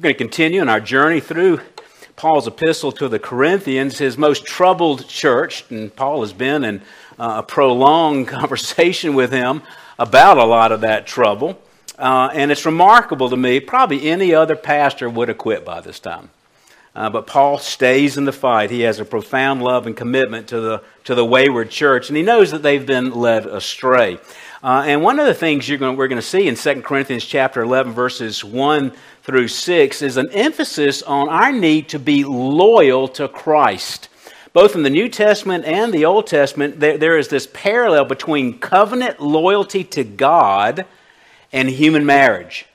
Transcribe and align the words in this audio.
We're 0.00 0.04
going 0.04 0.14
to 0.14 0.18
continue 0.18 0.62
in 0.62 0.70
our 0.70 0.80
journey 0.80 1.20
through 1.20 1.60
Paul's 2.16 2.46
epistle 2.46 2.90
to 2.92 3.06
the 3.06 3.18
Corinthians, 3.18 3.98
his 3.98 4.16
most 4.16 4.46
troubled 4.46 5.06
church, 5.06 5.66
and 5.68 5.94
Paul 5.94 6.22
has 6.22 6.32
been 6.32 6.64
in 6.64 6.80
uh, 7.18 7.34
a 7.36 7.42
prolonged 7.42 8.26
conversation 8.28 9.12
with 9.12 9.30
him 9.30 9.60
about 9.98 10.38
a 10.38 10.44
lot 10.44 10.72
of 10.72 10.80
that 10.80 11.06
trouble. 11.06 11.60
Uh, 11.98 12.30
and 12.32 12.50
it's 12.50 12.64
remarkable 12.64 13.28
to 13.28 13.36
me, 13.36 13.60
probably 13.60 14.08
any 14.08 14.32
other 14.32 14.56
pastor 14.56 15.10
would 15.10 15.28
have 15.28 15.36
quit 15.36 15.66
by 15.66 15.82
this 15.82 16.00
time. 16.00 16.30
Uh, 16.96 17.10
but 17.10 17.26
Paul 17.26 17.58
stays 17.58 18.16
in 18.16 18.24
the 18.24 18.32
fight. 18.32 18.70
He 18.70 18.80
has 18.80 19.00
a 19.00 19.04
profound 19.04 19.62
love 19.62 19.86
and 19.86 19.94
commitment 19.94 20.48
to 20.48 20.60
the, 20.60 20.82
to 21.04 21.14
the 21.14 21.26
wayward 21.26 21.68
church, 21.68 22.08
and 22.08 22.16
he 22.16 22.22
knows 22.22 22.52
that 22.52 22.62
they've 22.62 22.86
been 22.86 23.12
led 23.12 23.44
astray. 23.44 24.18
Uh, 24.62 24.84
and 24.86 25.02
one 25.02 25.18
of 25.18 25.24
the 25.24 25.32
things 25.32 25.66
going, 25.70 25.96
we're 25.96 26.08
going 26.08 26.20
to 26.20 26.22
see 26.22 26.46
in 26.46 26.54
2 26.54 26.82
Corinthians 26.82 27.24
chapter 27.24 27.62
11, 27.62 27.94
verses 27.94 28.44
1 28.44 28.92
through 29.22 29.48
6, 29.48 30.02
is 30.02 30.18
an 30.18 30.28
emphasis 30.32 31.02
on 31.02 31.30
our 31.30 31.50
need 31.50 31.88
to 31.88 31.98
be 31.98 32.24
loyal 32.24 33.08
to 33.08 33.26
Christ. 33.26 34.10
Both 34.52 34.74
in 34.74 34.82
the 34.82 34.90
New 34.90 35.08
Testament 35.08 35.64
and 35.64 35.94
the 35.94 36.04
Old 36.04 36.26
Testament, 36.26 36.78
there, 36.78 36.98
there 36.98 37.16
is 37.16 37.28
this 37.28 37.48
parallel 37.54 38.04
between 38.04 38.58
covenant 38.58 39.18
loyalty 39.18 39.82
to 39.84 40.04
God 40.04 40.84
and 41.52 41.70
human 41.70 42.04
marriage. 42.04 42.66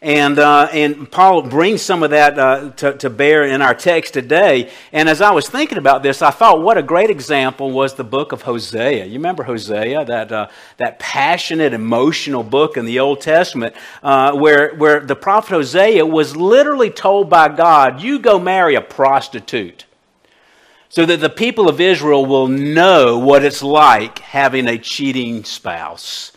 And, 0.00 0.38
uh, 0.38 0.68
and 0.72 1.10
Paul 1.10 1.42
brings 1.42 1.82
some 1.82 2.04
of 2.04 2.10
that 2.10 2.38
uh, 2.38 2.70
to, 2.76 2.96
to 2.98 3.10
bear 3.10 3.42
in 3.42 3.60
our 3.60 3.74
text 3.74 4.14
today. 4.14 4.70
And 4.92 5.08
as 5.08 5.20
I 5.20 5.32
was 5.32 5.48
thinking 5.48 5.76
about 5.76 6.04
this, 6.04 6.22
I 6.22 6.30
thought 6.30 6.62
what 6.62 6.78
a 6.78 6.82
great 6.82 7.10
example 7.10 7.72
was 7.72 7.94
the 7.94 8.04
book 8.04 8.30
of 8.30 8.42
Hosea. 8.42 9.06
You 9.06 9.14
remember 9.14 9.42
Hosea, 9.42 10.04
that, 10.04 10.30
uh, 10.30 10.48
that 10.76 11.00
passionate, 11.00 11.72
emotional 11.72 12.44
book 12.44 12.76
in 12.76 12.84
the 12.84 13.00
Old 13.00 13.20
Testament, 13.20 13.74
uh, 14.02 14.36
where, 14.36 14.72
where 14.76 15.00
the 15.00 15.16
prophet 15.16 15.50
Hosea 15.50 16.06
was 16.06 16.36
literally 16.36 16.90
told 16.90 17.28
by 17.28 17.48
God, 17.48 18.00
You 18.00 18.20
go 18.20 18.38
marry 18.38 18.76
a 18.76 18.80
prostitute. 18.80 19.84
So 20.90 21.04
that 21.04 21.20
the 21.20 21.28
people 21.28 21.68
of 21.68 21.80
Israel 21.80 22.24
will 22.24 22.48
know 22.48 23.18
what 23.18 23.44
it's 23.44 23.62
like 23.62 24.20
having 24.20 24.68
a 24.68 24.78
cheating 24.78 25.44
spouse 25.44 26.32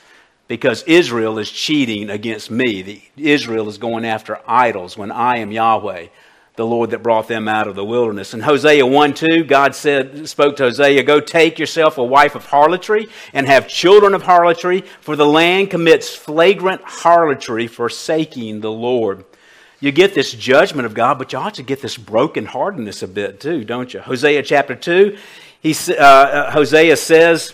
because 0.52 0.84
Israel 0.84 1.40
is 1.40 1.50
cheating 1.50 2.10
against 2.10 2.52
me. 2.52 2.82
The, 2.82 3.02
Israel 3.16 3.70
is 3.70 3.78
going 3.78 4.04
after 4.04 4.42
idols 4.46 4.98
when 4.98 5.10
I 5.10 5.38
am 5.38 5.50
Yahweh, 5.50 6.08
the 6.58 6.66
Lord 6.66 6.90
that 6.90 7.02
brought 7.02 7.30
them 7.30 7.48
out 7.48 7.70
of 7.70 7.78
the 7.78 7.86
wilderness. 7.86 8.34
In 8.34 8.42
Hosea 8.42 8.86
1 8.86 9.14
2, 9.14 9.46
God 9.46 9.76
said, 9.76 10.28
spoke 10.28 10.58
to 10.58 10.64
Hosea, 10.64 11.04
Go 11.04 11.22
take 11.22 11.58
yourself 11.58 11.98
a 11.98 12.04
wife 12.04 12.36
of 12.36 12.48
harlotry 12.48 13.08
and 13.32 13.48
have 13.48 13.70
children 13.70 14.14
of 14.14 14.24
harlotry, 14.24 14.82
for 15.00 15.16
the 15.16 15.26
land 15.26 15.70
commits 15.70 16.14
flagrant 16.14 16.82
harlotry, 16.84 17.68
forsaking 17.68 18.60
the 18.60 18.74
Lord. 18.74 19.24
You 19.80 19.94
get 19.94 20.14
this 20.14 20.34
judgment 20.34 20.86
of 20.86 20.94
God, 20.94 21.18
but 21.18 21.32
you 21.32 21.40
ought 21.40 21.54
to 21.54 21.64
get 21.64 21.82
this 21.82 21.98
brokenheartedness 21.98 23.04
a 23.04 23.08
bit 23.08 23.40
too, 23.40 23.64
don't 23.64 23.94
you? 23.94 24.02
Hosea 24.02 24.44
chapter 24.44 24.76
2, 24.76 25.18
he, 25.62 25.74
uh, 25.92 26.04
uh, 26.04 26.52
Hosea 26.52 26.98
says, 26.98 27.54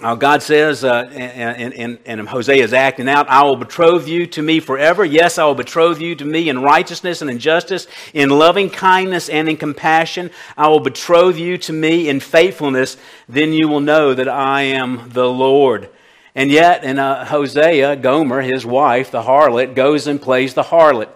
uh, 0.00 0.14
God 0.14 0.42
says, 0.42 0.84
uh, 0.84 1.08
and, 1.12 1.74
and, 1.74 1.98
and 2.06 2.28
Hosea 2.28 2.64
is 2.64 2.72
acting 2.72 3.08
out, 3.08 3.28
I 3.28 3.44
will 3.44 3.56
betroth 3.56 4.08
you 4.08 4.26
to 4.28 4.42
me 4.42 4.58
forever. 4.58 5.04
Yes, 5.04 5.38
I 5.38 5.44
will 5.44 5.54
betroth 5.54 6.00
you 6.00 6.14
to 6.16 6.24
me 6.24 6.48
in 6.48 6.62
righteousness 6.62 7.20
and 7.20 7.30
in 7.30 7.38
justice, 7.38 7.86
in 8.14 8.30
loving 8.30 8.70
kindness 8.70 9.28
and 9.28 9.48
in 9.48 9.56
compassion. 9.56 10.30
I 10.56 10.68
will 10.68 10.80
betroth 10.80 11.38
you 11.38 11.58
to 11.58 11.72
me 11.72 12.08
in 12.08 12.20
faithfulness. 12.20 12.96
Then 13.28 13.52
you 13.52 13.68
will 13.68 13.80
know 13.80 14.14
that 14.14 14.28
I 14.28 14.62
am 14.62 15.10
the 15.10 15.28
Lord. 15.28 15.90
And 16.34 16.50
yet, 16.50 16.82
in 16.82 16.98
uh, 16.98 17.26
Hosea, 17.26 17.96
Gomer, 17.96 18.40
his 18.40 18.64
wife, 18.64 19.10
the 19.10 19.22
harlot, 19.22 19.74
goes 19.74 20.06
and 20.06 20.20
plays 20.20 20.54
the 20.54 20.62
harlot 20.62 21.10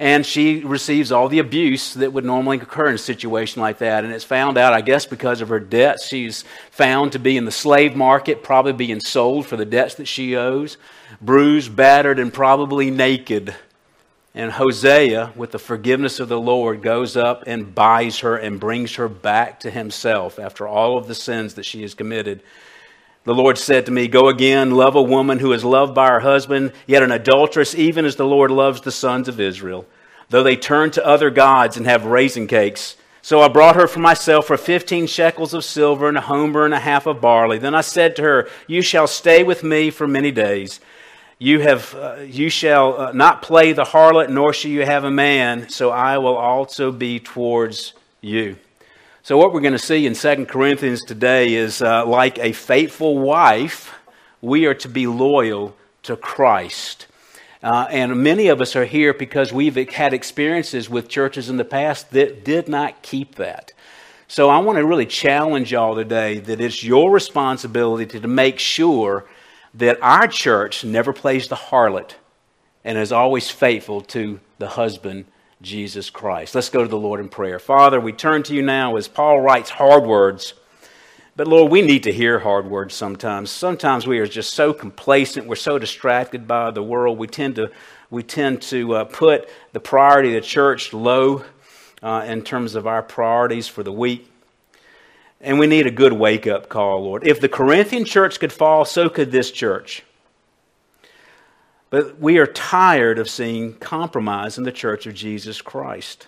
and 0.00 0.24
she 0.24 0.60
receives 0.64 1.12
all 1.12 1.28
the 1.28 1.40
abuse 1.40 1.92
that 1.92 2.14
would 2.14 2.24
normally 2.24 2.56
occur 2.56 2.88
in 2.88 2.94
a 2.94 2.98
situation 2.98 3.60
like 3.60 3.78
that. 3.78 4.02
And 4.02 4.14
it's 4.14 4.24
found 4.24 4.56
out, 4.56 4.72
I 4.72 4.80
guess, 4.80 5.04
because 5.04 5.42
of 5.42 5.50
her 5.50 5.60
debts. 5.60 6.08
She's 6.08 6.42
found 6.70 7.12
to 7.12 7.18
be 7.18 7.36
in 7.36 7.44
the 7.44 7.50
slave 7.50 7.94
market, 7.94 8.42
probably 8.42 8.72
being 8.72 9.00
sold 9.00 9.46
for 9.46 9.58
the 9.58 9.66
debts 9.66 9.96
that 9.96 10.08
she 10.08 10.36
owes, 10.36 10.78
bruised, 11.20 11.76
battered, 11.76 12.18
and 12.18 12.32
probably 12.32 12.90
naked. 12.90 13.54
And 14.34 14.52
Hosea, 14.52 15.34
with 15.36 15.50
the 15.50 15.58
forgiveness 15.58 16.18
of 16.18 16.30
the 16.30 16.40
Lord, 16.40 16.80
goes 16.80 17.14
up 17.14 17.44
and 17.46 17.74
buys 17.74 18.20
her 18.20 18.38
and 18.38 18.58
brings 18.58 18.94
her 18.94 19.08
back 19.08 19.60
to 19.60 19.70
himself 19.70 20.38
after 20.38 20.66
all 20.66 20.96
of 20.96 21.08
the 21.08 21.14
sins 21.14 21.54
that 21.54 21.66
she 21.66 21.82
has 21.82 21.92
committed. 21.92 22.42
The 23.24 23.34
Lord 23.34 23.58
said 23.58 23.86
to 23.86 23.92
me, 23.92 24.08
Go 24.08 24.28
again, 24.28 24.70
love 24.70 24.96
a 24.96 25.02
woman 25.02 25.40
who 25.40 25.52
is 25.52 25.62
loved 25.62 25.94
by 25.94 26.08
her 26.08 26.20
husband, 26.20 26.72
yet 26.86 27.02
an 27.02 27.12
adulteress, 27.12 27.74
even 27.74 28.06
as 28.06 28.16
the 28.16 28.24
Lord 28.24 28.50
loves 28.50 28.80
the 28.80 28.90
sons 28.90 29.28
of 29.28 29.38
Israel, 29.38 29.86
though 30.30 30.42
they 30.42 30.56
turn 30.56 30.90
to 30.92 31.06
other 31.06 31.28
gods 31.30 31.76
and 31.76 31.86
have 31.86 32.06
raisin 32.06 32.46
cakes. 32.46 32.96
So 33.22 33.42
I 33.42 33.48
brought 33.48 33.76
her 33.76 33.86
for 33.86 34.00
myself 34.00 34.46
for 34.46 34.56
fifteen 34.56 35.06
shekels 35.06 35.52
of 35.52 35.64
silver 35.64 36.08
and 36.08 36.16
a 36.16 36.22
homer 36.22 36.64
and 36.64 36.72
a 36.72 36.80
half 36.80 37.06
of 37.06 37.20
barley. 37.20 37.58
Then 37.58 37.74
I 37.74 37.82
said 37.82 38.16
to 38.16 38.22
her, 38.22 38.48
You 38.66 38.80
shall 38.80 39.06
stay 39.06 39.42
with 39.42 39.62
me 39.62 39.90
for 39.90 40.08
many 40.08 40.30
days. 40.30 40.80
You, 41.38 41.60
have, 41.60 41.94
uh, 41.94 42.16
you 42.26 42.50
shall 42.50 43.00
uh, 43.00 43.12
not 43.12 43.40
play 43.40 43.72
the 43.72 43.84
harlot, 43.84 44.28
nor 44.28 44.52
shall 44.52 44.70
you 44.70 44.84
have 44.84 45.04
a 45.04 45.10
man, 45.10 45.70
so 45.70 45.90
I 45.90 46.18
will 46.18 46.36
also 46.36 46.92
be 46.92 47.18
towards 47.18 47.94
you. 48.20 48.56
So, 49.22 49.38
what 49.38 49.52
we're 49.52 49.60
going 49.60 49.72
to 49.72 49.78
see 49.78 50.06
in 50.06 50.14
2 50.14 50.46
Corinthians 50.46 51.02
today 51.02 51.54
is 51.54 51.80
uh, 51.80 52.04
like 52.06 52.38
a 52.38 52.52
faithful 52.52 53.18
wife, 53.18 53.94
we 54.42 54.66
are 54.66 54.74
to 54.74 54.88
be 54.88 55.06
loyal 55.06 55.76
to 56.02 56.16
Christ. 56.16 57.06
Uh, 57.62 57.86
and 57.90 58.22
many 58.22 58.48
of 58.48 58.60
us 58.60 58.74
are 58.74 58.86
here 58.86 59.12
because 59.12 59.52
we've 59.52 59.76
had 59.90 60.14
experiences 60.14 60.88
with 60.88 61.08
churches 61.08 61.50
in 61.50 61.58
the 61.58 61.64
past 61.64 62.10
that 62.12 62.44
did 62.44 62.68
not 62.68 63.02
keep 63.02 63.34
that. 63.34 63.72
So, 64.28 64.48
I 64.48 64.58
want 64.58 64.78
to 64.78 64.86
really 64.86 65.06
challenge 65.06 65.72
y'all 65.72 65.96
today 65.96 66.38
that 66.38 66.60
it's 66.60 66.84
your 66.84 67.10
responsibility 67.10 68.06
to, 68.06 68.20
to 68.20 68.28
make 68.28 68.58
sure 68.58 69.26
that 69.74 69.98
our 70.00 70.26
church 70.28 70.84
never 70.84 71.12
plays 71.12 71.48
the 71.48 71.56
harlot 71.56 72.12
and 72.84 72.96
is 72.96 73.12
always 73.12 73.50
faithful 73.50 74.00
to 74.00 74.40
the 74.58 74.68
husband 74.68 75.26
Jesus 75.60 76.10
Christ. 76.10 76.54
Let's 76.54 76.70
go 76.70 76.82
to 76.82 76.88
the 76.88 76.96
Lord 76.96 77.20
in 77.20 77.28
prayer. 77.28 77.58
Father, 77.58 78.00
we 78.00 78.12
turn 78.12 78.42
to 78.44 78.54
you 78.54 78.62
now 78.62 78.96
as 78.96 79.08
Paul 79.08 79.40
writes 79.40 79.70
hard 79.70 80.04
words. 80.04 80.54
But 81.40 81.48
Lord, 81.48 81.72
we 81.72 81.80
need 81.80 82.02
to 82.02 82.12
hear 82.12 82.38
hard 82.38 82.66
words 82.66 82.94
sometimes. 82.94 83.50
Sometimes 83.50 84.06
we 84.06 84.18
are 84.18 84.26
just 84.26 84.52
so 84.52 84.74
complacent, 84.74 85.46
we're 85.46 85.56
so 85.56 85.78
distracted 85.78 86.46
by 86.46 86.70
the 86.70 86.82
world. 86.82 87.16
We 87.16 87.28
tend 87.28 87.56
to, 87.56 87.70
we 88.10 88.22
tend 88.22 88.60
to 88.64 88.96
uh, 88.96 89.04
put 89.04 89.48
the 89.72 89.80
priority 89.80 90.36
of 90.36 90.42
the 90.42 90.46
church 90.46 90.92
low 90.92 91.42
uh, 92.02 92.26
in 92.28 92.42
terms 92.42 92.74
of 92.74 92.86
our 92.86 93.02
priorities 93.02 93.68
for 93.68 93.82
the 93.82 93.90
week. 93.90 94.30
And 95.40 95.58
we 95.58 95.66
need 95.66 95.86
a 95.86 95.90
good 95.90 96.12
wake 96.12 96.46
up 96.46 96.68
call, 96.68 97.04
Lord. 97.04 97.26
If 97.26 97.40
the 97.40 97.48
Corinthian 97.48 98.04
church 98.04 98.38
could 98.38 98.52
fall, 98.52 98.84
so 98.84 99.08
could 99.08 99.32
this 99.32 99.50
church. 99.50 100.02
But 101.88 102.20
we 102.20 102.36
are 102.36 102.46
tired 102.46 103.18
of 103.18 103.30
seeing 103.30 103.76
compromise 103.78 104.58
in 104.58 104.64
the 104.64 104.72
church 104.72 105.06
of 105.06 105.14
Jesus 105.14 105.62
Christ. 105.62 106.26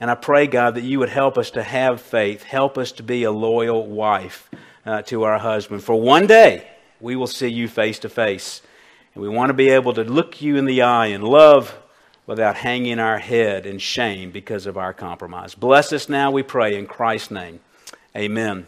And 0.00 0.10
I 0.10 0.14
pray, 0.14 0.46
God, 0.46 0.74
that 0.74 0.84
you 0.84 0.98
would 0.98 1.08
help 1.08 1.38
us 1.38 1.50
to 1.52 1.62
have 1.62 2.00
faith, 2.00 2.42
help 2.42 2.76
us 2.76 2.92
to 2.92 3.02
be 3.02 3.24
a 3.24 3.30
loyal 3.30 3.86
wife 3.86 4.50
uh, 4.84 5.02
to 5.02 5.22
our 5.24 5.38
husband. 5.38 5.82
For 5.82 6.00
one 6.00 6.26
day, 6.26 6.68
we 7.00 7.16
will 7.16 7.26
see 7.26 7.48
you 7.48 7.68
face 7.68 7.98
to 8.00 8.08
face. 8.08 8.62
And 9.14 9.22
we 9.22 9.28
want 9.28 9.50
to 9.50 9.54
be 9.54 9.68
able 9.68 9.94
to 9.94 10.04
look 10.04 10.42
you 10.42 10.56
in 10.56 10.64
the 10.64 10.82
eye 10.82 11.06
and 11.06 11.22
love 11.22 11.78
without 12.26 12.56
hanging 12.56 12.98
our 12.98 13.18
head 13.18 13.66
in 13.66 13.78
shame 13.78 14.30
because 14.30 14.66
of 14.66 14.76
our 14.76 14.92
compromise. 14.92 15.54
Bless 15.54 15.92
us 15.92 16.08
now, 16.08 16.30
we 16.30 16.42
pray, 16.42 16.76
in 16.76 16.86
Christ's 16.86 17.30
name. 17.30 17.60
Amen. 18.16 18.66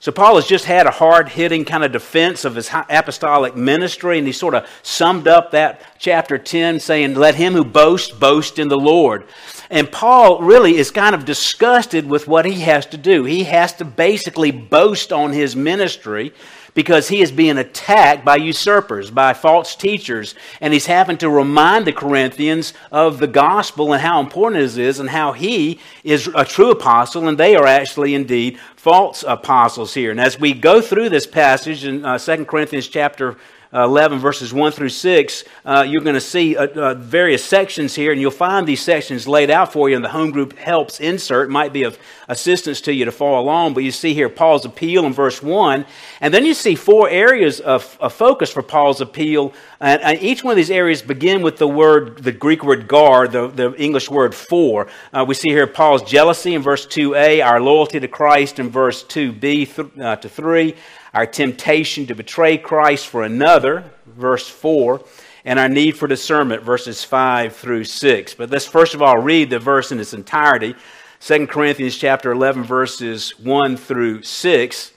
So, 0.00 0.12
Paul 0.12 0.36
has 0.36 0.46
just 0.46 0.64
had 0.64 0.86
a 0.86 0.92
hard 0.92 1.28
hitting 1.28 1.64
kind 1.64 1.82
of 1.82 1.90
defense 1.90 2.44
of 2.44 2.54
his 2.54 2.70
apostolic 2.72 3.56
ministry, 3.56 4.18
and 4.18 4.26
he 4.26 4.32
sort 4.32 4.54
of 4.54 4.68
summed 4.82 5.26
up 5.26 5.50
that 5.50 5.82
chapter 5.98 6.38
10 6.38 6.78
saying, 6.78 7.14
Let 7.14 7.34
him 7.34 7.52
who 7.54 7.64
boasts 7.64 8.12
boast 8.12 8.58
in 8.58 8.68
the 8.68 8.78
Lord. 8.78 9.24
And 9.70 9.90
Paul 9.90 10.40
really 10.40 10.76
is 10.76 10.90
kind 10.90 11.14
of 11.14 11.24
disgusted 11.24 12.08
with 12.08 12.28
what 12.28 12.46
he 12.46 12.60
has 12.60 12.86
to 12.86 12.96
do. 12.96 13.24
He 13.24 13.44
has 13.44 13.72
to 13.74 13.84
basically 13.84 14.50
boast 14.50 15.12
on 15.12 15.32
his 15.32 15.56
ministry 15.56 16.32
because 16.78 17.08
he 17.08 17.20
is 17.22 17.32
being 17.32 17.58
attacked 17.58 18.24
by 18.24 18.36
usurpers, 18.36 19.10
by 19.10 19.34
false 19.34 19.74
teachers, 19.74 20.36
and 20.60 20.72
he's 20.72 20.86
having 20.86 21.16
to 21.16 21.28
remind 21.28 21.84
the 21.84 21.92
Corinthians 21.92 22.72
of 22.92 23.18
the 23.18 23.26
gospel 23.26 23.92
and 23.92 24.00
how 24.00 24.20
important 24.20 24.62
it 24.62 24.78
is 24.78 25.00
and 25.00 25.10
how 25.10 25.32
he 25.32 25.80
is 26.04 26.30
a 26.36 26.44
true 26.44 26.70
apostle 26.70 27.26
and 27.26 27.36
they 27.36 27.56
are 27.56 27.66
actually 27.66 28.14
indeed 28.14 28.60
false 28.76 29.24
apostles 29.26 29.92
here. 29.92 30.12
And 30.12 30.20
as 30.20 30.38
we 30.38 30.52
go 30.52 30.80
through 30.80 31.08
this 31.08 31.26
passage 31.26 31.84
in 31.84 32.04
uh, 32.04 32.16
2 32.16 32.44
Corinthians 32.44 32.86
chapter 32.86 33.36
11, 33.72 34.18
verses 34.18 34.52
1 34.52 34.72
through 34.72 34.88
6, 34.88 35.44
uh, 35.66 35.84
you're 35.86 36.00
going 36.00 36.14
to 36.14 36.20
see 36.20 36.56
uh, 36.56 36.66
uh, 36.68 36.94
various 36.94 37.44
sections 37.44 37.94
here, 37.94 38.12
and 38.12 38.20
you'll 38.20 38.30
find 38.30 38.66
these 38.66 38.80
sections 38.80 39.28
laid 39.28 39.50
out 39.50 39.72
for 39.72 39.90
you 39.90 39.96
in 39.96 40.00
the 40.00 40.08
home 40.08 40.30
group 40.30 40.56
helps 40.56 41.00
insert. 41.00 41.50
Might 41.50 41.74
be 41.74 41.82
of 41.82 41.98
assistance 42.28 42.80
to 42.82 42.94
you 42.94 43.04
to 43.04 43.12
follow 43.12 43.40
along, 43.40 43.74
but 43.74 43.84
you 43.84 43.90
see 43.90 44.14
here 44.14 44.30
Paul's 44.30 44.64
appeal 44.64 45.04
in 45.04 45.12
verse 45.12 45.42
1, 45.42 45.84
and 46.22 46.32
then 46.32 46.46
you 46.46 46.54
see 46.54 46.74
four 46.74 47.10
areas 47.10 47.60
of, 47.60 47.98
of 48.00 48.14
focus 48.14 48.50
for 48.50 48.62
Paul's 48.62 49.02
appeal, 49.02 49.52
and, 49.80 50.00
and, 50.00 50.18
each 50.22 50.42
one 50.42 50.52
of 50.52 50.56
these 50.56 50.70
areas 50.70 51.02
begin 51.02 51.42
with 51.42 51.58
the 51.58 51.68
word, 51.68 52.18
the 52.22 52.32
Greek 52.32 52.64
word 52.64 52.88
gar, 52.88 53.28
the, 53.28 53.48
the 53.48 53.74
English 53.74 54.10
word 54.10 54.34
for. 54.34 54.88
Uh, 55.12 55.24
we 55.28 55.34
see 55.34 55.50
here 55.50 55.66
Paul's 55.66 56.02
jealousy 56.02 56.54
in 56.54 56.62
verse 56.62 56.86
2a, 56.86 57.44
our 57.44 57.60
loyalty 57.60 58.00
to 58.00 58.08
Christ 58.08 58.58
in 58.58 58.70
verse 58.70 59.04
2b 59.04 59.40
th- 59.40 59.98
uh, 60.00 60.16
to 60.16 60.28
3, 60.28 60.74
our 61.14 61.26
temptation 61.26 62.06
to 62.06 62.14
betray 62.14 62.58
Christ 62.58 63.06
for 63.06 63.22
another, 63.22 63.84
verse 64.06 64.48
4, 64.48 65.02
and 65.44 65.58
our 65.58 65.68
need 65.68 65.96
for 65.96 66.06
discernment, 66.06 66.62
verses 66.62 67.04
5 67.04 67.56
through 67.56 67.84
6. 67.84 68.34
But 68.34 68.50
let's 68.50 68.66
first 68.66 68.94
of 68.94 69.02
all 69.02 69.18
read 69.18 69.50
the 69.50 69.58
verse 69.58 69.92
in 69.92 70.00
its 70.00 70.14
entirety. 70.14 70.74
2 71.20 71.46
Corinthians 71.46 71.96
chapter 71.96 72.30
11, 72.30 72.64
verses 72.64 73.38
1 73.38 73.76
through 73.76 74.22
6. 74.22 74.92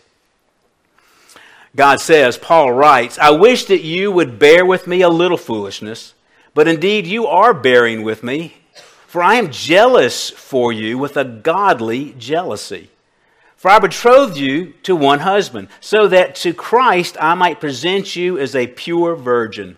God 1.76 2.02
says, 2.02 2.38
Paul 2.38 2.74
writes, 2.74 3.18
I 3.18 3.32
wish 3.32 3.66
that 3.66 3.82
you 3.82 4.12
would 4.12 4.38
bear 4.38 4.66
with 4.66 4.88
me 4.88 5.02
a 5.02 5.10
little 5.10 5.38
foolishness, 5.38 6.14
but 6.54 6.68
indeed 6.68 7.08
you 7.08 7.28
are 7.28 7.54
bearing 7.54 8.04
with 8.04 8.24
me, 8.24 8.56
for 9.08 9.24
I 9.24 9.36
am 9.36 9.52
jealous 9.52 10.30
for 10.30 10.74
you 10.74 10.98
with 10.98 11.16
a 11.16 11.24
godly 11.24 12.14
jealousy. 12.18 12.90
For 13.62 13.70
I 13.70 13.78
betrothed 13.78 14.38
you 14.38 14.74
to 14.82 14.96
one 14.96 15.20
husband, 15.20 15.68
so 15.80 16.08
that 16.08 16.34
to 16.38 16.52
Christ 16.52 17.16
I 17.22 17.36
might 17.36 17.60
present 17.60 18.16
you 18.16 18.40
as 18.40 18.56
a 18.56 18.66
pure 18.66 19.16
virgin. 19.16 19.78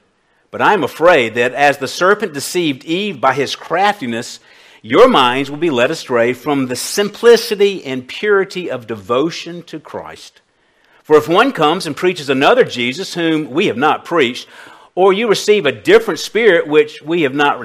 But 0.52 0.62
I 0.62 0.74
am 0.74 0.86
afraid 0.86 1.36
that 1.36 1.54
as 1.54 1.80
the 1.80 1.90
serpent 1.90 2.32
deceived 2.32 2.86
Eve 2.86 3.20
by 3.20 3.34
his 3.34 3.58
craftiness, 3.58 4.40
your 4.82 5.10
minds 5.10 5.52
will 5.52 5.58
be 5.58 5.70
led 5.70 5.92
astray 5.92 6.32
from 6.32 6.68
the 6.68 6.78
simplicity 6.78 7.84
and 7.84 8.08
purity 8.08 8.72
of 8.72 8.88
devotion 8.88 9.64
to 9.64 9.82
Christ. 9.82 10.40
For 11.04 11.18
if 11.18 11.28
one 11.28 11.52
comes 11.52 11.86
and 11.86 11.94
preaches 11.94 12.30
another 12.30 12.64
Jesus 12.64 13.16
whom 13.16 13.50
we 13.50 13.66
have 13.66 13.76
not 13.76 14.06
preached, 14.06 14.48
or 14.96 15.12
you 15.12 15.28
receive 15.28 15.66
a 15.66 15.74
different 15.74 16.22
spirit 16.22 16.68
which 16.70 17.02
we 17.02 17.24
have 17.24 17.36
not 17.36 17.60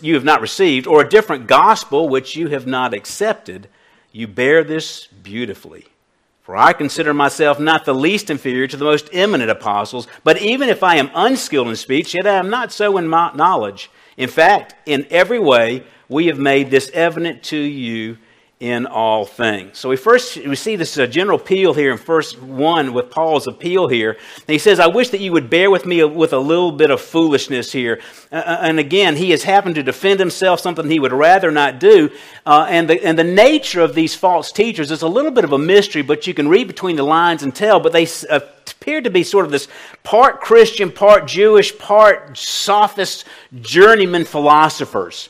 you 0.00 0.14
have 0.14 0.24
not 0.24 0.40
received, 0.40 0.86
or 0.86 1.00
a 1.00 1.08
different 1.08 1.48
gospel 1.48 2.08
which 2.08 2.36
you 2.36 2.50
have 2.50 2.68
not 2.68 2.94
accepted, 2.94 3.66
you 4.14 4.28
bear 4.28 4.62
this 4.62 5.08
beautifully. 5.08 5.84
For 6.42 6.56
I 6.56 6.72
consider 6.72 7.12
myself 7.12 7.58
not 7.58 7.84
the 7.84 7.94
least 7.94 8.30
inferior 8.30 8.68
to 8.68 8.76
the 8.76 8.84
most 8.84 9.08
eminent 9.12 9.50
apostles, 9.50 10.06
but 10.22 10.40
even 10.40 10.68
if 10.68 10.84
I 10.84 10.96
am 10.96 11.10
unskilled 11.14 11.66
in 11.66 11.74
speech, 11.74 12.14
yet 12.14 12.24
I 12.24 12.36
am 12.36 12.48
not 12.48 12.70
so 12.70 12.96
in 12.96 13.10
knowledge. 13.10 13.90
In 14.16 14.28
fact, 14.28 14.76
in 14.86 15.04
every 15.10 15.40
way, 15.40 15.82
we 16.08 16.28
have 16.28 16.38
made 16.38 16.70
this 16.70 16.90
evident 16.94 17.42
to 17.44 17.56
you 17.56 18.18
in 18.60 18.86
all 18.86 19.24
things. 19.24 19.78
So 19.78 19.88
we 19.88 19.96
first 19.96 20.36
we 20.36 20.54
see 20.54 20.76
this 20.76 20.96
uh, 20.96 21.06
general 21.06 21.40
appeal 21.40 21.74
here 21.74 21.90
in 21.90 21.98
first 21.98 22.40
one 22.40 22.94
with 22.94 23.10
Paul's 23.10 23.48
appeal 23.48 23.88
here. 23.88 24.12
And 24.12 24.46
he 24.46 24.58
says, 24.58 24.78
"I 24.78 24.86
wish 24.86 25.10
that 25.10 25.20
you 25.20 25.32
would 25.32 25.50
bear 25.50 25.70
with 25.70 25.84
me 25.84 26.04
with 26.04 26.32
a 26.32 26.38
little 26.38 26.70
bit 26.70 26.90
of 26.90 27.00
foolishness 27.00 27.72
here." 27.72 28.00
Uh, 28.30 28.36
uh, 28.36 28.58
and 28.62 28.78
again, 28.78 29.16
he 29.16 29.32
has 29.32 29.42
happened 29.42 29.74
to 29.74 29.82
defend 29.82 30.20
himself, 30.20 30.60
something 30.60 30.88
he 30.88 31.00
would 31.00 31.12
rather 31.12 31.50
not 31.50 31.80
do. 31.80 32.10
Uh, 32.46 32.66
and 32.68 32.88
the 32.88 33.04
and 33.04 33.18
the 33.18 33.24
nature 33.24 33.80
of 33.80 33.94
these 33.94 34.14
false 34.14 34.52
teachers 34.52 34.92
is 34.92 35.02
a 35.02 35.08
little 35.08 35.32
bit 35.32 35.44
of 35.44 35.52
a 35.52 35.58
mystery, 35.58 36.02
but 36.02 36.26
you 36.26 36.32
can 36.32 36.48
read 36.48 36.68
between 36.68 36.94
the 36.94 37.02
lines 37.02 37.42
and 37.42 37.54
tell. 37.54 37.80
But 37.80 37.92
they 37.92 38.06
uh, 38.30 38.40
appear 38.70 39.00
to 39.00 39.10
be 39.10 39.24
sort 39.24 39.44
of 39.44 39.50
this 39.50 39.66
part 40.04 40.40
Christian, 40.40 40.92
part 40.92 41.26
Jewish, 41.26 41.76
part 41.76 42.38
sophist, 42.38 43.24
journeyman 43.60 44.24
philosophers 44.24 45.28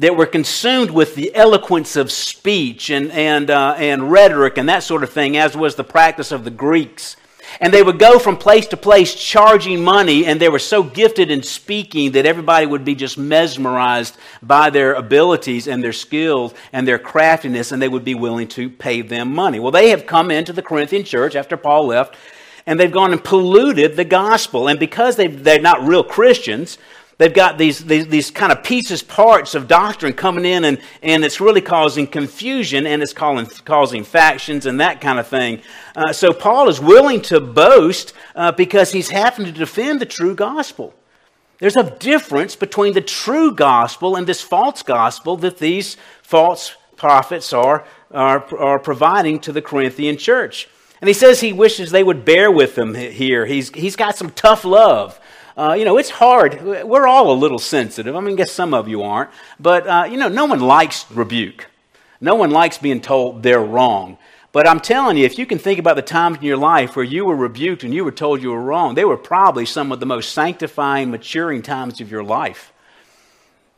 that 0.00 0.16
were 0.16 0.26
consumed 0.26 0.90
with 0.90 1.14
the 1.14 1.34
eloquence 1.34 1.94
of 1.94 2.10
speech 2.10 2.88
and, 2.88 3.12
and, 3.12 3.50
uh, 3.50 3.74
and 3.76 4.10
rhetoric 4.10 4.56
and 4.56 4.66
that 4.66 4.82
sort 4.82 5.02
of 5.02 5.12
thing, 5.12 5.36
as 5.36 5.54
was 5.54 5.74
the 5.74 5.84
practice 5.84 6.32
of 6.32 6.42
the 6.42 6.50
Greeks. 6.50 7.16
And 7.60 7.70
they 7.74 7.82
would 7.82 7.98
go 7.98 8.18
from 8.18 8.38
place 8.38 8.66
to 8.68 8.78
place 8.78 9.14
charging 9.14 9.84
money, 9.84 10.24
and 10.24 10.40
they 10.40 10.48
were 10.48 10.58
so 10.58 10.82
gifted 10.82 11.30
in 11.30 11.42
speaking 11.42 12.12
that 12.12 12.24
everybody 12.24 12.64
would 12.64 12.84
be 12.84 12.94
just 12.94 13.18
mesmerized 13.18 14.16
by 14.40 14.70
their 14.70 14.94
abilities 14.94 15.68
and 15.68 15.84
their 15.84 15.92
skills 15.92 16.54
and 16.72 16.88
their 16.88 16.98
craftiness, 16.98 17.70
and 17.70 17.82
they 17.82 17.88
would 17.88 18.04
be 18.04 18.14
willing 18.14 18.48
to 18.48 18.70
pay 18.70 19.02
them 19.02 19.34
money. 19.34 19.60
Well, 19.60 19.72
they 19.72 19.90
have 19.90 20.06
come 20.06 20.30
into 20.30 20.54
the 20.54 20.62
Corinthian 20.62 21.04
church 21.04 21.34
after 21.34 21.58
Paul 21.58 21.88
left, 21.88 22.16
and 22.64 22.80
they've 22.80 22.90
gone 22.90 23.12
and 23.12 23.22
polluted 23.22 23.96
the 23.96 24.04
gospel. 24.04 24.68
And 24.68 24.78
because 24.78 25.16
they're 25.16 25.60
not 25.60 25.86
real 25.86 26.04
Christians, 26.04 26.78
they've 27.20 27.34
got 27.34 27.58
these, 27.58 27.84
these, 27.84 28.06
these, 28.08 28.30
kind 28.30 28.50
of 28.50 28.64
pieces, 28.64 29.02
parts 29.02 29.54
of 29.54 29.68
doctrine 29.68 30.14
coming 30.14 30.46
in, 30.46 30.64
and, 30.64 30.80
and 31.02 31.22
it's 31.22 31.38
really 31.38 31.60
causing 31.60 32.06
confusion 32.06 32.86
and 32.86 33.02
it's 33.02 33.12
causing, 33.12 33.46
causing 33.66 34.04
factions 34.04 34.64
and 34.64 34.80
that 34.80 35.02
kind 35.02 35.18
of 35.18 35.26
thing. 35.26 35.60
Uh, 35.94 36.14
so 36.14 36.32
Paul 36.32 36.70
is 36.70 36.80
willing 36.80 37.20
to 37.22 37.38
boast 37.38 38.14
uh, 38.34 38.52
because 38.52 38.92
he's 38.92 39.10
having 39.10 39.44
to 39.44 39.52
defend 39.52 40.00
the 40.00 40.06
true 40.06 40.34
gospel. 40.34 40.94
There's 41.58 41.76
a 41.76 41.94
difference 41.98 42.56
between 42.56 42.94
the 42.94 43.02
true 43.02 43.54
gospel 43.54 44.16
and 44.16 44.26
this 44.26 44.40
false 44.40 44.82
gospel 44.82 45.36
that 45.38 45.58
these 45.58 45.98
false 46.22 46.74
prophets 46.96 47.52
are, 47.52 47.84
are, 48.10 48.42
are 48.56 48.78
providing 48.78 49.40
to 49.40 49.52
the 49.52 49.60
Corinthian 49.60 50.16
church. 50.16 50.70
And 51.02 51.08
he 51.08 51.14
says 51.14 51.40
he 51.40 51.52
wishes 51.52 51.90
they 51.90 52.02
would 52.02 52.24
bear 52.24 52.50
with 52.50 52.78
him 52.78 52.94
here. 52.94 53.44
He's, 53.44 53.68
he's 53.74 53.96
got 53.96 54.16
some 54.16 54.30
tough 54.30 54.64
love. 54.64 55.19
Uh, 55.56 55.74
you 55.78 55.84
know, 55.84 55.98
it's 55.98 56.10
hard. 56.10 56.62
We're 56.62 57.06
all 57.06 57.32
a 57.32 57.34
little 57.34 57.58
sensitive. 57.58 58.14
I 58.14 58.20
mean, 58.20 58.34
I 58.34 58.36
guess 58.36 58.52
some 58.52 58.72
of 58.72 58.88
you 58.88 59.02
aren't. 59.02 59.30
But, 59.58 59.86
uh, 59.86 60.06
you 60.10 60.16
know, 60.16 60.28
no 60.28 60.46
one 60.46 60.60
likes 60.60 61.10
rebuke. 61.10 61.66
No 62.20 62.34
one 62.34 62.50
likes 62.50 62.78
being 62.78 63.00
told 63.00 63.42
they're 63.42 63.60
wrong. 63.60 64.18
But 64.52 64.68
I'm 64.68 64.80
telling 64.80 65.16
you, 65.16 65.24
if 65.24 65.38
you 65.38 65.46
can 65.46 65.58
think 65.58 65.78
about 65.78 65.96
the 65.96 66.02
times 66.02 66.38
in 66.38 66.44
your 66.44 66.56
life 66.56 66.96
where 66.96 67.04
you 67.04 67.24
were 67.24 67.36
rebuked 67.36 67.84
and 67.84 67.94
you 67.94 68.04
were 68.04 68.10
told 68.10 68.42
you 68.42 68.50
were 68.50 68.60
wrong, 68.60 68.94
they 68.94 69.04
were 69.04 69.16
probably 69.16 69.64
some 69.64 69.92
of 69.92 70.00
the 70.00 70.06
most 70.06 70.32
sanctifying, 70.32 71.10
maturing 71.10 71.62
times 71.62 72.00
of 72.00 72.10
your 72.10 72.24
life. 72.24 72.72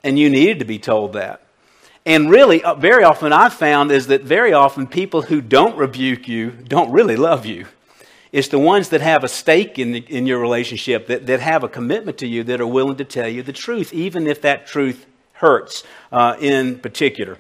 And 0.03 0.19
you 0.19 0.31
needed 0.31 0.59
to 0.61 0.65
be 0.65 0.79
told 0.79 1.13
that. 1.13 1.43
And 2.05 2.31
really, 2.31 2.65
uh, 2.65 2.75
very 2.75 3.05
often 3.05 3.33
I've 3.33 3.53
found 3.53 3.93
is 3.93 4.09
that 4.09 4.23
very 4.23 4.53
often 4.53 4.87
people 4.87 5.23
who 5.23 5.41
don't 5.41 5.77
rebuke 5.77 6.27
you 6.27 6.51
don't 6.51 6.91
really 6.91 7.17
love 7.17 7.47
you. 7.47 7.67
It's 8.33 8.49
the 8.49 8.59
ones 8.59 8.89
that 8.89 9.03
have 9.03 9.25
a 9.25 9.29
stake 9.29 9.79
in, 9.79 9.93
the, 9.93 9.99
in 10.09 10.27
your 10.27 10.41
relationship, 10.41 11.07
that, 11.09 11.27
that 11.27 11.41
have 11.41 11.63
a 11.63 11.69
commitment 11.69 12.17
to 12.19 12.27
you, 12.27 12.43
that 12.45 12.61
are 12.63 12.67
willing 12.67 12.97
to 12.97 13.05
tell 13.05 13.29
you 13.29 13.43
the 13.43 13.53
truth, 13.53 13.93
even 13.93 14.27
if 14.27 14.41
that 14.41 14.67
truth 14.67 15.07
hurts 15.35 15.85
uh, 16.11 16.37
in 16.41 16.79
particular. 16.79 17.37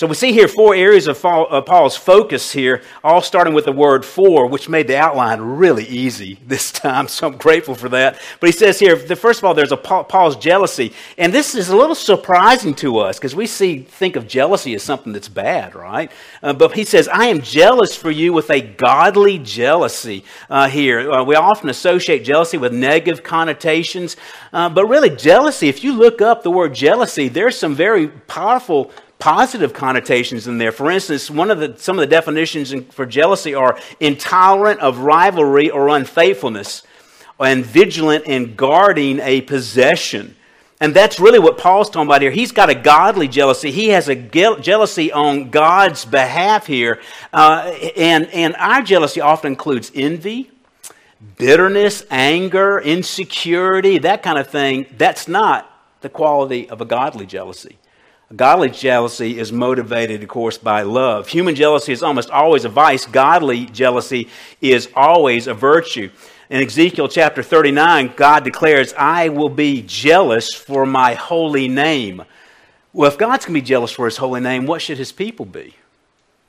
So 0.00 0.06
we 0.06 0.14
see 0.14 0.32
here 0.32 0.48
four 0.48 0.74
areas 0.74 1.08
of 1.08 1.20
Paul's 1.20 1.94
focus 1.94 2.52
here, 2.52 2.80
all 3.04 3.20
starting 3.20 3.52
with 3.52 3.66
the 3.66 3.72
word 3.72 4.02
for, 4.02 4.46
which 4.46 4.66
made 4.66 4.86
the 4.86 4.96
outline 4.96 5.42
really 5.42 5.84
easy 5.84 6.38
this 6.46 6.72
time, 6.72 7.06
so 7.06 7.26
I'm 7.26 7.36
grateful 7.36 7.74
for 7.74 7.90
that. 7.90 8.18
But 8.40 8.46
he 8.46 8.52
says 8.52 8.78
here, 8.78 8.96
first 8.96 9.40
of 9.40 9.44
all, 9.44 9.52
there's 9.52 9.72
a 9.72 9.76
Paul's 9.76 10.36
jealousy. 10.36 10.94
And 11.18 11.34
this 11.34 11.54
is 11.54 11.68
a 11.68 11.76
little 11.76 11.94
surprising 11.94 12.72
to 12.76 12.96
us 12.96 13.18
because 13.18 13.36
we 13.36 13.46
see, 13.46 13.80
think 13.80 14.16
of 14.16 14.26
jealousy 14.26 14.74
as 14.74 14.82
something 14.82 15.12
that's 15.12 15.28
bad, 15.28 15.74
right? 15.74 16.10
Uh, 16.42 16.54
but 16.54 16.72
he 16.72 16.84
says, 16.84 17.06
I 17.06 17.26
am 17.26 17.42
jealous 17.42 17.94
for 17.94 18.10
you 18.10 18.32
with 18.32 18.48
a 18.50 18.62
godly 18.62 19.38
jealousy 19.38 20.24
uh, 20.48 20.70
here. 20.70 21.10
Uh, 21.10 21.24
we 21.24 21.34
often 21.34 21.68
associate 21.68 22.24
jealousy 22.24 22.56
with 22.56 22.72
negative 22.72 23.22
connotations, 23.22 24.16
uh, 24.54 24.70
but 24.70 24.86
really, 24.86 25.10
jealousy, 25.10 25.68
if 25.68 25.84
you 25.84 25.92
look 25.92 26.22
up 26.22 26.42
the 26.42 26.50
word 26.50 26.72
jealousy, 26.72 27.28
there's 27.28 27.58
some 27.58 27.74
very 27.74 28.08
powerful 28.08 28.90
positive 29.20 29.72
connotations 29.72 30.48
in 30.48 30.58
there. 30.58 30.72
For 30.72 30.90
instance, 30.90 31.30
one 31.30 31.50
of 31.50 31.60
the, 31.60 31.76
some 31.78 31.98
of 31.98 32.00
the 32.00 32.08
definitions 32.08 32.74
for 32.92 33.06
jealousy 33.06 33.54
are 33.54 33.78
intolerant 34.00 34.80
of 34.80 34.98
rivalry 34.98 35.70
or 35.70 35.88
unfaithfulness, 35.88 36.82
and 37.38 37.64
vigilant 37.64 38.24
in 38.24 38.54
guarding 38.54 39.20
a 39.20 39.40
possession. 39.42 40.36
And 40.80 40.94
that's 40.94 41.20
really 41.20 41.38
what 41.38 41.58
Paul's 41.58 41.90
talking 41.90 42.08
about 42.08 42.22
here. 42.22 42.30
He's 42.30 42.52
got 42.52 42.70
a 42.70 42.74
godly 42.74 43.28
jealousy. 43.28 43.70
He 43.70 43.88
has 43.88 44.08
a 44.08 44.14
jealousy 44.16 45.12
on 45.12 45.50
God's 45.50 46.06
behalf 46.06 46.66
here. 46.66 47.00
Uh, 47.32 47.74
and, 47.96 48.26
and 48.28 48.56
our 48.56 48.82
jealousy 48.82 49.20
often 49.20 49.52
includes 49.52 49.92
envy, 49.94 50.50
bitterness, 51.36 52.02
anger, 52.10 52.78
insecurity, 52.80 53.98
that 53.98 54.22
kind 54.22 54.38
of 54.38 54.48
thing. 54.48 54.86
That's 54.96 55.28
not 55.28 55.70
the 56.00 56.08
quality 56.08 56.68
of 56.70 56.80
a 56.80 56.86
godly 56.86 57.26
jealousy. 57.26 57.76
Godly 58.34 58.70
jealousy 58.70 59.40
is 59.40 59.50
motivated, 59.50 60.22
of 60.22 60.28
course, 60.28 60.56
by 60.56 60.82
love. 60.82 61.26
Human 61.26 61.56
jealousy 61.56 61.92
is 61.92 62.02
almost 62.02 62.30
always 62.30 62.64
a 62.64 62.68
vice. 62.68 63.04
Godly 63.04 63.66
jealousy 63.66 64.28
is 64.60 64.88
always 64.94 65.48
a 65.48 65.54
virtue. 65.54 66.10
In 66.48 66.62
Ezekiel 66.62 67.08
chapter 67.08 67.42
39, 67.42 68.12
God 68.14 68.44
declares, 68.44 68.94
I 68.96 69.30
will 69.30 69.48
be 69.48 69.82
jealous 69.82 70.54
for 70.54 70.86
my 70.86 71.14
holy 71.14 71.66
name. 71.66 72.22
Well, 72.92 73.10
if 73.10 73.18
God's 73.18 73.46
going 73.46 73.54
to 73.54 73.60
be 73.62 73.66
jealous 73.66 73.90
for 73.90 74.04
his 74.04 74.16
holy 74.16 74.40
name, 74.40 74.64
what 74.64 74.80
should 74.80 74.98
his 74.98 75.10
people 75.10 75.44
be? 75.44 75.74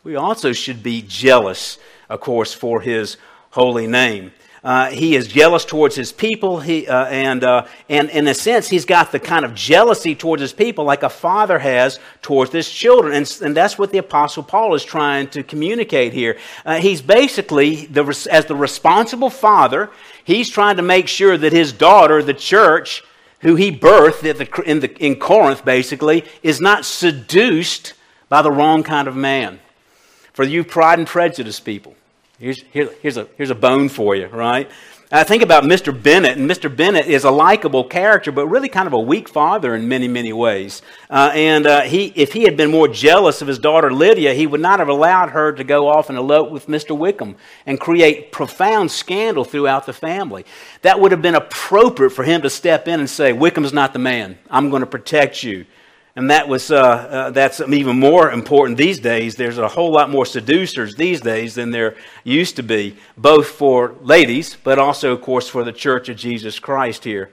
We 0.04 0.16
also 0.16 0.54
should 0.54 0.84
be 0.84 1.02
jealous, 1.02 1.80
of 2.10 2.20
course, 2.20 2.54
for 2.54 2.82
his 2.82 3.18
holy 3.52 3.88
name. 3.88 4.32
Uh, 4.64 4.92
he 4.92 5.16
is 5.16 5.28
jealous 5.28 5.66
towards 5.66 5.96
his 5.96 6.12
people, 6.12 6.60
he, 6.60 6.88
uh, 6.88 7.06
and, 7.06 7.44
uh, 7.44 7.66
and 7.90 8.12
in 8.12 8.28
a 8.28 8.34
sense, 8.34 8.70
he's 8.70 8.86
got 8.86 9.12
the 9.12 9.20
kind 9.20 9.44
of 9.44 9.56
jealousy 9.56 10.14
towards 10.14 10.40
his 10.40 10.54
people 10.54 10.86
like 10.86 11.02
a 11.02 11.10
father 11.10 11.58
has 11.58 12.00
towards 12.22 12.52
his 12.52 12.70
children. 12.70 13.16
And, 13.16 13.40
and 13.42 13.58
that's 13.58 13.80
what 13.80 13.92
the 13.92 13.98
Apostle 13.98 14.44
Paul 14.44 14.76
is 14.76 14.84
trying 14.84 15.30
to 15.30 15.42
communicate 15.42 16.14
here. 16.14 16.38
Uh, 16.64 16.76
he's 16.76 17.02
basically, 17.02 17.88
the, 17.88 18.06
as 18.30 18.46
the 18.46 18.56
responsible 18.56 19.32
father, 19.32 19.90
he's 20.24 20.48
trying 20.48 20.76
to 20.76 20.84
make 20.84 21.08
sure 21.08 21.38
that 21.40 21.54
his 21.54 21.74
daughter, 21.74 22.22
the 22.22 22.36
church, 22.36 23.04
who 23.40 23.56
he 23.56 23.72
birthed 23.72 24.62
in, 24.66 24.80
the, 24.80 25.04
in 25.04 25.16
Corinth, 25.16 25.66
basically, 25.66 26.24
is 26.44 26.62
not 26.62 26.86
seduced 26.86 27.94
by 28.30 28.44
the 28.44 28.52
wrong 28.52 28.84
kind 28.84 29.08
of 29.08 29.16
man. 29.16 29.60
For 30.34 30.46
you 30.46 30.64
pride 30.64 31.00
and 31.00 31.08
prejudice 31.08 31.60
people. 31.60 31.96
Here's, 32.42 32.64
here, 32.74 32.90
here's, 33.04 33.18
a, 33.18 33.28
here's 33.38 33.52
a 33.52 33.56
bone 33.56 33.88
for 33.88 34.16
you, 34.16 34.26
right? 34.26 34.68
I 35.12 35.24
think 35.24 35.44
about 35.44 35.64
Mr. 35.64 35.94
Bennet, 35.94 36.40
and 36.40 36.50
Mr. 36.50 36.76
Bennet 36.76 37.06
is 37.06 37.24
a 37.24 37.30
likable 37.30 37.84
character, 37.84 38.32
but 38.32 38.48
really 38.48 38.68
kind 38.68 38.88
of 38.88 38.94
a 38.94 39.00
weak 39.00 39.30
father 39.30 39.76
in 39.76 39.88
many, 39.88 40.08
many 40.08 40.34
ways. 40.34 40.82
Uh, 41.08 41.30
and 41.36 41.68
uh, 41.68 41.82
he, 41.82 42.08
if 42.16 42.34
he 42.34 42.42
had 42.42 42.58
been 42.58 42.72
more 42.72 42.88
jealous 42.88 43.44
of 43.44 43.48
his 43.48 43.60
daughter 43.60 43.94
Lydia, 43.94 44.34
he 44.34 44.48
would 44.48 44.60
not 44.60 44.80
have 44.80 44.88
allowed 44.90 45.30
her 45.30 45.52
to 45.54 45.64
go 45.64 45.88
off 45.88 46.10
and 46.10 46.18
elope 46.18 46.50
with 46.50 46.66
Mr. 46.66 46.98
Wickham 46.98 47.36
and 47.68 47.80
create 47.80 48.32
profound 48.32 48.90
scandal 48.90 49.44
throughout 49.44 49.86
the 49.86 49.94
family. 49.94 50.44
That 50.82 51.00
would 51.00 51.12
have 51.12 51.22
been 51.22 51.36
appropriate 51.36 52.10
for 52.10 52.24
him 52.24 52.42
to 52.42 52.50
step 52.50 52.88
in 52.88 53.00
and 53.00 53.10
say, 53.10 53.34
Wickham's 53.34 53.72
not 53.74 53.94
the 53.94 54.00
man. 54.00 54.40
I'm 54.50 54.72
going 54.72 54.80
to 54.80 54.88
protect 54.88 55.44
you. 55.44 55.68
And 56.16 56.30
that 56.30 56.48
was, 56.48 56.72
uh, 56.72 56.78
uh, 56.78 57.30
that's 57.32 57.62
even 57.62 57.98
more 57.98 58.32
important 58.32 58.78
these 58.78 59.00
days. 59.00 59.36
There's 59.36 59.58
a 59.58 59.68
whole 59.68 59.92
lot 59.92 60.10
more 60.10 60.26
seducers 60.26 60.96
these 60.96 61.22
days 61.22 61.56
than 61.56 61.72
there 61.72 61.96
used 62.26 62.58
to 62.58 62.64
be, 62.64 62.98
both 63.18 63.48
for 63.48 63.96
ladies, 64.02 64.58
but 64.62 64.78
also, 64.78 65.14
of 65.14 65.22
course, 65.22 65.48
for 65.48 65.64
the 65.64 65.72
church 65.72 66.10
of 66.10 66.18
Jesus 66.18 66.60
Christ 66.60 67.06
here. 67.06 67.32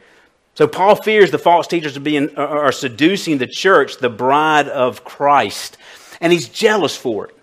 So 0.54 0.68
Paul 0.68 0.94
fears 0.94 1.30
the 1.30 1.38
false 1.38 1.66
teachers 1.66 1.96
are, 1.96 2.00
being, 2.00 2.36
are 2.36 2.72
seducing 2.72 3.38
the 3.38 3.46
church, 3.46 3.98
the 3.98 4.08
bride 4.08 4.68
of 4.68 5.04
Christ. 5.04 5.76
And 6.20 6.32
he's 6.32 6.48
jealous 6.48 6.96
for 6.96 7.28
it. 7.28 7.36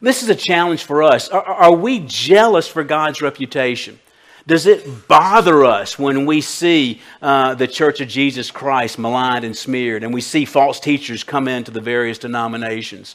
This 0.00 0.24
is 0.24 0.28
a 0.28 0.34
challenge 0.34 0.82
for 0.82 1.04
us. 1.04 1.28
Are, 1.28 1.42
are 1.42 1.74
we 1.74 2.00
jealous 2.00 2.66
for 2.66 2.82
God's 2.82 3.22
reputation? 3.22 4.00
Does 4.46 4.66
it 4.66 5.06
bother 5.06 5.64
us 5.64 5.98
when 5.98 6.26
we 6.26 6.40
see 6.40 7.00
uh, 7.20 7.54
the 7.54 7.68
Church 7.68 8.00
of 8.00 8.08
Jesus 8.08 8.50
Christ 8.50 8.98
maligned 8.98 9.44
and 9.44 9.56
smeared, 9.56 10.02
and 10.02 10.12
we 10.12 10.20
see 10.20 10.44
false 10.44 10.80
teachers 10.80 11.22
come 11.22 11.46
into 11.46 11.70
the 11.70 11.80
various 11.80 12.18
denominations? 12.18 13.14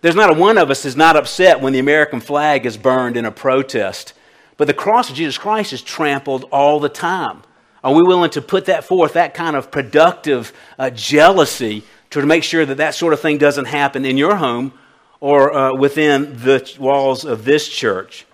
There's 0.00 0.14
not 0.14 0.30
a 0.30 0.38
one 0.38 0.56
of 0.56 0.70
us 0.70 0.84
is 0.84 0.94
not 0.94 1.16
upset 1.16 1.60
when 1.60 1.72
the 1.72 1.80
American 1.80 2.20
flag 2.20 2.64
is 2.64 2.76
burned 2.76 3.16
in 3.16 3.24
a 3.24 3.32
protest, 3.32 4.14
but 4.56 4.68
the 4.68 4.74
cross 4.74 5.10
of 5.10 5.16
Jesus 5.16 5.36
Christ 5.36 5.72
is 5.72 5.82
trampled 5.82 6.44
all 6.52 6.78
the 6.78 6.88
time. 6.88 7.42
Are 7.82 7.94
we 7.94 8.04
willing 8.04 8.30
to 8.30 8.42
put 8.42 8.66
that 8.66 8.84
forth, 8.84 9.14
that 9.14 9.34
kind 9.34 9.56
of 9.56 9.72
productive 9.72 10.52
uh, 10.78 10.90
jealousy, 10.90 11.82
to 12.10 12.24
make 12.24 12.44
sure 12.44 12.64
that 12.64 12.76
that 12.76 12.94
sort 12.94 13.12
of 13.12 13.20
thing 13.20 13.38
doesn't 13.38 13.66
happen 13.66 14.04
in 14.04 14.16
your 14.16 14.36
home 14.36 14.72
or 15.20 15.52
uh, 15.52 15.74
within 15.74 16.36
the 16.36 16.76
walls 16.78 17.24
of 17.24 17.44
this 17.44 17.68
church? 17.68 18.26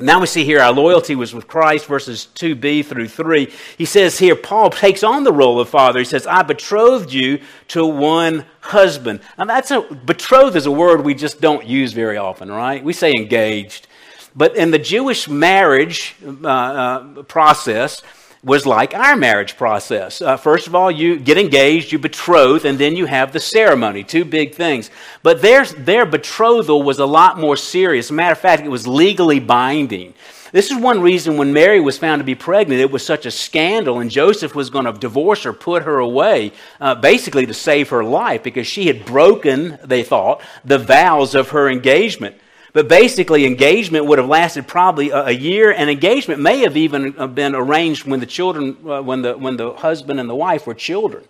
Now 0.00 0.20
we 0.20 0.26
see 0.26 0.44
here 0.44 0.60
our 0.60 0.72
loyalty 0.72 1.14
was 1.14 1.32
with 1.32 1.46
Christ, 1.46 1.86
verses 1.86 2.26
2b 2.34 2.84
through 2.84 3.06
3. 3.06 3.52
He 3.78 3.84
says 3.84 4.18
here, 4.18 4.34
Paul 4.34 4.70
takes 4.70 5.04
on 5.04 5.22
the 5.22 5.32
role 5.32 5.60
of 5.60 5.68
father. 5.68 6.00
He 6.00 6.04
says, 6.04 6.26
I 6.26 6.42
betrothed 6.42 7.12
you 7.12 7.40
to 7.68 7.86
one 7.86 8.44
husband. 8.60 9.20
Now 9.38 9.44
that's 9.44 9.70
a, 9.70 9.82
betrothed 9.82 10.56
is 10.56 10.66
a 10.66 10.70
word 10.72 11.02
we 11.02 11.14
just 11.14 11.40
don't 11.40 11.64
use 11.64 11.92
very 11.92 12.16
often, 12.16 12.50
right? 12.50 12.82
We 12.82 12.92
say 12.92 13.12
engaged. 13.16 13.86
But 14.34 14.56
in 14.56 14.72
the 14.72 14.80
Jewish 14.80 15.28
marriage 15.28 16.16
uh, 16.26 16.48
uh, 16.48 17.22
process, 17.22 18.02
was 18.44 18.66
like 18.66 18.94
our 18.94 19.16
marriage 19.16 19.56
process. 19.56 20.20
Uh, 20.20 20.36
first 20.36 20.66
of 20.66 20.74
all, 20.74 20.90
you 20.90 21.18
get 21.18 21.38
engaged, 21.38 21.90
you 21.92 21.98
betroth, 21.98 22.64
and 22.64 22.78
then 22.78 22.94
you 22.94 23.06
have 23.06 23.32
the 23.32 23.40
ceremony. 23.40 24.04
Two 24.04 24.24
big 24.24 24.54
things. 24.54 24.90
But 25.22 25.40
their, 25.40 25.64
their 25.64 26.04
betrothal 26.04 26.82
was 26.82 26.98
a 26.98 27.06
lot 27.06 27.38
more 27.38 27.56
serious. 27.56 28.10
Matter 28.10 28.32
of 28.32 28.38
fact, 28.38 28.62
it 28.62 28.68
was 28.68 28.86
legally 28.86 29.40
binding. 29.40 30.12
This 30.52 30.70
is 30.70 30.76
one 30.76 31.00
reason 31.00 31.36
when 31.36 31.52
Mary 31.52 31.80
was 31.80 31.98
found 31.98 32.20
to 32.20 32.24
be 32.24 32.36
pregnant, 32.36 32.80
it 32.80 32.92
was 32.92 33.04
such 33.04 33.26
a 33.26 33.30
scandal, 33.32 33.98
and 33.98 34.08
Joseph 34.08 34.54
was 34.54 34.70
going 34.70 34.84
to 34.84 34.92
divorce 34.92 35.42
her, 35.42 35.52
put 35.52 35.82
her 35.82 35.98
away, 35.98 36.52
uh, 36.80 36.94
basically 36.94 37.44
to 37.46 37.54
save 37.54 37.88
her 37.88 38.04
life, 38.04 38.44
because 38.44 38.66
she 38.66 38.86
had 38.86 39.04
broken, 39.04 39.78
they 39.82 40.04
thought, 40.04 40.42
the 40.64 40.78
vows 40.78 41.34
of 41.34 41.48
her 41.48 41.68
engagement. 41.68 42.36
But 42.74 42.88
basically, 42.88 43.46
engagement 43.46 44.06
would 44.06 44.18
have 44.18 44.26
lasted 44.26 44.66
probably 44.66 45.10
a, 45.10 45.30
year, 45.30 45.70
and 45.70 45.88
engagement 45.88 46.40
may 46.40 46.58
have 46.62 46.76
even 46.76 47.14
uh, 47.16 47.28
been 47.28 47.54
arranged 47.54 48.04
when 48.04 48.18
the 48.18 48.26
children, 48.26 48.76
uh, 48.84 49.00
when 49.00 49.22
the 49.22 49.38
when 49.38 49.56
the 49.56 49.74
husband 49.74 50.18
and 50.18 50.28
the 50.28 50.34
wife 50.34 50.66
were 50.66 50.74
children, 50.74 51.22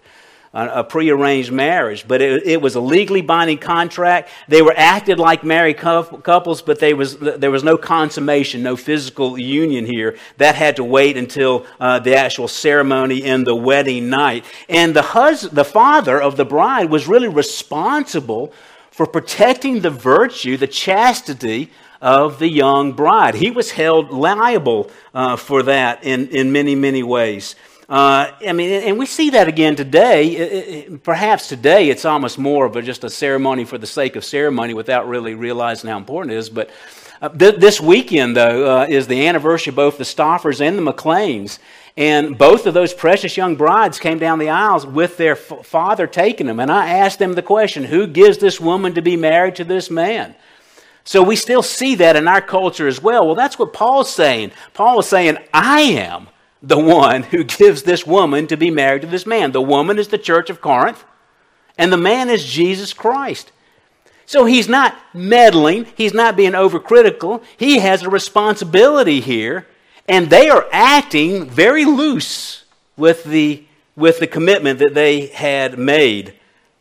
a 0.55 0.83
prearranged 0.83 1.53
marriage. 1.53 2.09
But 2.09 2.23
it, 2.23 2.47
it, 2.47 2.63
was 2.63 2.77
a 2.77 2.81
legally 2.81 3.21
binding 3.21 3.59
contract. 3.59 4.31
They 4.49 4.63
were 4.63 4.73
acted 4.75 5.19
like 5.19 5.45
married 5.45 5.77
couples, 5.77 6.63
but 6.63 6.81
they 6.81 6.95
was 6.95 7.19
there 7.19 7.51
was 7.51 7.63
no 7.63 7.77
consummation, 7.77 8.63
no 8.63 8.75
physical 8.75 9.37
union 9.39 9.85
here. 9.85 10.17
That 10.39 10.55
had 10.55 10.77
to 10.77 10.85
wait 10.85 11.19
until 11.19 11.67
uh, 11.79 11.99
the 11.99 12.17
actual 12.17 12.49
ceremony 12.49 13.23
and 13.23 13.47
the 13.47 13.55
wedding 13.55 14.09
night. 14.09 14.47
And 14.71 14.97
the 14.97 15.03
hus- 15.03 15.43
the 15.43 15.67
father 15.67 16.19
of 16.23 16.39
the 16.39 16.47
bride 16.47 16.89
was 16.89 17.07
really 17.07 17.29
responsible 17.29 18.55
for 18.95 19.07
protecting 19.07 19.81
the 19.81 19.91
virtue, 19.91 20.57
the 20.57 20.69
chastity 20.69 21.69
of 22.01 22.39
the 22.39 22.49
young 22.49 22.93
bride. 22.93 23.35
He 23.35 23.51
was 23.51 23.73
held 23.73 24.13
liable 24.13 24.89
uh, 25.13 25.35
for 25.35 25.65
that 25.65 26.05
in, 26.05 26.29
in 26.29 26.53
many, 26.53 26.77
many 26.77 27.03
ways. 27.03 27.57
Uh, 27.89 28.31
I 28.47 28.53
mean, 28.53 28.71
and 28.71 28.97
we 28.97 29.07
see 29.07 29.31
that 29.31 29.49
again 29.49 29.75
today. 29.75 30.29
It, 30.29 30.69
it, 30.69 31.03
perhaps 31.03 31.49
today 31.49 31.89
it's 31.89 32.05
almost 32.05 32.39
more 32.39 32.67
of 32.67 32.77
a, 32.77 32.83
just 32.83 33.03
a 33.03 33.11
ceremony 33.11 33.65
for 33.65 33.79
the 33.79 33.87
sake 33.87 34.15
of 34.15 34.25
ceremony 34.25 34.75
without 34.75 35.09
really 35.09 35.35
realizing 35.35 35.91
how 35.91 35.99
important 35.99 36.33
it 36.33 36.39
is. 36.39 36.49
But 36.49 36.71
uh, 37.21 37.31
th- 37.31 37.57
this 37.57 37.81
weekend, 37.81 38.37
though, 38.37 38.79
uh, 38.79 38.87
is 38.89 39.09
the 39.09 39.27
anniversary 39.27 39.73
of 39.73 39.77
both 39.77 39.99
the 39.99 40.05
Stauffers 40.05 40.61
and 40.61 40.79
the 40.79 40.93
McLeans. 40.93 41.59
And 41.97 42.37
both 42.37 42.67
of 42.67 42.75
those 42.75 42.93
precious 42.93 43.37
young 43.37 43.55
brides 43.55 44.01
came 44.01 44.19
down 44.19 44.41
the 44.41 44.49
aisles 44.49 44.85
with 44.85 45.17
their 45.17 45.37
f- 45.37 45.65
father 45.65 46.07
taking 46.09 46.49
them. 46.49 46.59
And 46.59 46.71
I 46.71 46.89
asked 46.89 47.21
them 47.21 47.35
the 47.35 47.43
question 47.43 47.85
who 47.85 48.07
gives 48.09 48.39
this 48.39 48.61
woman 48.61 48.95
to 48.95 49.03
be 49.03 49.17
married 49.17 49.55
to 49.57 49.65
this 49.65 49.91
man? 49.91 50.35
So 51.05 51.23
we 51.23 51.37
still 51.37 51.63
see 51.63 51.95
that 51.97 52.17
in 52.17 52.27
our 52.27 52.41
culture 52.41 52.89
as 52.89 53.01
well. 53.01 53.27
Well, 53.27 53.37
that's 53.37 53.59
what 53.59 53.73
Paul's 53.73 54.13
saying. 54.13 54.51
Paul 54.73 55.01
is 55.01 55.07
saying, 55.07 55.39
I 55.53 55.83
am 55.83 56.29
the 56.63 56.79
one 56.79 57.25
who 57.25 57.45
gives 57.45 57.83
this 57.83 58.07
woman 58.07 58.47
to 58.49 58.57
be 58.57 58.71
married 58.71 59.03
to 59.03 59.09
this 59.09 59.27
man. 59.27 59.53
The 59.53 59.63
woman 59.63 59.99
is 59.99 60.09
the 60.09 60.19
church 60.19 60.49
of 60.51 60.63
Corinth, 60.63 61.05
and 61.77 61.93
the 61.93 61.99
man 61.99 62.31
is 62.31 62.45
Jesus 62.45 62.93
Christ. 62.95 63.53
So 64.27 64.47
he's 64.47 64.69
not 64.69 64.97
meddling, 65.13 65.87
he's 65.95 66.15
not 66.15 66.37
being 66.37 66.53
overcritical. 66.53 67.43
He 67.59 67.81
has 67.81 68.03
a 68.03 68.09
responsibility 68.09 69.21
here 69.21 69.67
and 70.09 70.31
they 70.31 70.49
are 70.49 70.67
acting 70.73 71.49
very 71.49 71.85
loose 71.85 72.65
with 72.97 73.25
the, 73.25 73.65
with 73.97 74.21
the 74.21 74.27
commitment 74.27 74.79
that 74.79 74.95
they 74.95 75.27
had 75.27 75.79
made. 75.79 76.35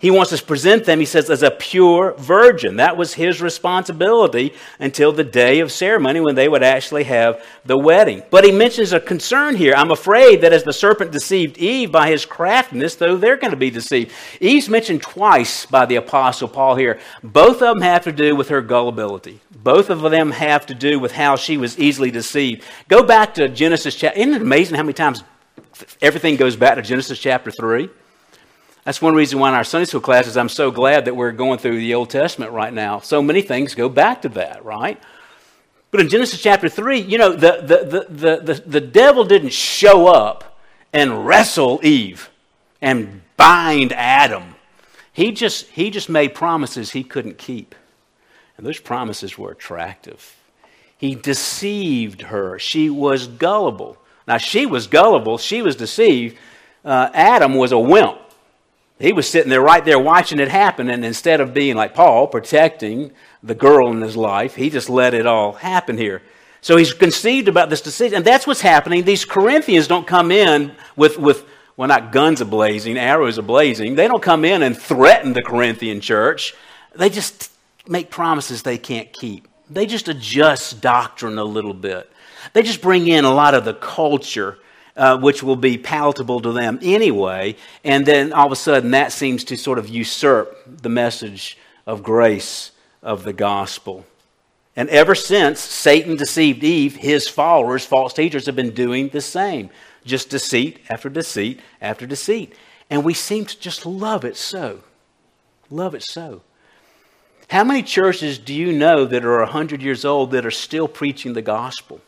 He 0.03 0.12
wants 0.12 0.38
to 0.38 0.45
present 0.45 0.83
them, 0.83 1.00
he 1.00 1.05
says, 1.05 1.29
as 1.29 1.43
a 1.43 1.50
pure 1.50 2.13
virgin. 2.17 2.75
That 2.75 2.98
was 2.98 3.13
his 3.13 3.41
responsibility 3.41 4.51
until 4.77 5.13
the 5.13 5.24
day 5.24 5.62
of 5.62 5.72
ceremony 5.72 6.19
when 6.19 6.36
they 6.36 6.50
would 6.50 6.62
actually 6.62 7.05
have 7.05 7.41
the 7.63 7.77
wedding. 7.77 8.22
But 8.29 8.43
he 8.43 8.51
mentions 8.51 8.91
a 8.91 9.00
concern 9.00 9.55
here. 9.55 9.74
I'm 9.74 9.91
afraid 9.91 10.41
that 10.41 10.51
as 10.51 10.65
the 10.65 10.74
serpent 10.74 11.13
deceived 11.13 11.57
Eve 11.57 11.89
by 11.89 12.10
his 12.10 12.25
craftiness, 12.25 12.95
though 12.95 13.15
they're 13.15 13.38
going 13.38 13.51
to 13.51 13.57
be 13.57 13.69
deceived. 13.69 14.12
Eve's 14.41 14.67
mentioned 14.67 15.03
twice 15.03 15.65
by 15.67 15.86
the 15.86 15.95
Apostle 15.95 16.50
Paul 16.50 16.75
here. 16.75 17.00
Both 17.24 17.62
of 17.62 17.75
them 17.75 17.81
have 17.81 18.03
to 18.03 18.12
do 18.12 18.36
with 18.36 18.50
her 18.50 18.62
gullibility. 18.62 19.39
Both 19.55 19.89
of 19.89 20.01
them 20.01 20.31
have 20.31 20.65
to 20.65 20.75
do 20.75 21.00
with 21.00 21.13
how 21.13 21.38
she 21.38 21.55
was 21.55 21.79
easily 21.79 22.12
deceived. 22.12 22.65
Go 22.89 23.03
back 23.03 23.36
to 23.36 23.48
Genesis 23.48 23.95
chapter. 23.95 24.19
Isn't 24.19 24.33
it 24.33 24.41
amazing 24.41 24.75
how 24.75 24.83
many 24.83 24.91
times 24.91 25.24
everything 26.01 26.36
goes 26.36 26.57
back 26.57 26.75
to 26.75 26.81
Genesis 26.81 27.19
chapter 27.19 27.51
3? 27.51 27.89
That's 28.83 29.01
one 29.01 29.15
reason 29.15 29.39
why 29.39 29.49
in 29.49 29.55
our 29.55 29.63
Sunday 29.63 29.85
school 29.85 30.01
classes, 30.01 30.35
I'm 30.35 30.49
so 30.49 30.69
glad 30.69 31.05
that 31.05 31.15
we're 31.15 31.31
going 31.31 31.57
through 31.57 31.77
the 31.77 31.93
Old 31.93 32.09
Testament 32.09 32.51
right 32.51 32.73
now. 32.73 32.99
So 32.99 33.21
many 33.21 33.41
things 33.41 33.75
go 33.75 33.87
back 33.87 34.23
to 34.23 34.29
that, 34.29 34.65
right? 34.65 35.01
But 35.89 36.01
in 36.01 36.09
Genesis 36.09 36.41
chapter 36.41 36.67
3, 36.67 36.99
you 36.99 37.17
know, 37.17 37.31
the, 37.31 37.61
the, 37.61 38.07
the, 38.09 38.37
the, 38.41 38.63
the, 38.65 38.81
devil 38.81 39.23
didn't 39.23 39.53
show 39.53 40.07
up 40.07 40.59
and 40.91 41.25
wrestle 41.25 41.79
Eve 41.83 42.29
and 42.81 43.21
bind 43.37 43.93
Adam. 43.93 44.55
He 45.13 45.31
just, 45.31 45.67
he 45.67 45.89
just 45.89 46.09
made 46.09 46.33
promises 46.33 46.91
he 46.91 47.03
couldn't 47.03 47.37
keep. 47.37 47.75
And 48.57 48.65
those 48.65 48.79
promises 48.79 49.37
were 49.37 49.51
attractive. 49.51 50.35
He 50.97 51.15
deceived 51.15 52.23
her. 52.23 52.59
She 52.59 52.89
was 52.89 53.27
gullible. 53.27 53.97
Now, 54.27 54.37
she 54.37 54.65
was 54.65 54.87
gullible, 54.87 55.37
she 55.37 55.61
was 55.61 55.75
deceived. 55.75 56.37
Uh, 56.83 57.09
Adam 57.13 57.55
was 57.55 57.71
a 57.71 57.79
wimp. 57.79 58.17
He 59.03 59.12
was 59.12 59.29
sitting 59.29 59.50
there 59.50 59.62
right 59.62 59.83
there 59.83 60.00
watching 60.00 60.39
it 60.39 60.48
happen, 60.48 60.89
and 60.89 61.03
instead 61.03 61.41
of 61.41 61.53
being 61.53 61.75
like 61.75 61.93
Paul, 61.93 62.25
protecting 62.25 63.12
the 63.43 63.53
girl 63.53 63.91
in 63.91 64.00
his 64.00 64.15
life, 64.15 64.55
he 64.55 64.69
just 64.69 64.89
let 64.89 65.13
it 65.13 65.27
all 65.27 65.51
happen 65.51 65.98
here. 65.98 66.22
So 66.62 66.77
he's 66.77 66.93
conceived 66.93 67.50
about 67.50 67.69
this 67.69 67.81
decision. 67.81 68.15
And 68.15 68.25
that's 68.25 68.48
what's 68.48 68.62
happening. 68.62 69.03
These 69.03 69.25
Corinthians 69.25 69.88
don't 69.88 70.07
come 70.07 70.31
in 70.31 70.72
with, 70.95 71.19
with 71.19 71.45
well, 71.75 71.89
not 71.89 72.13
guns 72.13 72.39
ablazing, 72.39 72.95
arrows 72.95 73.38
ablazing. 73.38 73.98
They 73.98 74.07
don't 74.07 74.24
come 74.24 74.45
in 74.45 74.63
and 74.63 74.77
threaten 74.77 75.33
the 75.33 75.43
Corinthian 75.43 76.00
church. 76.00 76.53
They 76.95 77.10
just 77.10 77.51
make 77.86 78.10
promises 78.10 78.63
they 78.63 78.77
can't 78.77 79.12
keep. 79.12 79.50
They 79.69 79.86
just 79.86 80.07
adjust 80.07 80.79
doctrine 80.79 81.38
a 81.38 81.43
little 81.43 81.74
bit. 81.74 82.10
They 82.53 82.63
just 82.63 82.81
bring 82.81 83.07
in 83.07 83.25
a 83.25 83.33
lot 83.33 83.53
of 83.53 83.65
the 83.65 83.74
culture, 83.74 84.60
uh, 84.95 85.17
which 85.17 85.41
will 85.41 85.55
be 85.55 85.77
palatable 85.77 86.41
to 86.41 86.51
them 86.51 86.79
anyway. 86.81 87.55
And 87.83 88.05
then 88.05 88.33
all 88.33 88.45
of 88.45 88.51
a 88.51 88.55
sudden, 88.55 88.91
that 88.91 89.12
seems 89.12 89.43
to 89.45 89.57
sort 89.57 89.79
of 89.79 89.89
usurp 89.89 90.57
the 90.65 90.89
message 90.89 91.57
of 91.85 92.03
grace 92.03 92.71
of 93.01 93.23
the 93.23 93.33
gospel. 93.33 94.05
And 94.75 94.89
ever 94.89 95.13
since 95.13 95.59
Satan 95.59 96.15
deceived 96.15 96.63
Eve, 96.63 96.95
his 96.95 97.27
followers, 97.27 97.85
false 97.85 98.13
teachers, 98.13 98.45
have 98.47 98.55
been 98.55 98.73
doing 98.73 99.09
the 99.09 99.21
same. 99.21 99.69
Just 100.03 100.29
deceit 100.29 100.79
after 100.89 101.09
deceit 101.09 101.59
after 101.81 102.05
deceit. 102.05 102.53
And 102.89 103.03
we 103.03 103.13
seem 103.13 103.45
to 103.45 103.59
just 103.59 103.85
love 103.85 104.25
it 104.25 104.35
so. 104.35 104.81
Love 105.69 105.95
it 105.95 106.03
so. 106.03 106.41
How 107.50 107.63
many 107.63 107.83
churches 107.83 108.39
do 108.39 108.53
you 108.53 108.71
know 108.71 109.05
that 109.05 109.25
are 109.25 109.39
100 109.39 109.81
years 109.81 110.05
old 110.05 110.31
that 110.31 110.45
are 110.45 110.51
still 110.51 110.88
preaching 110.88 111.33
the 111.33 111.41
gospel? 111.41 112.01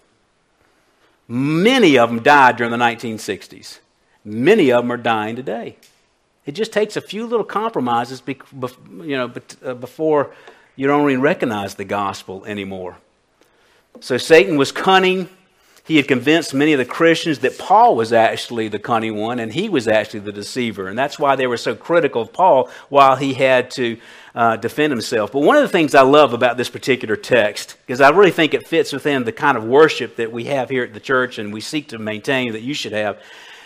Many 1.28 1.98
of 1.98 2.10
them 2.10 2.22
died 2.22 2.58
during 2.58 2.72
the 2.72 2.78
1960s. 2.78 3.80
Many 4.24 4.72
of 4.72 4.84
them 4.84 4.92
are 4.92 4.98
dying 4.98 5.36
today. 5.36 5.78
It 6.46 6.52
just 6.54 6.72
takes 6.72 6.96
a 6.96 7.02
few 7.02 7.26
little 7.26 7.46
compromises 7.46 8.22
you 8.28 9.18
know, 9.18 9.32
uh, 9.64 9.74
before 9.74 10.32
you 10.76 10.88
don't 10.88 11.10
even 11.10 11.22
recognize 11.22 11.76
the 11.76 11.86
gospel 11.86 12.46
anymore. 12.46 12.98
So 14.00 14.18
Satan 14.18 14.58
was 14.58 14.72
cunning. 14.72 15.30
He 15.86 15.98
had 15.98 16.08
convinced 16.08 16.52
many 16.52 16.74
of 16.74 16.80
the 16.80 16.86
Christians 16.86 17.40
that 17.40 17.60
Paul 17.60 17.96
was 17.96 18.12
actually 18.12 18.70
the 18.70 18.80
cunning 18.80 19.18
one 19.18 19.38
and 19.38 19.54
he 19.54 19.70
was 19.70 19.88
actually 19.88 20.22
the 20.22 20.32
deceiver. 20.32 20.88
And 20.88 20.98
that's 20.98 21.20
why 21.20 21.36
they 21.36 21.46
were 21.46 21.58
so 21.58 21.76
critical 21.76 22.24
of 22.24 22.34
Paul 22.34 22.72
while 22.90 23.16
he 23.16 23.36
had 23.36 23.70
to 23.72 23.98
uh, 24.34 24.56
defend 24.56 24.92
himself. 24.92 25.32
But 25.32 25.42
one 25.42 25.56
of 25.56 25.62
the 25.62 25.70
things 25.70 25.94
I 25.94 26.02
love 26.02 26.34
about 26.34 26.58
this 26.58 26.70
particular 26.70 27.16
text, 27.16 27.78
because 27.86 28.02
I 28.02 28.10
really 28.10 28.32
think 28.32 28.56
it 28.56 28.68
fits 28.68 28.94
within 28.94 29.26
the 29.26 29.32
kind 29.32 29.58
of 29.58 29.64
worship 29.64 30.16
that 30.16 30.32
we 30.32 30.46
have 30.46 30.72
here 30.72 30.84
at 30.84 30.96
the 30.96 31.00
church 31.00 31.38
and 31.38 31.54
we 31.54 31.62
seek 31.62 31.90
to 31.90 32.00
maintain 32.00 32.54
that 32.54 32.64
you 32.64 32.74
should 32.74 32.94
have, 32.94 33.22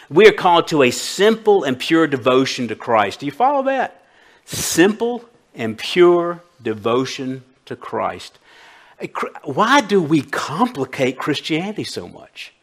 we 0.09 0.27
are 0.27 0.33
called 0.33 0.67
to 0.69 0.83
a 0.83 0.91
simple 0.91 1.63
and 1.63 1.79
pure 1.79 2.05
devotion 2.05 2.67
to 2.67 2.75
Christ. 2.75 3.21
Do 3.21 3.27
you 3.27 3.31
follow 3.31 3.63
that? 3.63 4.03
Simple 4.43 5.23
and 5.55 5.77
pure 5.77 6.41
devotion 6.61 7.43
to 7.65 7.77
Christ. 7.77 8.39
Why 9.43 9.81
do 9.81 10.01
we 10.01 10.21
complicate 10.21 11.17
Christianity 11.17 11.83
so 11.83 12.07
much? 12.07 12.53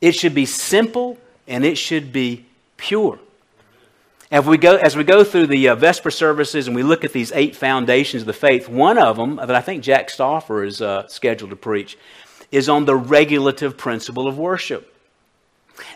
It 0.00 0.12
should 0.12 0.34
be 0.34 0.46
simple 0.46 1.18
and 1.46 1.64
it 1.64 1.76
should 1.76 2.12
be 2.12 2.46
pure. 2.76 3.18
As 4.30 4.44
we 4.44 4.58
go, 4.58 4.76
as 4.76 4.96
we 4.96 5.04
go 5.04 5.22
through 5.22 5.46
the 5.46 5.68
uh, 5.68 5.74
Vesper 5.76 6.10
services 6.10 6.66
and 6.66 6.74
we 6.74 6.82
look 6.82 7.04
at 7.04 7.12
these 7.12 7.30
eight 7.32 7.54
foundations 7.54 8.24
of 8.24 8.26
the 8.26 8.32
faith, 8.32 8.68
one 8.68 8.98
of 8.98 9.16
them 9.16 9.36
that 9.36 9.54
I 9.54 9.60
think 9.60 9.84
Jack 9.84 10.10
Stauffer 10.10 10.64
is 10.64 10.82
uh, 10.82 11.06
scheduled 11.06 11.50
to 11.50 11.56
preach 11.56 11.96
is 12.50 12.68
on 12.68 12.84
the 12.84 12.96
regulative 12.96 13.76
principle 13.76 14.26
of 14.26 14.38
worship. 14.38 14.92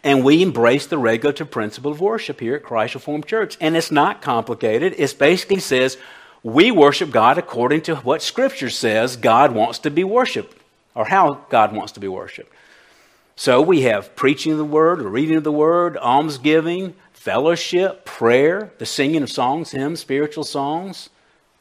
And 0.05 0.25
we 0.25 0.43
embrace 0.43 0.87
the 0.87 0.99
regulative 0.99 1.50
principle 1.50 1.91
of 1.91 2.00
worship 2.00 2.39
here 2.39 2.55
at 2.55 2.62
Christ 2.62 2.95
Reformed 2.95 3.27
Church. 3.27 3.57
And 3.61 3.77
it's 3.77 3.91
not 3.91 4.23
complicated. 4.23 4.95
It 4.97 5.19
basically 5.19 5.61
says 5.61 5.97
we 6.42 6.70
worship 6.70 7.11
God 7.11 7.38
according 7.38 7.82
to 7.82 7.97
what 7.97 8.23
Scripture 8.23 8.70
says 8.70 9.16
God 9.16 9.52
wants 9.52 9.78
to 9.80 9.90
be 9.90 10.04
worshiped, 10.04 10.56
or 10.94 11.06
how 11.06 11.44
God 11.49 11.75
wants 11.75 11.92
to 11.92 12.00
be 12.00 12.09
worshiped. 12.09 12.52
So 13.37 13.61
we 13.62 13.82
have 13.82 14.14
preaching 14.16 14.52
of 14.52 14.59
the 14.59 14.64
Word, 14.64 15.00
reading 15.00 15.37
of 15.37 15.44
the 15.44 15.52
Word, 15.52 15.97
almsgiving, 15.97 16.94
fellowship, 17.12 18.04
prayer, 18.04 18.73
the 18.78 18.87
singing 18.87 19.23
of 19.23 19.30
songs, 19.30 19.70
hymns, 19.70 20.00
spiritual 20.00 20.44
songs, 20.44 21.11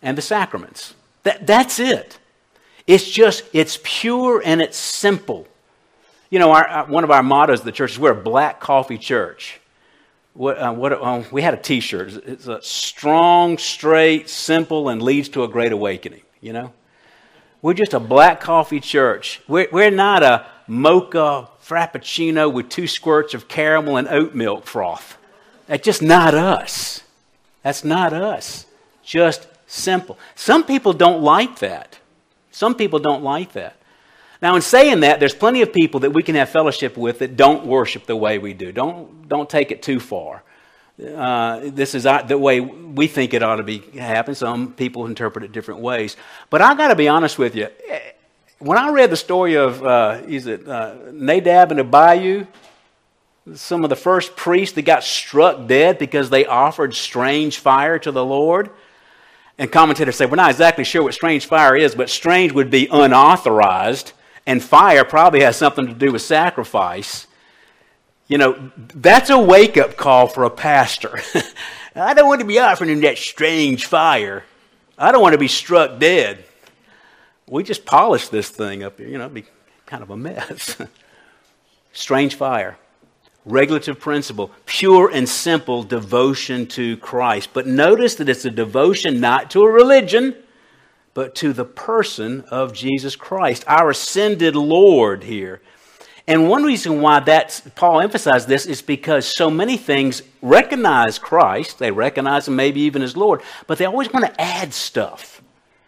and 0.02 0.18
the 0.18 0.22
sacraments. 0.22 0.94
That, 1.24 1.46
that's 1.46 1.80
it. 1.80 2.18
It's 2.88 3.10
just, 3.10 3.44
it's 3.54 3.80
pure 3.84 4.42
and 4.44 4.62
it's 4.62 4.78
simple. 4.78 5.48
You 6.30 6.40
know, 6.40 6.52
our, 6.52 6.68
our, 6.68 6.86
one 6.86 7.04
of 7.04 7.12
our 7.12 7.24
mottos 7.24 7.60
of 7.60 7.66
the 7.66 7.72
church 7.72 7.92
is 7.92 8.00
we're 8.00 8.12
a 8.12 8.16
black 8.16 8.60
coffee 8.60 8.98
church. 8.98 9.60
What, 10.40 10.58
uh, 10.58 10.72
what, 10.72 10.94
um, 10.94 11.26
we 11.34 11.42
had 11.42 11.54
a 11.54 11.58
t 11.58 11.82
shirt. 11.82 12.14
It's 12.26 12.48
a 12.48 12.62
strong, 12.62 13.58
straight, 13.58 14.30
simple, 14.30 14.88
and 14.88 15.02
leads 15.02 15.28
to 15.30 15.44
a 15.44 15.50
great 15.50 15.74
awakening, 15.74 16.22
you 16.40 16.54
know? 16.54 16.72
We're 17.62 17.74
just 17.74 17.94
a 17.94 18.00
black 18.00 18.40
coffee 18.40 18.80
church. 18.80 19.42
We're, 19.50 19.68
we're 19.70 19.92
not 19.92 20.24
a 20.24 20.46
mocha 20.66 21.50
frappuccino 21.62 22.54
with 22.54 22.70
two 22.70 22.88
squirts 22.88 23.34
of 23.34 23.50
caramel 23.50 23.98
and 23.98 24.08
oat 24.08 24.34
milk 24.34 24.66
froth. 24.66 25.18
That's 25.68 25.84
just 25.84 26.02
not 26.02 26.34
us. 26.34 27.04
That's 27.62 27.84
not 27.84 28.14
us. 28.14 28.66
Just 29.04 29.46
simple. 29.68 30.18
Some 30.36 30.64
people 30.64 30.94
don't 30.94 31.22
like 31.22 31.60
that. 31.60 32.00
Some 32.50 32.76
people 32.76 33.00
don't 33.00 33.24
like 33.24 33.52
that. 33.52 33.76
Now, 34.42 34.56
in 34.56 34.62
saying 34.62 35.02
that, 35.02 35.20
there's 35.20 35.34
plenty 35.34 35.62
of 35.62 35.74
people 35.74 36.02
that 36.02 36.12
we 36.12 36.24
can 36.24 36.36
have 36.36 36.50
fellowship 36.50 36.96
with 36.96 37.20
that 37.20 37.36
don't 37.36 37.66
worship 37.66 38.06
the 38.06 38.16
way 38.16 38.38
we 38.38 38.54
do. 38.54 38.72
Don't, 38.72 39.28
don't 39.28 39.50
take 39.50 39.72
it 39.72 39.84
too 39.84 40.00
far. 40.00 40.44
Uh, 41.00 41.62
this 41.64 41.96
is 41.96 42.04
the 42.04 42.38
way 42.38 42.60
we 42.60 43.08
think 43.08 43.34
it 43.34 43.42
ought 43.42 43.58
to 43.58 43.64
be 43.64 43.80
happen. 43.98 44.36
Some 44.36 44.74
people 44.74 45.06
interpret 45.06 45.46
it 45.46 45.52
different 45.52 45.82
ways. 45.82 46.18
But 46.50 46.62
I 46.62 46.76
got 46.76 46.90
to 46.90 46.96
be 46.96 47.08
honest 47.08 47.38
with 47.38 47.56
you. 47.56 47.68
When 48.60 48.78
I 48.78 48.90
read 48.90 49.10
the 49.10 49.18
story 49.18 49.56
of, 49.56 49.84
uh, 49.84 50.22
is 50.28 50.46
it 50.46 50.68
uh, 50.68 50.96
Nadab 51.14 51.72
and 51.72 51.80
Abihu, 51.80 52.46
some 53.56 53.84
of 53.84 53.90
the 53.90 53.96
first 53.96 54.36
priests 54.36 54.76
that 54.76 54.84
got 54.84 55.04
struck 55.04 55.68
dead 55.68 55.98
because 55.98 56.30
they 56.30 56.46
offered 56.46 56.94
strange 56.94 57.60
fire 57.60 57.98
to 58.00 58.12
the 58.12 58.24
Lord. 58.24 58.70
And 59.58 59.72
commentators 59.72 60.16
say, 60.16 60.26
we're 60.26 60.36
not 60.36 60.52
exactly 60.52 60.84
sure 60.84 61.04
what 61.04 61.14
strange 61.14 61.46
fire 61.46 61.76
is, 61.76 61.96
but 61.96 62.10
strange 62.10 62.52
would 62.54 62.70
be 62.70 62.88
unauthorized, 62.92 64.14
and 64.46 64.64
fire 64.64 65.04
probably 65.04 65.42
has 65.42 65.58
something 65.58 65.88
to 65.88 65.94
do 65.94 66.12
with 66.12 66.22
sacrifice. 66.22 67.28
You 68.28 68.38
know, 68.38 68.72
that's 68.78 69.30
a 69.30 69.40
wake 69.40 69.78
up 69.78 69.98
call 69.98 70.28
for 70.28 70.44
a 70.44 70.50
pastor. 70.50 71.20
I 71.96 72.14
don't 72.14 72.28
want 72.28 72.42
to 72.42 72.48
be 72.48 72.60
offering 72.60 73.02
that 73.02 73.18
strange 73.18 73.86
fire. 73.86 74.44
I 74.98 75.12
don't 75.12 75.22
want 75.22 75.34
to 75.34 75.40
be 75.40 75.48
struck 75.48 76.00
dead. 76.00 76.44
We 77.48 77.64
just 77.64 77.86
polished 77.86 78.32
this 78.32 78.50
thing 78.50 78.84
up 78.84 79.00
here, 79.00 79.08
you 79.08 79.18
know, 79.18 79.26
it'd 79.26 79.34
be 79.34 79.46
kind 79.86 80.04
of 80.04 80.12
a 80.12 80.18
mess. 80.18 80.80
strange 81.94 82.36
fire 82.36 82.78
regulative 83.46 84.00
principle, 84.00 84.52
pure 84.66 85.10
and 85.10 85.28
simple 85.28 85.84
devotion 85.84 86.68
to 86.68 86.98
Christ. 86.98 87.50
But 87.54 87.68
notice 87.68 88.16
that 88.16 88.30
it's 88.30 88.46
a 88.46 88.52
devotion 88.52 89.20
not 89.20 89.52
to 89.52 89.64
a 89.64 89.72
religion, 89.72 90.36
but 91.20 91.36
to 91.36 91.52
the 91.52 91.66
person 91.66 92.46
of 92.50 92.72
Jesus 92.72 93.18
Christ, 93.18 93.66
our 93.68 93.90
ascended 93.90 94.56
Lord 94.56 95.26
here. 95.26 95.62
And 96.26 96.48
one 96.48 96.64
reason 96.64 97.02
why 97.02 97.20
that's, 97.20 97.60
Paul 97.76 98.00
emphasized 98.00 98.48
this 98.48 98.66
is 98.66 98.82
because 98.82 99.28
so 99.28 99.50
many 99.50 99.76
things 99.76 100.22
recognize 100.42 101.20
Christ, 101.20 101.78
they 101.78 101.92
recognize 101.92 102.48
him 102.48 102.56
maybe 102.56 102.80
even 102.80 103.02
as 103.02 103.18
Lord, 103.18 103.42
but 103.68 103.78
they 103.78 103.84
always 103.84 104.14
want 104.14 104.28
to 104.28 104.42
add 104.42 104.74
stuff. 104.74 105.42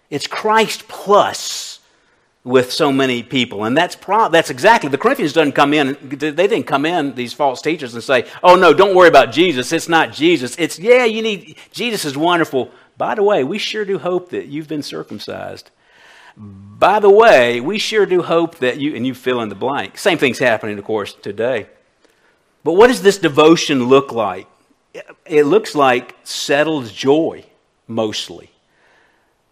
It's 0.10 0.28
Christ 0.28 0.90
plus 0.90 1.80
with 2.44 2.74
so 2.74 2.92
many 2.92 3.24
people. 3.24 3.64
And 3.64 3.78
that's, 3.78 3.96
pro- 3.96 4.28
that's 4.28 4.50
exactly, 4.50 4.90
the 4.90 4.98
Corinthians 4.98 5.32
doesn't 5.32 5.54
come 5.54 5.74
in, 5.74 5.96
they 6.02 6.34
didn't 6.34 6.64
come 6.64 6.86
in, 6.86 7.16
these 7.16 7.32
false 7.32 7.62
teachers, 7.62 7.94
and 7.94 8.04
say, 8.04 8.28
oh 8.44 8.56
no, 8.56 8.74
don't 8.74 8.96
worry 8.98 9.08
about 9.08 9.32
Jesus. 9.32 9.72
It's 9.72 9.88
not 9.88 10.12
Jesus. 10.12 10.58
It's, 10.58 10.78
yeah, 10.78 11.06
you 11.06 11.22
need, 11.22 11.56
Jesus 11.72 12.04
is 12.04 12.18
wonderful. 12.18 12.70
By 12.98 13.16
the 13.16 13.24
way, 13.24 13.44
we 13.44 13.58
sure 13.58 13.86
do 13.86 14.00
hope 14.00 14.30
that 14.30 14.48
you've 14.48 14.68
been 14.68 14.84
circumcised. 14.84 15.72
By 16.38 17.00
the 17.00 17.10
way, 17.10 17.60
we 17.60 17.78
sure 17.78 18.06
do 18.06 18.22
hope 18.22 18.58
that 18.58 18.80
you, 18.80 18.96
and 18.96 19.06
you 19.06 19.14
fill 19.14 19.42
in 19.42 19.50
the 19.50 19.56
blank. 19.56 19.98
Same 19.98 20.18
thing's 20.18 20.40
happening, 20.40 20.78
of 20.78 20.86
course, 20.86 21.14
today. 21.14 21.68
But 22.64 22.74
what 22.74 22.88
does 22.88 23.02
this 23.02 23.18
devotion 23.18 23.86
look 23.86 24.12
like? 24.12 24.48
It 25.26 25.44
looks 25.44 25.76
like 25.76 26.16
settled 26.24 26.90
joy, 26.90 27.46
mostly. 27.88 28.52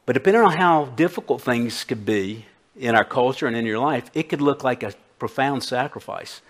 But 0.05 0.13
depending 0.13 0.43
on 0.43 0.57
how 0.57 0.85
difficult 0.85 1.41
things 1.41 1.83
could 1.83 2.05
be, 2.05 2.45
in 2.79 2.95
our 2.95 3.03
culture 3.03 3.45
and 3.45 3.55
in 3.55 3.65
your 3.65 3.79
life, 3.79 4.09
it 4.13 4.29
could 4.29 4.41
look 4.41 4.63
like 4.63 4.81
a 4.81 4.93
profound 5.19 5.63
sacrifice. 5.63 6.41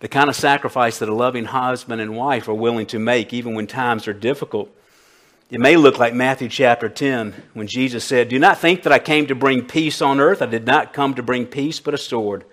The 0.00 0.08
kind 0.08 0.30
of 0.30 0.36
sacrifice 0.36 0.98
that 0.98 1.08
a 1.08 1.14
loving 1.14 1.46
husband 1.46 2.00
and 2.00 2.16
wife 2.16 2.48
are 2.48 2.54
willing 2.54 2.86
to 2.86 2.98
make 2.98 3.32
even 3.32 3.54
when 3.54 3.66
times 3.66 4.06
are 4.06 4.12
difficult. 4.12 4.70
It 5.52 5.60
may 5.60 5.76
look 5.76 5.98
like 5.98 6.14
Matthew 6.14 6.48
chapter 6.48 6.88
10 6.88 7.34
when 7.52 7.66
Jesus 7.66 8.04
said, 8.04 8.30
Do 8.30 8.38
not 8.38 8.56
think 8.56 8.84
that 8.84 8.92
I 8.92 8.98
came 8.98 9.26
to 9.26 9.34
bring 9.34 9.66
peace 9.66 10.00
on 10.00 10.18
earth. 10.18 10.40
I 10.40 10.46
did 10.46 10.64
not 10.64 10.94
come 10.94 11.12
to 11.12 11.22
bring 11.22 11.44
peace, 11.44 11.78
but 11.78 11.92
a 11.92 11.98
sword. 11.98 12.46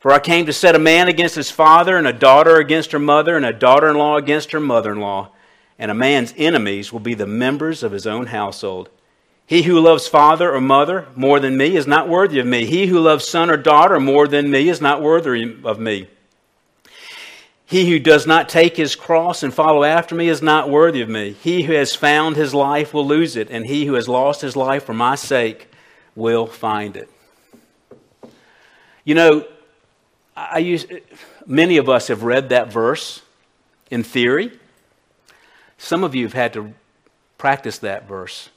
For 0.00 0.10
I 0.10 0.18
came 0.18 0.46
to 0.46 0.52
set 0.52 0.74
a 0.74 0.80
man 0.80 1.06
against 1.06 1.36
his 1.36 1.52
father, 1.52 1.96
and 1.96 2.04
a 2.04 2.12
daughter 2.12 2.56
against 2.56 2.90
her 2.90 2.98
mother, 2.98 3.36
and 3.36 3.46
a 3.46 3.52
daughter 3.52 3.88
in 3.88 3.96
law 3.96 4.16
against 4.16 4.50
her 4.50 4.58
mother 4.58 4.90
in 4.90 4.98
law. 4.98 5.30
And 5.78 5.88
a 5.88 5.94
man's 5.94 6.34
enemies 6.36 6.92
will 6.92 6.98
be 6.98 7.14
the 7.14 7.28
members 7.28 7.84
of 7.84 7.92
his 7.92 8.08
own 8.08 8.26
household. 8.26 8.88
He 9.46 9.62
who 9.62 9.78
loves 9.78 10.08
father 10.08 10.52
or 10.52 10.60
mother 10.60 11.06
more 11.14 11.38
than 11.38 11.56
me 11.56 11.76
is 11.76 11.86
not 11.86 12.08
worthy 12.08 12.40
of 12.40 12.46
me. 12.46 12.66
He 12.66 12.88
who 12.88 12.98
loves 12.98 13.24
son 13.24 13.50
or 13.50 13.56
daughter 13.56 14.00
more 14.00 14.26
than 14.26 14.50
me 14.50 14.68
is 14.68 14.80
not 14.80 15.00
worthy 15.00 15.58
of 15.62 15.78
me. 15.78 16.08
He 17.72 17.88
who 17.88 17.98
does 17.98 18.26
not 18.26 18.50
take 18.50 18.76
his 18.76 18.94
cross 18.94 19.42
and 19.42 19.52
follow 19.52 19.82
after 19.82 20.14
me 20.14 20.28
is 20.28 20.42
not 20.42 20.68
worthy 20.68 21.00
of 21.00 21.08
me. 21.08 21.30
He 21.42 21.62
who 21.62 21.72
has 21.72 21.94
found 21.94 22.36
his 22.36 22.52
life 22.52 22.92
will 22.92 23.06
lose 23.06 23.34
it, 23.34 23.48
and 23.48 23.64
he 23.64 23.86
who 23.86 23.94
has 23.94 24.06
lost 24.06 24.42
his 24.42 24.54
life 24.54 24.84
for 24.84 24.92
my 24.92 25.14
sake 25.14 25.68
will 26.14 26.46
find 26.46 26.98
it. 26.98 27.08
You 29.04 29.14
know, 29.14 29.46
I 30.36 30.58
use, 30.58 30.84
many 31.46 31.78
of 31.78 31.88
us 31.88 32.08
have 32.08 32.24
read 32.24 32.50
that 32.50 32.70
verse 32.70 33.22
in 33.90 34.02
theory. 34.02 34.52
Some 35.78 36.04
of 36.04 36.14
you 36.14 36.24
have 36.26 36.34
had 36.34 36.52
to 36.52 36.74
practice 37.38 37.78
that 37.78 38.06
verse. 38.06 38.50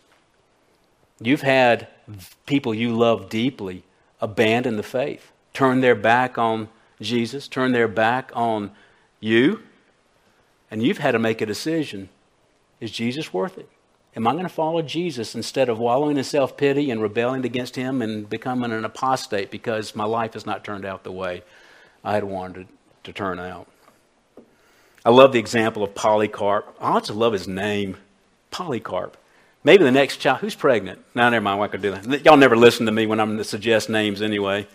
You've 1.21 1.41
had 1.41 1.87
people 2.45 2.73
you 2.73 2.93
love 2.93 3.29
deeply 3.29 3.83
abandon 4.19 4.75
the 4.75 4.83
faith, 4.83 5.31
turn 5.53 5.79
their 5.79 5.95
back 5.95 6.37
on 6.37 6.67
Jesus, 6.99 7.47
turn 7.47 7.71
their 7.71 7.87
back 7.87 8.29
on 8.33 8.71
you, 9.19 9.61
and 10.71 10.83
you've 10.83 10.97
had 10.97 11.11
to 11.11 11.19
make 11.19 11.41
a 11.41 11.45
decision. 11.45 12.09
Is 12.79 12.91
Jesus 12.91 13.33
worth 13.33 13.57
it? 13.57 13.69
Am 14.15 14.27
I 14.27 14.31
going 14.31 14.43
to 14.43 14.49
follow 14.49 14.81
Jesus 14.81 15.35
instead 15.35 15.67
of 15.67 15.77
wallowing 15.77 16.17
in 16.17 16.23
self 16.23 16.55
pity 16.55 16.89
and 16.89 17.01
rebelling 17.01 17.45
against 17.45 17.75
Him 17.75 18.01
and 18.01 18.29
becoming 18.29 18.71
an 18.71 18.85
apostate 18.85 19.51
because 19.51 19.95
my 19.95 20.05
life 20.05 20.33
has 20.33 20.45
not 20.45 20.63
turned 20.63 20.85
out 20.85 21.03
the 21.03 21.11
way 21.11 21.43
I 22.03 22.13
had 22.13 22.23
wanted 22.23 22.67
to 23.03 23.11
turn 23.11 23.39
out? 23.39 23.67
I 25.03 25.09
love 25.09 25.33
the 25.33 25.39
example 25.39 25.83
of 25.83 25.93
Polycarp. 25.93 26.75
I 26.79 26.93
also 26.93 27.13
love 27.13 27.33
his 27.33 27.47
name, 27.47 27.97
Polycarp. 28.51 29.17
Maybe 29.63 29.83
the 29.83 29.91
next 29.91 30.17
child, 30.17 30.39
who's 30.39 30.55
pregnant? 30.55 30.99
No, 31.13 31.29
never 31.29 31.43
mind, 31.43 31.61
I 31.61 31.67
could 31.67 31.81
do 31.81 31.91
that. 31.91 32.25
Y'all 32.25 32.37
never 32.37 32.55
listen 32.55 32.85
to 32.85 32.91
me 32.91 33.05
when 33.05 33.19
I'm 33.19 33.29
going 33.29 33.37
to 33.37 33.43
suggest 33.43 33.89
names 33.89 34.21
anyway. 34.21 34.67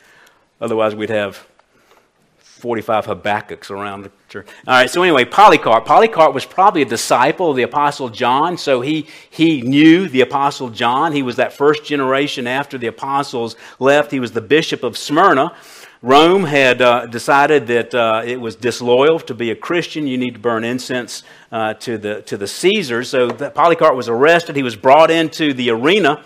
Otherwise, 0.61 0.94
we'd 0.94 1.11
have 1.11 1.46
45 2.61 3.07
Habakkuk's 3.07 3.70
around 3.70 4.03
the 4.03 4.12
church. 4.29 4.46
All 4.66 4.75
right, 4.75 4.88
so 4.88 5.03
anyway, 5.03 5.25
Polycarp. 5.25 5.85
Polycarp 5.85 6.35
was 6.35 6.44
probably 6.44 6.83
a 6.83 6.87
disciple 6.87 7.51
of 7.51 7.57
the 7.57 7.62
Apostle 7.62 8.09
John, 8.09 8.57
so 8.57 8.81
he, 8.81 9.09
he 9.29 9.62
knew 9.62 10.09
the 10.09 10.20
Apostle 10.20 10.70
John. 10.70 11.12
He 11.12 11.23
was 11.23 11.37
that 11.37 11.53
first 11.53 11.85
generation 11.85 12.46
after 12.46 12.79
the 12.79 12.87
apostles 12.87 13.57
left. 13.79 14.11
He 14.11 14.20
was 14.20 14.33
the 14.33 14.40
bishop 14.40 14.83
of 14.83 14.96
Smyrna. 14.96 15.57
Rome 16.03 16.44
had 16.44 16.81
uh, 16.81 17.05
decided 17.07 17.66
that 17.66 17.94
uh, 17.94 18.23
it 18.25 18.40
was 18.40 18.57
disloyal 18.57 19.20
to 19.20 19.35
be 19.35 19.51
a 19.51 19.57
Christian. 19.57 20.07
You 20.07 20.16
need 20.16 20.33
to 20.35 20.40
burn 20.40 20.64
incense 20.64 21.25
uh, 21.53 21.75
to, 21.75 21.99
the, 21.99 22.23
to 22.23 22.38
the 22.38 22.46
Caesars. 22.46 23.11
So 23.11 23.31
Polycarp 23.31 23.94
was 23.94 24.09
arrested. 24.09 24.57
He 24.57 24.62
was 24.62 24.77
brought 24.77 25.11
into 25.11 25.53
the 25.53 25.70
arena. 25.70 26.25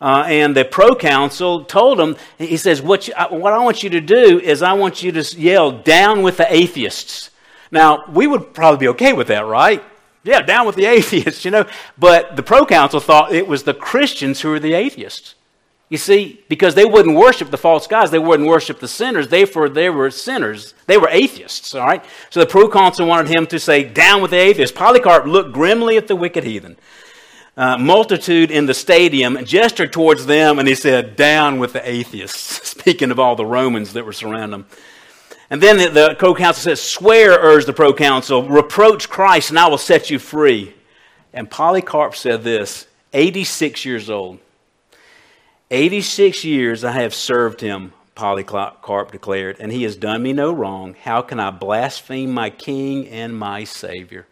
Uh, 0.00 0.24
and 0.26 0.56
the 0.56 0.64
proconsul 0.64 1.64
told 1.64 2.00
him, 2.00 2.16
he 2.38 2.56
says, 2.56 2.80
what, 2.80 3.06
you, 3.06 3.14
what 3.28 3.52
I 3.52 3.58
want 3.58 3.82
you 3.82 3.90
to 3.90 4.00
do 4.00 4.40
is 4.40 4.62
I 4.62 4.72
want 4.72 5.02
you 5.02 5.12
to 5.12 5.38
yell, 5.38 5.70
down 5.70 6.22
with 6.22 6.38
the 6.38 6.52
atheists. 6.52 7.30
Now, 7.70 8.04
we 8.10 8.26
would 8.26 8.54
probably 8.54 8.78
be 8.78 8.88
okay 8.88 9.12
with 9.12 9.26
that, 9.28 9.44
right? 9.44 9.82
Yeah, 10.24 10.40
down 10.40 10.66
with 10.66 10.76
the 10.76 10.84
atheists, 10.86 11.44
you 11.44 11.50
know. 11.50 11.66
But 11.98 12.36
the 12.36 12.42
proconsul 12.42 13.00
thought 13.00 13.32
it 13.32 13.46
was 13.46 13.64
the 13.64 13.74
Christians 13.74 14.40
who 14.40 14.50
were 14.50 14.60
the 14.60 14.74
atheists. 14.74 15.34
You 15.90 15.98
see, 15.98 16.44
because 16.48 16.76
they 16.76 16.84
wouldn't 16.84 17.16
worship 17.16 17.50
the 17.50 17.58
false 17.58 17.88
gods, 17.88 18.12
they 18.12 18.18
wouldn't 18.20 18.48
worship 18.48 18.78
the 18.78 18.86
sinners. 18.86 19.26
Therefore, 19.26 19.68
they 19.68 19.90
were 19.90 20.08
sinners. 20.12 20.72
They 20.86 20.96
were 20.96 21.08
atheists, 21.08 21.74
all 21.74 21.84
right? 21.84 22.04
So 22.30 22.38
the 22.38 22.46
proconsul 22.46 23.08
wanted 23.08 23.28
him 23.28 23.44
to 23.48 23.58
say, 23.58 23.82
Down 23.82 24.22
with 24.22 24.30
the 24.30 24.38
atheists. 24.38 24.76
Polycarp 24.76 25.26
looked 25.26 25.52
grimly 25.52 25.96
at 25.96 26.06
the 26.06 26.14
wicked 26.14 26.44
heathen. 26.44 26.76
Uh, 27.60 27.76
multitude 27.76 28.50
in 28.50 28.64
the 28.64 28.72
stadium 28.72 29.44
gestured 29.44 29.92
towards 29.92 30.24
them 30.24 30.58
and 30.58 30.66
he 30.66 30.74
said, 30.74 31.14
Down 31.14 31.58
with 31.58 31.74
the 31.74 31.86
atheists, 31.86 32.66
speaking 32.70 33.10
of 33.10 33.18
all 33.18 33.36
the 33.36 33.44
Romans 33.44 33.92
that 33.92 34.06
were 34.06 34.14
surrounding 34.14 34.62
them. 34.62 34.66
And 35.50 35.62
then 35.62 35.76
the, 35.76 35.90
the 35.90 36.14
proconsul 36.14 36.62
says, 36.62 36.80
Swear, 36.80 37.32
urged 37.32 37.68
the 37.68 37.74
proconsul, 37.74 38.48
reproach 38.48 39.10
Christ 39.10 39.50
and 39.50 39.58
I 39.58 39.68
will 39.68 39.76
set 39.76 40.08
you 40.08 40.18
free. 40.18 40.72
And 41.34 41.50
Polycarp 41.50 42.14
said 42.14 42.44
this, 42.44 42.86
86 43.12 43.84
years 43.84 44.08
old. 44.08 44.38
86 45.70 46.42
years 46.46 46.82
I 46.82 46.92
have 46.92 47.12
served 47.12 47.60
him, 47.60 47.92
Polycarp 48.14 49.12
declared, 49.12 49.58
and 49.60 49.70
he 49.70 49.82
has 49.82 49.96
done 49.96 50.22
me 50.22 50.32
no 50.32 50.50
wrong. 50.50 50.96
How 51.02 51.20
can 51.20 51.38
I 51.38 51.50
blaspheme 51.50 52.32
my 52.32 52.48
king 52.48 53.06
and 53.06 53.38
my 53.38 53.64
Savior? 53.64 54.26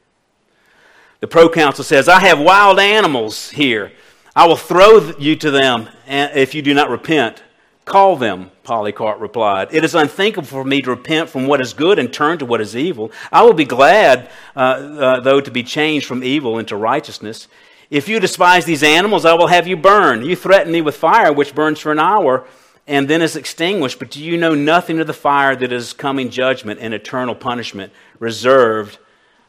The 1.20 1.26
proconsul 1.26 1.84
says, 1.84 2.08
I 2.08 2.20
have 2.20 2.38
wild 2.38 2.78
animals 2.78 3.50
here. 3.50 3.92
I 4.36 4.46
will 4.46 4.56
throw 4.56 5.12
you 5.18 5.34
to 5.36 5.50
them 5.50 5.88
if 6.06 6.54
you 6.54 6.62
do 6.62 6.74
not 6.74 6.90
repent. 6.90 7.42
Call 7.84 8.16
them, 8.16 8.50
Polycarp 8.62 9.20
replied. 9.20 9.68
It 9.72 9.82
is 9.82 9.94
unthinkable 9.94 10.46
for 10.46 10.62
me 10.62 10.82
to 10.82 10.90
repent 10.90 11.30
from 11.30 11.46
what 11.46 11.60
is 11.60 11.72
good 11.72 11.98
and 11.98 12.12
turn 12.12 12.38
to 12.38 12.44
what 12.44 12.60
is 12.60 12.76
evil. 12.76 13.10
I 13.32 13.42
will 13.42 13.54
be 13.54 13.64
glad, 13.64 14.30
uh, 14.54 14.58
uh, 14.58 15.20
though, 15.20 15.40
to 15.40 15.50
be 15.50 15.62
changed 15.62 16.06
from 16.06 16.22
evil 16.22 16.58
into 16.58 16.76
righteousness. 16.76 17.48
If 17.90 18.06
you 18.08 18.20
despise 18.20 18.66
these 18.66 18.82
animals, 18.82 19.24
I 19.24 19.32
will 19.32 19.46
have 19.46 19.66
you 19.66 19.76
burn. 19.76 20.22
You 20.22 20.36
threaten 20.36 20.70
me 20.70 20.82
with 20.82 20.96
fire, 20.96 21.32
which 21.32 21.54
burns 21.54 21.80
for 21.80 21.90
an 21.90 21.98
hour 21.98 22.46
and 22.86 23.08
then 23.08 23.22
is 23.22 23.36
extinguished. 23.36 23.98
But 23.98 24.10
do 24.10 24.22
you 24.22 24.36
know 24.36 24.54
nothing 24.54 25.00
of 25.00 25.06
the 25.06 25.14
fire 25.14 25.56
that 25.56 25.72
is 25.72 25.92
coming 25.92 26.30
judgment 26.30 26.80
and 26.80 26.92
eternal 26.92 27.34
punishment 27.34 27.92
reserved 28.18 28.98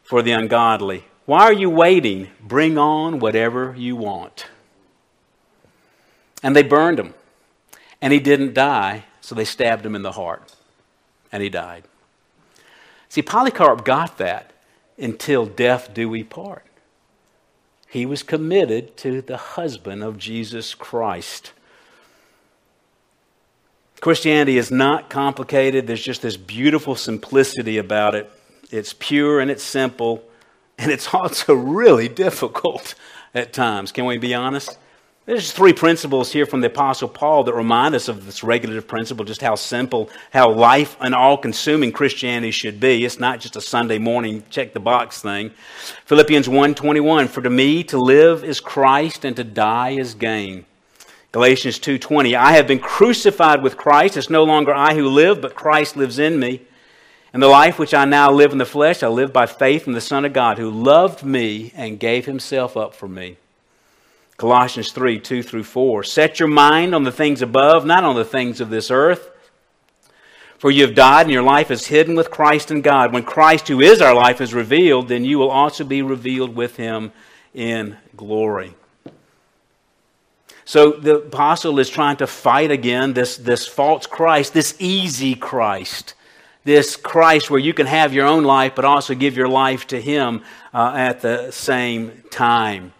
for 0.01 0.21
the 0.21 0.31
ungodly? 0.31 1.05
Why 1.29 1.43
are 1.43 1.53
you 1.53 1.69
waiting? 1.69 2.29
Bring 2.41 2.79
on 2.79 3.19
whatever 3.19 3.75
you 3.77 3.95
want. 3.95 4.47
And 6.41 6.55
they 6.55 6.63
burned 6.63 6.99
him. 6.99 7.13
And 8.01 8.11
he 8.11 8.19
didn't 8.19 8.55
die, 8.55 9.03
so 9.21 9.35
they 9.35 9.45
stabbed 9.45 9.85
him 9.85 9.93
in 9.93 10.01
the 10.01 10.13
heart. 10.13 10.55
And 11.31 11.43
he 11.43 11.49
died. 11.49 11.83
See, 13.09 13.21
Polycarp 13.21 13.85
got 13.85 14.17
that 14.17 14.53
until 14.97 15.45
death 15.45 15.93
do 15.93 16.09
we 16.09 16.23
part 16.23 16.65
he 17.89 18.05
was 18.05 18.21
committed 18.21 18.95
to 18.97 19.21
the 19.21 19.37
husband 19.37 20.03
of 20.03 20.17
Jesus 20.17 20.75
Christ. 20.75 21.53
Christianity 23.99 24.57
is 24.57 24.69
not 24.71 25.09
complicated. 25.09 25.87
There's 25.87 26.03
just 26.03 26.21
this 26.21 26.37
beautiful 26.37 26.95
simplicity 26.95 27.79
about 27.79 28.13
it. 28.13 28.31
It's 28.69 28.93
pure 28.93 29.39
and 29.39 29.49
it's 29.49 29.63
simple, 29.63 30.23
and 30.79 30.91
it's 30.91 31.13
also 31.13 31.53
really 31.53 32.07
difficult 32.07 32.95
at 33.35 33.53
times. 33.53 33.91
Can 33.91 34.05
we 34.05 34.17
be 34.17 34.33
honest? 34.33 34.77
There's 35.25 35.51
three 35.51 35.73
principles 35.73 36.31
here 36.31 36.47
from 36.47 36.61
the 36.61 36.67
Apostle 36.67 37.07
Paul 37.07 37.43
that 37.43 37.53
remind 37.53 37.93
us 37.93 38.07
of 38.07 38.25
this 38.25 38.43
regulative 38.43 38.87
principle, 38.87 39.25
just 39.25 39.41
how 39.41 39.53
simple, 39.53 40.09
how 40.33 40.49
life 40.49 40.97
and 41.01 41.13
all 41.13 41.37
consuming 41.37 41.91
Christianity 41.91 42.49
should 42.49 42.79
be. 42.79 43.05
It's 43.05 43.19
not 43.19 43.39
just 43.39 43.55
a 43.55 43.61
Sunday 43.61 43.99
morning 43.99 44.41
check 44.49 44.73
the 44.73 44.79
box 44.79 45.21
thing. 45.21 45.51
Philippians 46.05 46.47
1:21, 46.47 47.27
for 47.27 47.43
to 47.43 47.49
me 47.49 47.83
to 47.83 47.99
live 47.99 48.43
is 48.43 48.59
Christ 48.59 49.23
and 49.23 49.35
to 49.35 49.43
die 49.43 49.91
is 49.91 50.15
gain. 50.15 50.65
Galatians 51.31 51.77
2:20, 51.77 52.35
I 52.35 52.53
have 52.53 52.65
been 52.65 52.79
crucified 52.79 53.61
with 53.61 53.77
Christ. 53.77 54.17
It's 54.17 54.31
no 54.31 54.43
longer 54.43 54.73
I 54.73 54.95
who 54.95 55.07
live, 55.07 55.41
but 55.41 55.53
Christ 55.53 55.95
lives 55.95 56.17
in 56.17 56.39
me. 56.39 56.61
And 57.33 57.43
the 57.43 57.47
life 57.47 57.77
which 57.77 57.93
I 57.93 58.05
now 58.05 58.31
live 58.31 58.51
in 58.51 58.57
the 58.57 58.65
flesh, 58.65 59.03
I 59.03 59.07
live 59.07 59.31
by 59.31 59.45
faith 59.45 59.87
in 59.87 59.93
the 59.93 60.01
Son 60.01 60.25
of 60.25 60.33
God 60.33 60.57
who 60.57 60.69
loved 60.69 61.23
me 61.23 61.71
and 61.75 61.99
gave 61.99 62.25
himself 62.25 62.75
up 62.75 62.95
for 62.95 63.07
me. 63.07 63.37
Colossians 64.37 64.91
3 64.91 65.19
2 65.19 65.43
through 65.43 65.65
4. 65.65 66.03
Set 66.03 66.39
your 66.39 66.47
mind 66.47 66.95
on 66.95 67.03
the 67.03 67.11
things 67.11 67.41
above, 67.41 67.85
not 67.85 68.03
on 68.03 68.15
the 68.15 68.25
things 68.25 68.61
of 68.61 68.69
this 68.69 68.89
earth. 68.89 69.29
For 70.57 70.71
you 70.71 70.85
have 70.85 70.95
died, 70.95 71.25
and 71.25 71.31
your 71.31 71.43
life 71.43 71.71
is 71.71 71.87
hidden 71.87 72.15
with 72.15 72.31
Christ 72.31 72.71
in 72.71 72.81
God. 72.81 73.13
When 73.13 73.23
Christ, 73.23 73.67
who 73.69 73.79
is 73.79 74.01
our 74.01 74.13
life, 74.13 74.41
is 74.41 74.53
revealed, 74.53 75.07
then 75.07 75.23
you 75.23 75.39
will 75.39 75.51
also 75.51 75.85
be 75.85 76.01
revealed 76.01 76.55
with 76.55 76.75
him 76.75 77.13
in 77.53 77.97
glory. 78.15 78.75
So 80.65 80.91
the 80.91 81.15
apostle 81.15 81.79
is 81.79 81.89
trying 81.89 82.17
to 82.17 82.27
fight 82.27 82.71
again 82.71 83.13
this, 83.13 83.37
this 83.37 83.65
false 83.65 84.05
Christ, 84.05 84.53
this 84.53 84.75
easy 84.79 85.33
Christ, 85.33 86.13
this 86.69 86.95
Christ 86.95 87.49
where 87.49 87.59
you 87.59 87.73
can 87.73 87.87
have 87.87 88.13
your 88.13 88.27
own 88.27 88.43
life, 88.43 88.73
but 88.75 88.85
also 88.85 89.15
give 89.15 89.35
your 89.35 89.47
life 89.47 89.87
to 89.87 89.99
him 89.99 90.43
uh, 90.71 90.93
at 90.95 91.19
the 91.19 91.49
same 91.49 92.21
time. 92.29 92.93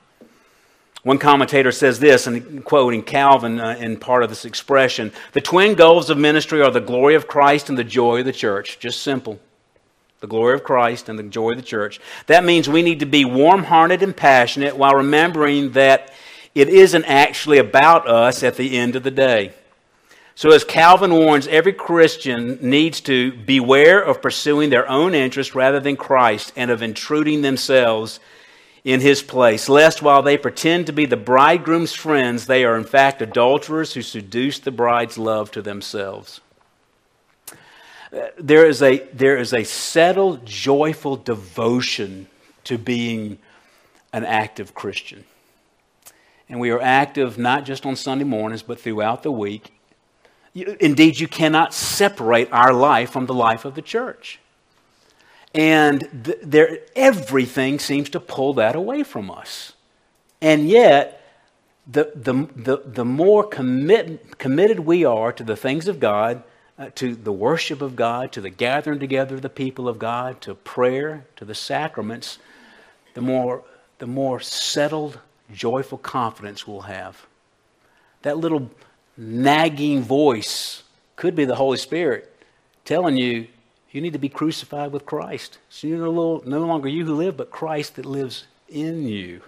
One 1.04 1.20
commentator 1.20 1.72
says 1.72 2.00
this, 2.00 2.26
and 2.26 2.66
quoting 2.66 3.04
Calvin 3.04 3.60
uh, 3.60 3.76
in 3.80 3.98
part 3.98 4.24
of 4.24 4.30
this 4.30 4.44
expression 4.44 5.12
The 5.34 5.42
twin 5.42 5.76
goals 5.76 6.10
of 6.10 6.18
ministry 6.18 6.64
are 6.64 6.72
the 6.72 6.80
glory 6.82 7.14
of 7.14 7.28
Christ 7.28 7.70
and 7.70 7.78
the 7.78 7.84
joy 7.84 8.22
of 8.22 8.26
the 8.26 8.34
church. 8.34 8.80
Just 8.80 9.04
simple. 9.04 9.40
The 10.20 10.26
glory 10.26 10.56
of 10.56 10.64
Christ 10.64 11.08
and 11.08 11.20
the 11.20 11.24
joy 11.24 11.52
of 11.52 11.58
the 11.58 11.64
church. 11.64 12.02
That 12.26 12.44
means 12.44 12.68
we 12.68 12.82
need 12.82 13.02
to 13.02 13.06
be 13.06 13.24
warm 13.24 13.66
hearted 13.66 14.02
and 14.02 14.18
passionate 14.18 14.78
while 14.78 14.96
remembering 14.96 15.74
that 15.74 16.12
it 16.56 16.70
isn't 16.70 17.06
actually 17.06 17.60
about 17.60 18.08
us 18.08 18.42
at 18.42 18.56
the 18.56 18.76
end 18.76 18.96
of 18.96 19.04
the 19.04 19.12
day. 19.12 19.54
So, 20.40 20.52
as 20.52 20.64
Calvin 20.64 21.14
warns, 21.14 21.48
every 21.48 21.74
Christian 21.74 22.60
needs 22.62 23.02
to 23.02 23.34
beware 23.34 24.02
of 24.02 24.22
pursuing 24.22 24.70
their 24.70 24.88
own 24.88 25.14
interest 25.14 25.54
rather 25.54 25.82
than 25.82 25.98
Christ 25.98 26.54
and 26.56 26.72
of 26.72 26.82
intruding 26.82 27.42
themselves 27.42 28.22
in 28.86 29.02
his 29.02 29.22
place, 29.22 29.68
lest 29.68 30.02
while 30.02 30.22
they 30.22 30.38
pretend 30.38 30.86
to 30.86 30.94
be 30.94 31.06
the 31.06 31.18
bridegroom's 31.18 31.94
friends, 31.94 32.46
they 32.46 32.64
are 32.64 32.78
in 32.78 32.86
fact 32.86 33.22
adulterers 33.22 33.96
who 33.96 34.02
seduce 34.02 34.60
the 34.60 34.72
bride's 34.72 35.18
love 35.18 35.52
to 35.52 35.62
themselves. 35.62 36.40
There 38.38 38.66
is 38.66 38.82
a, 38.82 39.00
there 39.12 39.36
is 39.36 39.54
a 39.54 39.66
settled, 39.66 40.46
joyful 40.46 41.18
devotion 41.18 42.28
to 42.64 42.78
being 42.78 43.40
an 44.14 44.24
active 44.24 44.74
Christian. 44.74 45.26
And 46.48 46.62
we 46.62 46.70
are 46.70 46.82
active 46.82 47.38
not 47.38 47.66
just 47.66 47.86
on 47.86 47.98
Sunday 47.98 48.24
mornings, 48.24 48.64
but 48.64 48.80
throughout 48.80 49.24
the 49.24 49.34
week. 49.34 49.74
Indeed, 50.80 51.20
you 51.20 51.28
cannot 51.28 51.74
separate 51.74 52.52
our 52.52 52.74
life 52.74 53.12
from 53.12 53.26
the 53.26 53.34
life 53.34 53.66
of 53.66 53.76
the 53.76 53.82
church. 53.82 54.40
And 55.54 56.08
th- 56.24 56.40
there, 56.44 56.80
everything 56.96 57.80
seems 57.80 58.10
to 58.12 58.20
pull 58.20 58.54
that 58.56 58.76
away 58.76 59.04
from 59.04 59.32
us. 59.32 59.74
And 60.42 60.70
yet, 60.70 61.22
the, 61.88 62.12
the, 62.16 62.48
the, 62.56 62.82
the 62.86 63.06
more 63.06 63.44
commit, 63.44 64.38
committed 64.38 64.82
we 64.82 65.04
are 65.06 65.32
to 65.32 65.44
the 65.44 65.56
things 65.56 65.88
of 65.88 66.00
God, 66.00 66.44
uh, 66.78 66.90
to 66.96 67.16
the 67.16 67.32
worship 67.32 67.82
of 67.82 67.96
God, 67.96 68.32
to 68.34 68.42
the 68.42 68.50
gathering 68.50 69.00
together 69.00 69.36
of 69.36 69.42
the 69.42 69.50
people 69.50 69.88
of 69.88 70.00
God, 70.00 70.40
to 70.42 70.54
prayer, 70.54 71.26
to 71.36 71.46
the 71.46 71.56
sacraments, 71.56 72.38
the 73.16 73.22
more, 73.22 73.64
the 73.98 74.08
more 74.08 74.40
settled, 74.40 75.20
joyful 75.52 75.98
confidence 75.98 76.68
we'll 76.68 76.82
have. 76.82 77.26
That 78.22 78.38
little 78.38 78.70
nagging 79.20 80.02
voice 80.02 80.84
could 81.18 81.36
be 81.36 81.44
the 81.44 81.56
Holy 81.56 81.78
Spirit 81.78 82.34
telling 82.86 83.18
you 83.18 83.48
you 83.92 84.02
need 84.02 84.14
to 84.14 84.20
be 84.20 84.30
crucified 84.30 84.92
with 84.92 85.06
Christ. 85.06 85.58
So 85.70 85.88
you're 85.88 85.98
no, 85.98 86.42
no 86.46 86.60
longer 86.60 86.88
you 86.88 87.06
who 87.06 87.16
live, 87.16 87.36
but 87.36 87.52
Christ 87.52 87.96
that 87.96 88.06
lives 88.06 88.46
in 88.70 89.08
you. 89.08 89.42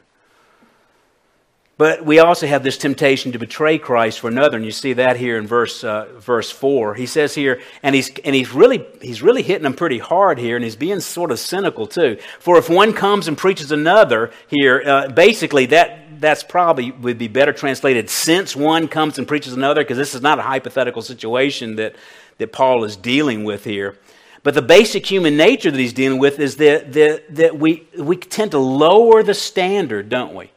But 1.78 2.06
we 2.06 2.20
also 2.20 2.46
have 2.46 2.64
this 2.64 2.78
temptation 2.78 3.32
to 3.32 3.40
betray 3.40 3.80
Christ 3.80 4.20
for 4.20 4.28
another, 4.28 4.58
and 4.58 4.66
you 4.66 4.72
see 4.72 4.94
that 4.94 5.18
here 5.18 5.38
in 5.38 5.48
verse, 5.48 5.84
uh, 5.84 6.10
verse 6.20 6.52
4. 6.52 6.94
He 6.94 7.08
says 7.08 7.34
here, 7.34 7.60
and, 7.82 7.96
he's, 7.96 8.12
and 8.20 8.36
he's, 8.36 8.52
really, 8.52 8.86
he's 9.02 9.24
really 9.24 9.42
hitting 9.42 9.64
them 9.64 9.74
pretty 9.74 9.98
hard 9.98 10.38
here, 10.38 10.56
and 10.56 10.64
he's 10.64 10.76
being 10.76 11.00
sort 11.00 11.32
of 11.32 11.40
cynical 11.40 11.88
too. 11.88 12.20
For 12.40 12.58
if 12.58 12.70
one 12.70 12.94
comes 12.94 13.28
and 13.28 13.36
preaches 13.36 13.72
another 13.72 14.32
here, 14.48 14.84
uh, 14.86 15.08
basically 15.08 15.66
that, 15.68 16.01
that's 16.22 16.44
probably 16.44 16.92
would 16.92 17.18
be 17.18 17.28
better 17.28 17.52
translated 17.52 18.10
since 18.10 18.56
one 18.56 18.88
comes 18.88 19.18
and 19.18 19.28
preaches 19.28 19.54
another, 19.54 19.82
because 19.82 19.98
this 19.98 20.16
is 20.16 20.22
not 20.22 20.40
a 20.40 20.44
hypothetical 20.44 21.02
situation 21.02 21.76
that, 21.76 21.96
that 22.38 22.54
Paul 22.54 22.84
is 22.84 22.96
dealing 22.96 23.44
with 23.44 23.66
here. 23.66 23.98
But 24.44 24.54
the 24.54 24.62
basic 24.62 25.06
human 25.06 25.36
nature 25.36 25.70
that 25.70 25.80
he's 25.80 25.94
dealing 25.94 26.20
with 26.20 26.40
is 26.40 26.56
that, 26.58 26.94
that, 26.94 27.36
that 27.36 27.60
we, 27.60 27.88
we 27.98 28.16
tend 28.18 28.52
to 28.52 28.60
lower 28.60 29.22
the 29.24 29.34
standard, 29.34 30.10
don't 30.10 30.34
we? 30.34 30.52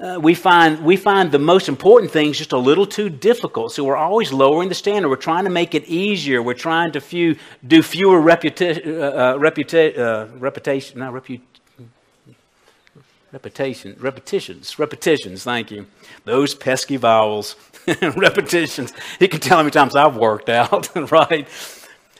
Uh, 0.00 0.18
we, 0.18 0.34
find, 0.34 0.82
we 0.82 0.96
find 0.96 1.30
the 1.30 1.38
most 1.38 1.68
important 1.68 2.10
things 2.10 2.38
just 2.38 2.52
a 2.52 2.58
little 2.58 2.86
too 2.86 3.10
difficult. 3.10 3.70
So 3.72 3.84
we're 3.84 3.96
always 3.96 4.32
lowering 4.32 4.70
the 4.70 4.74
standard. 4.74 5.10
We're 5.10 5.16
trying 5.16 5.44
to 5.44 5.50
make 5.50 5.74
it 5.74 5.84
easier. 5.84 6.42
We're 6.42 6.54
trying 6.54 6.92
to 6.92 7.00
few, 7.00 7.36
do 7.66 7.82
fewer 7.82 8.18
reputa- 8.20 8.86
uh, 8.86 9.00
uh, 9.00 9.38
reputa- 9.38 9.98
uh, 9.98 10.38
reputation, 10.38 11.00
not 11.00 11.12
repetition, 13.32 13.96
repetitions, 13.98 14.78
repetitions, 14.78 15.44
thank 15.44 15.70
you. 15.70 15.86
Those 16.24 16.54
pesky 16.54 16.96
vowels, 16.96 17.56
repetitions. 18.02 18.92
He 19.18 19.28
can 19.28 19.40
tell 19.40 19.58
how 19.58 19.62
many 19.62 19.70
times 19.70 19.96
I've 19.96 20.16
worked 20.16 20.48
out, 20.48 20.94
right? 21.10 21.48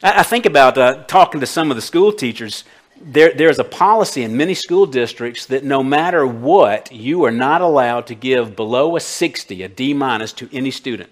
I, 0.03 0.21
I 0.21 0.23
think 0.23 0.47
about 0.47 0.79
uh, 0.79 1.05
talking 1.05 1.41
to 1.41 1.47
some 1.47 1.71
of 1.71 1.77
the 1.77 1.83
school 1.83 2.13
teachers 2.13 2.65
there, 3.01 3.33
there's 3.33 3.59
a 3.59 3.65
policy 3.65 4.23
in 4.23 4.37
many 4.37 4.55
school 4.55 4.87
districts 4.87 5.47
that 5.47 5.65
no 5.65 5.83
matter 5.83 6.27
what, 6.27 6.93
you 6.93 7.25
are 7.25 7.31
not 7.31 7.63
allowed 7.63 8.07
to 8.09 8.15
give 8.15 8.55
below 8.55 8.97
a 8.97 9.01
60, 9.01 9.63
a 9.63 9.69
D 9.69 9.95
minus, 9.95 10.33
to 10.35 10.49
any 10.53 10.71
student. 10.71 11.11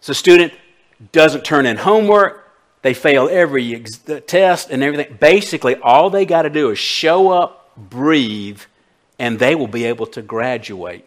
So, 0.00 0.12
student 0.12 0.52
doesn't 1.12 1.44
turn 1.44 1.66
in 1.66 1.78
homework, 1.78 2.52
they 2.82 2.94
fail 2.94 3.28
every 3.30 3.74
ex- 3.74 4.00
test 4.26 4.70
and 4.70 4.82
everything. 4.82 5.16
Basically, 5.18 5.76
all 5.76 6.10
they 6.10 6.24
got 6.24 6.42
to 6.42 6.50
do 6.50 6.70
is 6.70 6.78
show 6.78 7.30
up, 7.30 7.59
breathe, 7.76 8.60
and 9.18 9.38
they 9.38 9.54
will 9.54 9.66
be 9.66 9.84
able 9.84 10.06
to 10.06 10.22
graduate. 10.22 11.04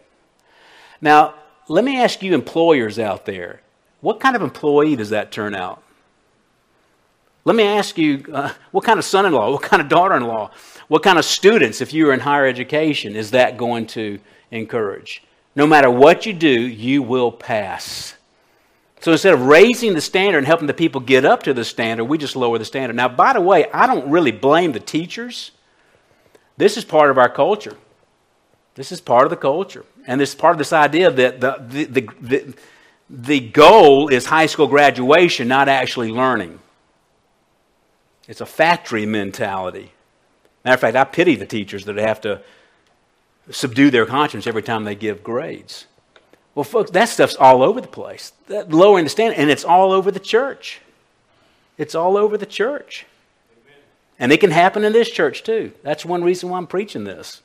Now, 1.00 1.34
let 1.68 1.84
me 1.84 2.00
ask 2.00 2.22
you, 2.22 2.34
employers 2.34 2.98
out 2.98 3.24
there, 3.24 3.60
what 4.00 4.20
kind 4.20 4.36
of 4.36 4.42
employee 4.42 4.96
does 4.96 5.10
that 5.10 5.32
turn 5.32 5.54
out? 5.54 5.82
Let 7.44 7.56
me 7.56 7.64
ask 7.64 7.98
you 7.98 8.24
uh, 8.32 8.52
what 8.70 8.84
kind 8.84 8.98
of 8.98 9.04
son 9.04 9.26
in 9.26 9.32
law, 9.32 9.50
what 9.50 9.62
kind 9.62 9.82
of 9.82 9.88
daughter 9.88 10.16
in 10.16 10.24
law, 10.24 10.50
what 10.88 11.02
kind 11.02 11.18
of 11.18 11.24
students, 11.24 11.80
if 11.80 11.92
you 11.92 12.08
are 12.08 12.12
in 12.12 12.20
higher 12.20 12.46
education, 12.46 13.16
is 13.16 13.32
that 13.32 13.56
going 13.58 13.86
to 13.88 14.18
encourage? 14.50 15.22
No 15.54 15.66
matter 15.66 15.90
what 15.90 16.26
you 16.26 16.32
do, 16.32 16.48
you 16.48 17.02
will 17.02 17.30
pass. 17.30 18.14
So 19.00 19.12
instead 19.12 19.34
of 19.34 19.42
raising 19.42 19.92
the 19.92 20.00
standard 20.00 20.38
and 20.38 20.46
helping 20.46 20.66
the 20.66 20.74
people 20.74 21.00
get 21.02 21.26
up 21.26 21.42
to 21.42 21.52
the 21.52 21.64
standard, 21.64 22.04
we 22.04 22.16
just 22.16 22.36
lower 22.36 22.58
the 22.58 22.64
standard. 22.64 22.96
Now, 22.96 23.08
by 23.08 23.34
the 23.34 23.40
way, 23.40 23.70
I 23.70 23.86
don't 23.86 24.10
really 24.10 24.32
blame 24.32 24.72
the 24.72 24.80
teachers. 24.80 25.50
This 26.56 26.76
is 26.76 26.84
part 26.84 27.10
of 27.10 27.18
our 27.18 27.28
culture. 27.28 27.76
This 28.74 28.92
is 28.92 29.00
part 29.00 29.24
of 29.24 29.30
the 29.30 29.36
culture. 29.36 29.84
And 30.06 30.20
this 30.20 30.30
is 30.30 30.34
part 30.34 30.52
of 30.52 30.58
this 30.58 30.72
idea 30.72 31.10
that 31.10 31.40
the, 31.40 31.56
the, 31.66 31.84
the, 31.84 32.08
the, 32.20 32.54
the 33.08 33.40
goal 33.40 34.08
is 34.08 34.26
high 34.26 34.46
school 34.46 34.66
graduation, 34.66 35.48
not 35.48 35.68
actually 35.68 36.10
learning. 36.10 36.58
It's 38.28 38.40
a 38.40 38.46
factory 38.46 39.06
mentality. 39.06 39.92
Matter 40.64 40.74
of 40.74 40.80
fact, 40.80 40.96
I 40.96 41.04
pity 41.04 41.36
the 41.36 41.46
teachers 41.46 41.84
that 41.84 41.96
have 41.96 42.20
to 42.22 42.40
subdue 43.50 43.90
their 43.90 44.06
conscience 44.06 44.46
every 44.46 44.62
time 44.62 44.84
they 44.84 44.94
give 44.94 45.22
grades. 45.22 45.86
Well, 46.54 46.64
folks, 46.64 46.90
that 46.92 47.08
stuff's 47.08 47.36
all 47.36 47.62
over 47.62 47.80
the 47.80 47.88
place. 47.88 48.32
That 48.46 48.70
lowering 48.70 49.04
the 49.04 49.10
standard, 49.10 49.38
and 49.38 49.50
it's 49.50 49.64
all 49.64 49.92
over 49.92 50.10
the 50.10 50.20
church. 50.20 50.80
It's 51.76 51.94
all 51.94 52.16
over 52.16 52.38
the 52.38 52.46
church. 52.46 53.06
And 54.18 54.32
it 54.32 54.40
can 54.40 54.50
happen 54.50 54.84
in 54.84 54.92
this 54.92 55.10
church 55.10 55.42
too. 55.42 55.72
That's 55.82 56.04
one 56.04 56.22
reason 56.22 56.48
why 56.48 56.58
I'm 56.58 56.66
preaching 56.66 57.04
this. 57.04 57.42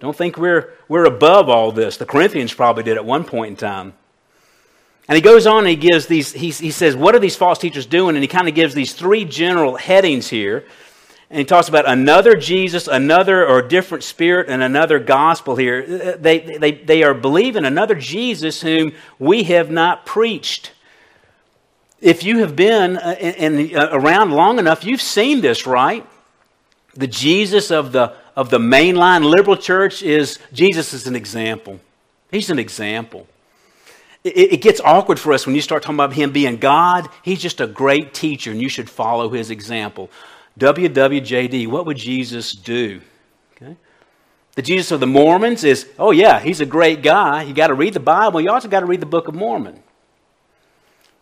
Don't 0.00 0.16
think 0.16 0.36
we're, 0.36 0.72
we're 0.88 1.04
above 1.04 1.48
all 1.48 1.72
this. 1.72 1.96
The 1.96 2.06
Corinthians 2.06 2.52
probably 2.52 2.82
did 2.82 2.96
at 2.96 3.04
one 3.04 3.24
point 3.24 3.50
in 3.50 3.56
time. 3.56 3.94
And 5.08 5.16
he 5.16 5.22
goes 5.22 5.46
on 5.46 5.58
and 5.58 5.68
he 5.68 5.76
gives 5.76 6.06
these, 6.06 6.32
he, 6.32 6.50
he 6.50 6.70
says, 6.70 6.96
What 6.96 7.14
are 7.14 7.18
these 7.18 7.36
false 7.36 7.58
teachers 7.58 7.86
doing? 7.86 8.16
And 8.16 8.22
he 8.22 8.28
kind 8.28 8.48
of 8.48 8.54
gives 8.54 8.74
these 8.74 8.94
three 8.94 9.24
general 9.24 9.76
headings 9.76 10.28
here. 10.28 10.64
And 11.30 11.38
he 11.38 11.44
talks 11.44 11.68
about 11.68 11.88
another 11.88 12.36
Jesus, 12.36 12.86
another 12.86 13.46
or 13.46 13.60
different 13.60 14.04
spirit, 14.04 14.48
and 14.48 14.62
another 14.62 14.98
gospel 14.98 15.56
here. 15.56 16.16
They, 16.16 16.38
they, 16.38 16.72
they 16.72 17.02
are 17.02 17.14
believing 17.14 17.64
another 17.64 17.94
Jesus 17.94 18.60
whom 18.60 18.92
we 19.18 19.44
have 19.44 19.70
not 19.70 20.06
preached. 20.06 20.72
If 22.04 22.22
you 22.22 22.38
have 22.38 22.54
been 22.54 22.96
uh, 22.98 23.16
in, 23.18 23.58
in, 23.58 23.76
uh, 23.76 23.88
around 23.92 24.30
long 24.30 24.58
enough, 24.58 24.84
you've 24.84 25.02
seen 25.02 25.40
this, 25.40 25.66
right? 25.66 26.06
The 26.94 27.06
Jesus 27.06 27.70
of 27.70 27.92
the, 27.92 28.14
of 28.36 28.50
the 28.50 28.58
mainline 28.58 29.24
liberal 29.24 29.56
church 29.56 30.02
is 30.02 30.38
Jesus 30.52 30.92
is 30.92 31.06
an 31.06 31.16
example. 31.16 31.80
He's 32.30 32.50
an 32.50 32.58
example 32.58 33.26
it, 34.24 34.54
it 34.54 34.62
gets 34.62 34.80
awkward 34.80 35.20
for 35.20 35.32
us 35.32 35.46
when 35.46 35.54
you 35.54 35.60
start 35.60 35.82
talking 35.82 35.96
about 35.96 36.14
him 36.14 36.32
being 36.32 36.56
God. 36.56 37.08
He's 37.22 37.40
just 37.40 37.60
a 37.60 37.66
great 37.66 38.14
teacher, 38.14 38.50
and 38.50 38.60
you 38.60 38.68
should 38.68 38.90
follow 38.90 39.28
his 39.28 39.50
example. 39.50 40.10
WWJD, 40.58 41.68
what 41.68 41.86
would 41.86 41.98
Jesus 41.98 42.52
do? 42.52 43.02
Okay. 43.56 43.76
The 44.54 44.62
Jesus 44.62 44.90
of 44.92 45.00
the 45.00 45.06
Mormons 45.06 45.64
is, 45.64 45.88
oh, 45.98 46.10
yeah, 46.10 46.40
he's 46.40 46.60
a 46.60 46.66
great 46.66 47.02
guy. 47.02 47.42
You 47.42 47.54
got 47.54 47.68
to 47.68 47.74
read 47.74 47.92
the 47.92 48.00
Bible. 48.00 48.40
You 48.40 48.50
also 48.50 48.68
got 48.68 48.80
to 48.80 48.86
read 48.86 49.00
the 49.00 49.06
Book 49.06 49.28
of 49.28 49.34
Mormon. 49.34 49.82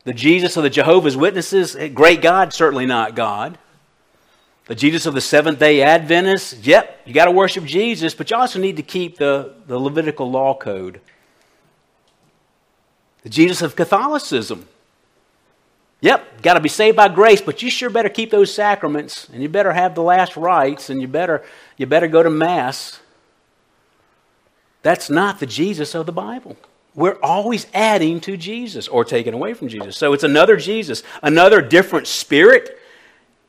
The 0.04 0.12
Jesus 0.12 0.56
of 0.56 0.64
the 0.64 0.70
Jehovah's 0.70 1.16
Witnesses, 1.16 1.76
eh, 1.76 1.88
great 1.88 2.22
God, 2.22 2.52
certainly 2.52 2.86
not 2.86 3.14
God. 3.14 3.58
The 4.66 4.74
Jesus 4.74 5.06
of 5.06 5.14
the 5.14 5.20
Seventh 5.20 5.58
day 5.58 5.82
Adventists, 5.82 6.54
yep, 6.66 7.00
you 7.04 7.12
got 7.12 7.26
to 7.26 7.30
worship 7.30 7.64
Jesus, 7.64 8.14
but 8.14 8.30
you 8.30 8.36
also 8.36 8.58
need 8.58 8.76
to 8.76 8.82
keep 8.82 9.18
the, 9.18 9.54
the 9.66 9.78
Levitical 9.78 10.30
law 10.30 10.54
code. 10.54 11.00
The 13.22 13.28
Jesus 13.28 13.62
of 13.62 13.76
Catholicism. 13.76 14.66
Yep, 16.00 16.42
got 16.42 16.54
to 16.54 16.60
be 16.60 16.68
saved 16.68 16.96
by 16.96 17.08
grace, 17.08 17.40
but 17.40 17.62
you 17.62 17.70
sure 17.70 17.88
better 17.88 18.08
keep 18.08 18.30
those 18.30 18.52
sacraments, 18.52 19.28
and 19.28 19.40
you 19.40 19.48
better 19.48 19.72
have 19.72 19.94
the 19.94 20.02
last 20.02 20.36
rites, 20.36 20.90
and 20.90 21.00
you 21.00 21.06
better, 21.06 21.44
you 21.76 21.86
better 21.86 22.08
go 22.08 22.24
to 22.24 22.30
Mass. 22.30 23.00
That's 24.82 25.08
not 25.08 25.38
the 25.38 25.46
Jesus 25.46 25.94
of 25.94 26.06
the 26.06 26.12
Bible. 26.12 26.56
We're 26.94 27.18
always 27.22 27.66
adding 27.72 28.20
to 28.22 28.36
Jesus 28.36 28.86
or 28.86 29.04
taking 29.04 29.32
away 29.32 29.54
from 29.54 29.68
Jesus. 29.68 29.96
So 29.96 30.12
it's 30.12 30.24
another 30.24 30.56
Jesus, 30.56 31.02
another 31.22 31.62
different 31.62 32.06
spirit. 32.06 32.78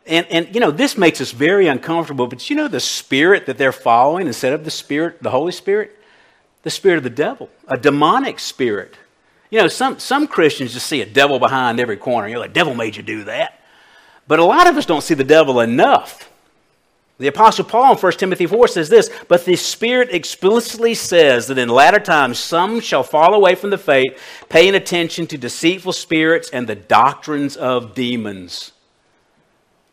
And, 0.05 0.25
and, 0.29 0.53
you 0.53 0.61
know, 0.61 0.71
this 0.71 0.97
makes 0.97 1.19
us 1.19 1.31
very 1.31 1.67
uncomfortable, 1.67 2.27
but 2.27 2.49
you 2.49 2.55
know 2.55 2.67
the 2.67 2.79
spirit 2.79 3.45
that 3.47 3.57
they're 3.57 3.73
following 3.73 4.27
instead 4.27 4.53
of 4.53 4.63
the 4.63 4.71
spirit, 4.71 5.21
the 5.21 5.29
Holy 5.29 5.51
Spirit? 5.51 5.97
The 6.63 6.69
spirit 6.69 6.97
of 6.97 7.03
the 7.03 7.09
devil, 7.09 7.49
a 7.67 7.77
demonic 7.77 8.39
spirit. 8.39 8.95
You 9.49 9.59
know, 9.59 9.67
some, 9.67 9.99
some 9.99 10.27
Christians 10.27 10.73
just 10.73 10.87
see 10.87 11.01
a 11.01 11.05
devil 11.05 11.37
behind 11.37 11.79
every 11.79 11.97
corner. 11.97 12.27
You're 12.27 12.39
like, 12.39 12.53
devil 12.53 12.73
made 12.73 12.95
you 12.95 13.03
do 13.03 13.25
that. 13.25 13.59
But 14.27 14.39
a 14.39 14.45
lot 14.45 14.67
of 14.67 14.77
us 14.77 14.85
don't 14.85 15.03
see 15.03 15.13
the 15.13 15.25
devil 15.25 15.59
enough. 15.59 16.29
The 17.23 17.29
Apostle 17.29 17.63
Paul 17.63 17.93
in 17.93 17.97
1 17.97 18.11
Timothy 18.13 18.45
4 18.45 18.67
says 18.67 18.89
this 18.89 19.09
But 19.29 19.45
the 19.45 19.55
Spirit 19.55 20.09
explicitly 20.11 20.93
says 20.93 21.47
that 21.47 21.57
in 21.57 21.69
latter 21.69 22.01
times 22.01 22.37
some 22.37 22.81
shall 22.81 23.03
fall 23.03 23.33
away 23.33 23.55
from 23.55 23.69
the 23.69 23.77
faith, 23.77 24.21
paying 24.49 24.75
attention 24.75 25.27
to 25.27 25.37
deceitful 25.37 25.93
spirits 25.93 26.49
and 26.49 26.67
the 26.67 26.75
doctrines 26.75 27.55
of 27.55 27.95
demons. 27.95 28.73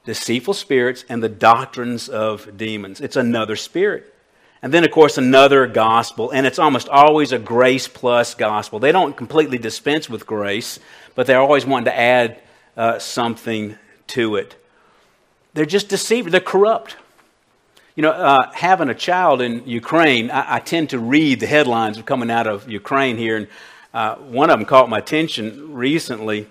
Deceitful 0.05 0.55
spirits 0.55 1.05
and 1.09 1.23
the 1.23 1.29
doctrines 1.29 2.09
of 2.09 2.57
demons. 2.57 3.01
It's 3.01 3.15
another 3.15 3.55
spirit. 3.55 4.13
And 4.61 4.75
then, 4.75 4.83
of 4.83 4.91
course, 4.91 5.17
another 5.17 5.69
gospel, 5.69 6.33
and 6.33 6.49
it's 6.49 6.59
almost 6.59 6.89
always 6.89 7.31
a 7.31 7.39
grace 7.39 7.87
plus 7.87 8.35
gospel. 8.35 8.81
They 8.81 8.91
don't 8.91 9.17
completely 9.17 9.59
dispense 9.59 10.11
with 10.11 10.27
grace, 10.27 10.81
but 11.15 11.29
they're 11.29 11.41
always 11.41 11.65
wanting 11.65 11.85
to 11.85 11.97
add 11.97 12.41
uh, 12.77 12.99
something 12.99 13.79
to 14.09 14.35
it. 14.35 14.57
They're 15.55 15.65
just 15.65 15.89
deceived, 15.89 16.33
they're 16.33 16.41
corrupt. 16.41 16.97
You 17.97 18.03
know, 18.05 18.13
uh, 18.13 18.53
having 18.53 18.89
a 18.89 18.95
child 18.95 19.43
in 19.43 19.67
Ukraine, 19.67 20.31
I, 20.31 20.57
I, 20.57 20.61
tend 20.61 20.91
to 20.91 20.99
read 20.99 21.41
the 21.41 21.47
headlines 21.47 22.01
coming 22.03 22.31
out 22.31 22.47
of 22.47 22.71
Ukraine 22.71 23.17
here, 23.17 23.37
and 23.37 23.49
uh, 23.93 24.15
one 24.15 24.49
of 24.49 24.59
them 24.59 24.67
caught 24.67 24.89
my 24.89 24.99
attention 24.99 25.75
recently. 25.75 26.47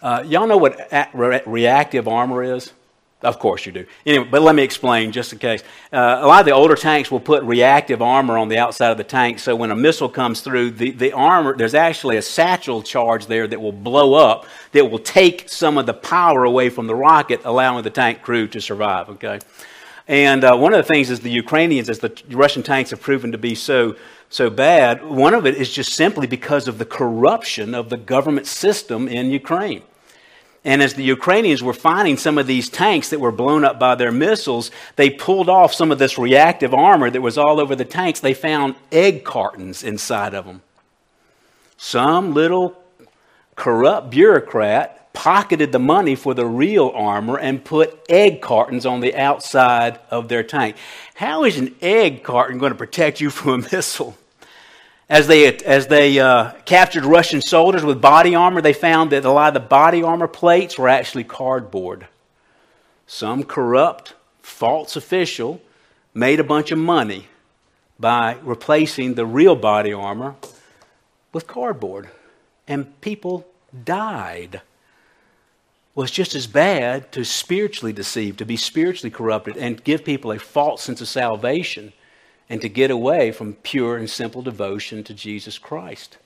Uh, 0.00 0.24
y'all 0.26 0.46
know 0.46 0.56
what 0.56 0.78
re- 1.12 1.42
reactive 1.44 2.08
armor 2.08 2.42
is? 2.42 2.72
Of 3.20 3.38
course 3.38 3.66
you 3.66 3.72
do. 3.72 3.84
Anyway, 4.06 4.28
but 4.30 4.42
let 4.42 4.54
me 4.54 4.62
explain 4.62 5.12
just 5.12 5.32
in 5.32 5.40
case. 5.40 5.62
Uh, 5.92 6.20
a 6.22 6.26
lot 6.26 6.40
of 6.40 6.46
the 6.46 6.52
older 6.52 6.76
tanks 6.76 7.10
will 7.10 7.20
put 7.20 7.42
reactive 7.42 8.00
armor 8.00 8.38
on 8.38 8.48
the 8.48 8.58
outside 8.58 8.92
of 8.92 8.96
the 8.96 9.04
tank, 9.04 9.40
so 9.40 9.56
when 9.56 9.72
a 9.72 9.76
missile 9.76 10.08
comes 10.08 10.40
through, 10.40 10.70
the, 10.70 10.92
the 10.92 11.12
armor, 11.12 11.56
there's 11.56 11.74
actually 11.74 12.16
a 12.16 12.22
satchel 12.22 12.80
charge 12.80 13.26
there 13.26 13.46
that 13.46 13.60
will 13.60 13.72
blow 13.72 14.14
up 14.14 14.46
that 14.72 14.88
will 14.88 15.00
take 15.00 15.48
some 15.48 15.76
of 15.76 15.84
the 15.84 15.94
power 15.94 16.44
away 16.44 16.70
from 16.70 16.86
the 16.86 16.94
rocket, 16.94 17.40
allowing 17.44 17.82
the 17.82 17.90
tank 17.90 18.22
crew 18.22 18.46
to 18.46 18.60
survive, 18.60 19.10
okay? 19.10 19.40
And 20.08 20.42
uh, 20.42 20.56
one 20.56 20.72
of 20.72 20.78
the 20.78 20.90
things 20.90 21.10
is 21.10 21.20
the 21.20 21.30
Ukrainians, 21.30 21.90
as 21.90 21.98
the 21.98 22.10
Russian 22.30 22.62
tanks 22.62 22.90
have 22.90 23.00
proven 23.02 23.30
to 23.32 23.38
be 23.38 23.54
so, 23.54 23.94
so 24.30 24.48
bad, 24.48 25.04
one 25.04 25.34
of 25.34 25.46
it 25.46 25.54
is 25.54 25.70
just 25.70 25.92
simply 25.92 26.26
because 26.26 26.66
of 26.66 26.78
the 26.78 26.86
corruption 26.86 27.74
of 27.74 27.90
the 27.90 27.98
government 27.98 28.46
system 28.46 29.06
in 29.06 29.30
Ukraine. 29.30 29.82
And 30.64 30.82
as 30.82 30.94
the 30.94 31.04
Ukrainians 31.04 31.62
were 31.62 31.74
finding 31.74 32.16
some 32.16 32.38
of 32.38 32.46
these 32.46 32.70
tanks 32.70 33.10
that 33.10 33.20
were 33.20 33.30
blown 33.30 33.64
up 33.64 33.78
by 33.78 33.94
their 33.94 34.10
missiles, 34.10 34.70
they 34.96 35.10
pulled 35.10 35.50
off 35.50 35.74
some 35.74 35.92
of 35.92 35.98
this 35.98 36.18
reactive 36.18 36.72
armor 36.72 37.10
that 37.10 37.20
was 37.20 37.38
all 37.38 37.60
over 37.60 37.76
the 37.76 37.84
tanks. 37.84 38.20
They 38.20 38.34
found 38.34 38.76
egg 38.90 39.24
cartons 39.24 39.84
inside 39.84 40.34
of 40.34 40.46
them. 40.46 40.62
Some 41.76 42.32
little 42.32 42.82
corrupt 43.56 44.10
bureaucrat 44.10 45.07
pocketed 45.18 45.72
the 45.72 45.80
money 45.80 46.14
for 46.14 46.32
the 46.32 46.46
real 46.46 46.92
armor 46.94 47.36
and 47.36 47.64
put 47.64 47.98
egg 48.08 48.40
cartons 48.40 48.86
on 48.86 49.00
the 49.00 49.16
outside 49.16 49.98
of 50.12 50.28
their 50.28 50.44
tank. 50.44 50.76
How 51.16 51.42
is 51.42 51.58
an 51.58 51.74
egg 51.82 52.22
carton 52.22 52.58
going 52.58 52.70
to 52.70 52.78
protect 52.78 53.20
you 53.20 53.28
from 53.28 53.64
a 53.64 53.68
missile? 53.72 54.16
As 55.08 55.26
they, 55.26 55.52
as 55.56 55.88
they 55.88 56.20
uh, 56.20 56.52
captured 56.64 57.04
Russian 57.04 57.42
soldiers 57.42 57.82
with 57.82 58.00
body 58.00 58.36
armor, 58.36 58.60
they 58.60 58.72
found 58.72 59.10
that 59.10 59.24
a 59.24 59.32
lot 59.32 59.48
of 59.48 59.54
the 59.60 59.68
body 59.68 60.04
armor 60.04 60.28
plates 60.28 60.78
were 60.78 60.88
actually 60.88 61.24
cardboard. 61.24 62.06
Some 63.08 63.42
corrupt, 63.42 64.14
false 64.40 64.94
official 64.94 65.60
made 66.14 66.38
a 66.38 66.44
bunch 66.44 66.70
of 66.70 66.78
money 66.78 67.26
by 67.98 68.36
replacing 68.44 69.14
the 69.14 69.26
real 69.26 69.56
body 69.56 69.92
armor 69.92 70.36
with 71.32 71.48
cardboard. 71.48 72.08
And 72.68 73.00
people 73.00 73.48
died. 73.84 74.60
It's 76.02 76.12
just 76.12 76.34
as 76.34 76.46
bad 76.46 77.10
to 77.12 77.24
spiritually 77.24 77.92
deceive, 77.92 78.36
to 78.36 78.44
be 78.44 78.56
spiritually 78.56 79.10
corrupted, 79.10 79.56
and 79.56 79.82
give 79.82 80.04
people 80.04 80.30
a 80.30 80.38
false 80.38 80.82
sense 80.82 81.00
of 81.00 81.08
salvation 81.08 81.92
and 82.48 82.60
to 82.60 82.68
get 82.68 82.90
away 82.90 83.32
from 83.32 83.54
pure 83.54 83.96
and 83.96 84.08
simple 84.08 84.42
devotion 84.42 85.04
to 85.04 85.14
Jesus 85.14 85.58
Christ. 85.58 86.18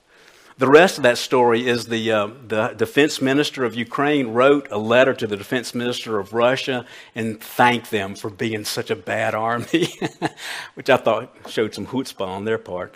The 0.57 0.67
rest 0.67 0.97
of 0.97 1.03
that 1.03 1.17
story 1.17 1.67
is 1.67 1.87
the, 1.87 2.11
uh, 2.11 2.27
the 2.47 2.67
defense 2.77 3.19
minister 3.21 3.65
of 3.65 3.73
Ukraine 3.73 4.27
wrote 4.27 4.67
a 4.69 4.77
letter 4.77 5.13
to 5.15 5.25
the 5.25 5.35
defense 5.35 5.73
minister 5.73 6.19
of 6.19 6.33
Russia 6.33 6.85
and 7.15 7.41
thanked 7.41 7.89
them 7.89 8.13
for 8.13 8.29
being 8.29 8.63
such 8.63 8.91
a 8.91 8.95
bad 8.95 9.33
army, 9.33 9.99
which 10.75 10.91
I 10.91 10.97
thought 10.97 11.35
showed 11.49 11.73
some 11.73 11.87
chutzpah 11.87 12.27
on 12.27 12.45
their 12.45 12.59
part. 12.59 12.93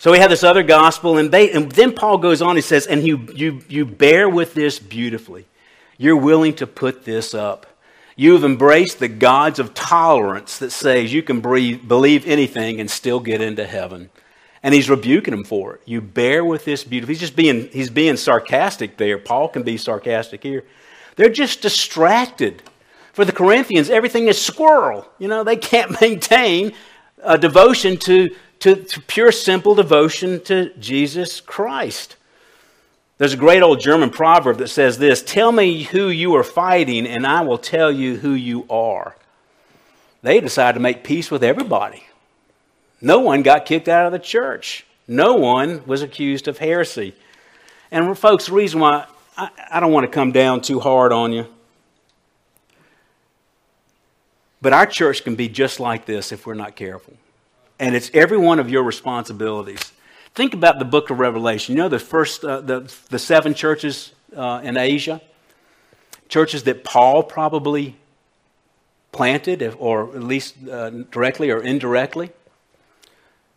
So 0.00 0.10
we 0.10 0.18
have 0.20 0.30
this 0.30 0.44
other 0.44 0.62
gospel, 0.62 1.18
and, 1.18 1.30
they, 1.30 1.52
and 1.52 1.70
then 1.72 1.92
Paul 1.92 2.16
goes 2.16 2.40
on, 2.40 2.56
he 2.56 2.62
says, 2.62 2.86
and 2.86 3.06
you, 3.06 3.18
you, 3.34 3.62
you 3.68 3.84
bear 3.84 4.30
with 4.30 4.54
this 4.54 4.78
beautifully. 4.78 5.44
You're 5.98 6.16
willing 6.16 6.54
to 6.54 6.66
put 6.66 7.04
this 7.04 7.34
up. 7.34 7.66
You've 8.16 8.42
embraced 8.42 8.98
the 8.98 9.08
gods 9.08 9.58
of 9.58 9.74
tolerance 9.74 10.56
that 10.56 10.70
says 10.70 11.12
you 11.12 11.22
can 11.22 11.42
believe 11.42 12.26
anything 12.26 12.80
and 12.80 12.90
still 12.90 13.20
get 13.20 13.42
into 13.42 13.66
heaven. 13.66 14.08
And 14.62 14.72
he's 14.72 14.88
rebuking 14.88 15.32
them 15.32 15.44
for 15.44 15.74
it. 15.74 15.82
You 15.84 16.00
bear 16.00 16.46
with 16.46 16.64
this 16.64 16.82
beauty. 16.82 17.06
He's 17.06 17.20
just 17.20 17.36
being, 17.36 17.68
he's 17.68 17.90
being 17.90 18.16
sarcastic 18.16 18.96
there. 18.96 19.18
Paul 19.18 19.48
can 19.48 19.64
be 19.64 19.76
sarcastic 19.76 20.42
here. 20.42 20.64
They're 21.16 21.28
just 21.28 21.60
distracted. 21.60 22.62
For 23.12 23.26
the 23.26 23.32
Corinthians, 23.32 23.90
everything 23.90 24.28
is 24.28 24.40
squirrel. 24.40 25.06
You 25.18 25.28
know, 25.28 25.44
they 25.44 25.56
can't 25.56 26.00
maintain 26.00 26.72
a 27.22 27.36
devotion 27.36 27.98
to, 27.98 28.34
to, 28.60 28.76
to 28.76 29.00
pure, 29.00 29.32
simple 29.32 29.74
devotion 29.74 30.42
to 30.44 30.72
Jesus 30.78 31.40
Christ. 31.40 32.16
There's 33.18 33.34
a 33.34 33.38
great 33.38 33.62
old 33.62 33.80
German 33.80 34.10
proverb 34.10 34.58
that 34.58 34.68
says 34.68 34.98
this 34.98 35.22
Tell 35.22 35.52
me 35.52 35.82
who 35.82 36.08
you 36.08 36.34
are 36.36 36.44
fighting, 36.44 37.06
and 37.06 37.26
I 37.26 37.40
will 37.42 37.58
tell 37.58 37.90
you 37.90 38.16
who 38.16 38.32
you 38.32 38.66
are. 38.70 39.16
They 40.22 40.40
decided 40.40 40.74
to 40.74 40.80
make 40.80 41.04
peace 41.04 41.30
with 41.30 41.42
everybody. 41.42 42.04
No 43.00 43.20
one 43.20 43.42
got 43.42 43.64
kicked 43.64 43.88
out 43.88 44.06
of 44.06 44.12
the 44.12 44.18
church, 44.18 44.86
no 45.08 45.34
one 45.34 45.84
was 45.86 46.02
accused 46.02 46.48
of 46.48 46.58
heresy. 46.58 47.14
And, 47.90 48.16
folks, 48.16 48.46
the 48.46 48.52
reason 48.52 48.78
why 48.78 49.06
I, 49.36 49.50
I 49.70 49.80
don't 49.80 49.90
want 49.90 50.04
to 50.04 50.12
come 50.12 50.30
down 50.30 50.60
too 50.60 50.78
hard 50.78 51.12
on 51.12 51.32
you, 51.32 51.46
but 54.62 54.72
our 54.72 54.86
church 54.86 55.24
can 55.24 55.34
be 55.34 55.48
just 55.48 55.80
like 55.80 56.04
this 56.04 56.30
if 56.30 56.46
we're 56.46 56.54
not 56.54 56.76
careful. 56.76 57.14
And 57.80 57.96
it's 57.96 58.10
every 58.12 58.36
one 58.36 58.58
of 58.58 58.68
your 58.68 58.82
responsibilities. 58.82 59.92
Think 60.34 60.52
about 60.52 60.78
the 60.78 60.84
book 60.84 61.08
of 61.08 61.18
Revelation. 61.18 61.74
You 61.74 61.82
know 61.82 61.88
the 61.88 61.98
first, 61.98 62.44
uh, 62.44 62.60
the, 62.60 62.92
the 63.08 63.18
seven 63.18 63.54
churches 63.54 64.12
uh, 64.36 64.60
in 64.62 64.76
Asia? 64.76 65.22
Churches 66.28 66.64
that 66.64 66.84
Paul 66.84 67.22
probably 67.22 67.96
planted, 69.12 69.74
or 69.78 70.14
at 70.14 70.22
least 70.22 70.56
uh, 70.70 70.90
directly 70.90 71.50
or 71.50 71.60
indirectly. 71.62 72.30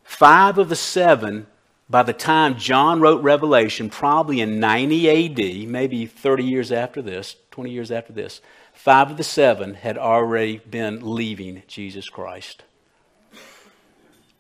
Five 0.06 0.58
of 0.58 0.70
the 0.70 0.76
seven, 0.76 1.46
by 1.90 2.04
the 2.04 2.14
time 2.14 2.58
John 2.58 3.02
wrote 3.02 3.22
Revelation, 3.22 3.90
probably 3.90 4.40
in 4.40 4.60
90 4.60 5.10
AD, 5.10 5.70
maybe 5.70 6.06
30 6.06 6.44
years 6.44 6.72
after 6.72 7.02
this, 7.02 7.36
20 7.52 7.70
years 7.70 7.92
after 7.92 8.14
this, 8.14 8.42
five 8.74 9.12
of 9.12 9.18
the 9.18 9.24
seven 9.24 9.76
had 9.76 9.98
already 9.98 10.58
been 10.60 11.14
leaving 11.14 11.62
Jesus 11.68 12.10
Christ. 12.10 12.64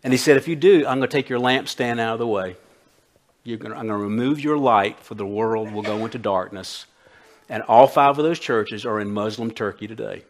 And 0.03 0.11
he 0.11 0.17
said, 0.17 0.37
If 0.37 0.47
you 0.47 0.55
do, 0.55 0.79
I'm 0.79 0.99
going 0.99 1.01
to 1.01 1.07
take 1.07 1.29
your 1.29 1.39
lampstand 1.39 1.99
out 1.99 2.13
of 2.13 2.19
the 2.19 2.27
way. 2.27 2.57
Gonna, 3.45 3.75
I'm 3.75 3.87
going 3.87 3.87
to 3.87 3.97
remove 3.97 4.39
your 4.39 4.57
light, 4.57 4.99
for 4.99 5.15
the 5.15 5.25
world 5.25 5.71
will 5.71 5.81
go 5.81 6.03
into 6.05 6.17
darkness. 6.17 6.85
And 7.49 7.63
all 7.63 7.87
five 7.87 8.17
of 8.17 8.23
those 8.23 8.39
churches 8.39 8.85
are 8.85 8.99
in 8.99 9.11
Muslim 9.11 9.51
Turkey 9.51 9.87
today. 9.87 10.23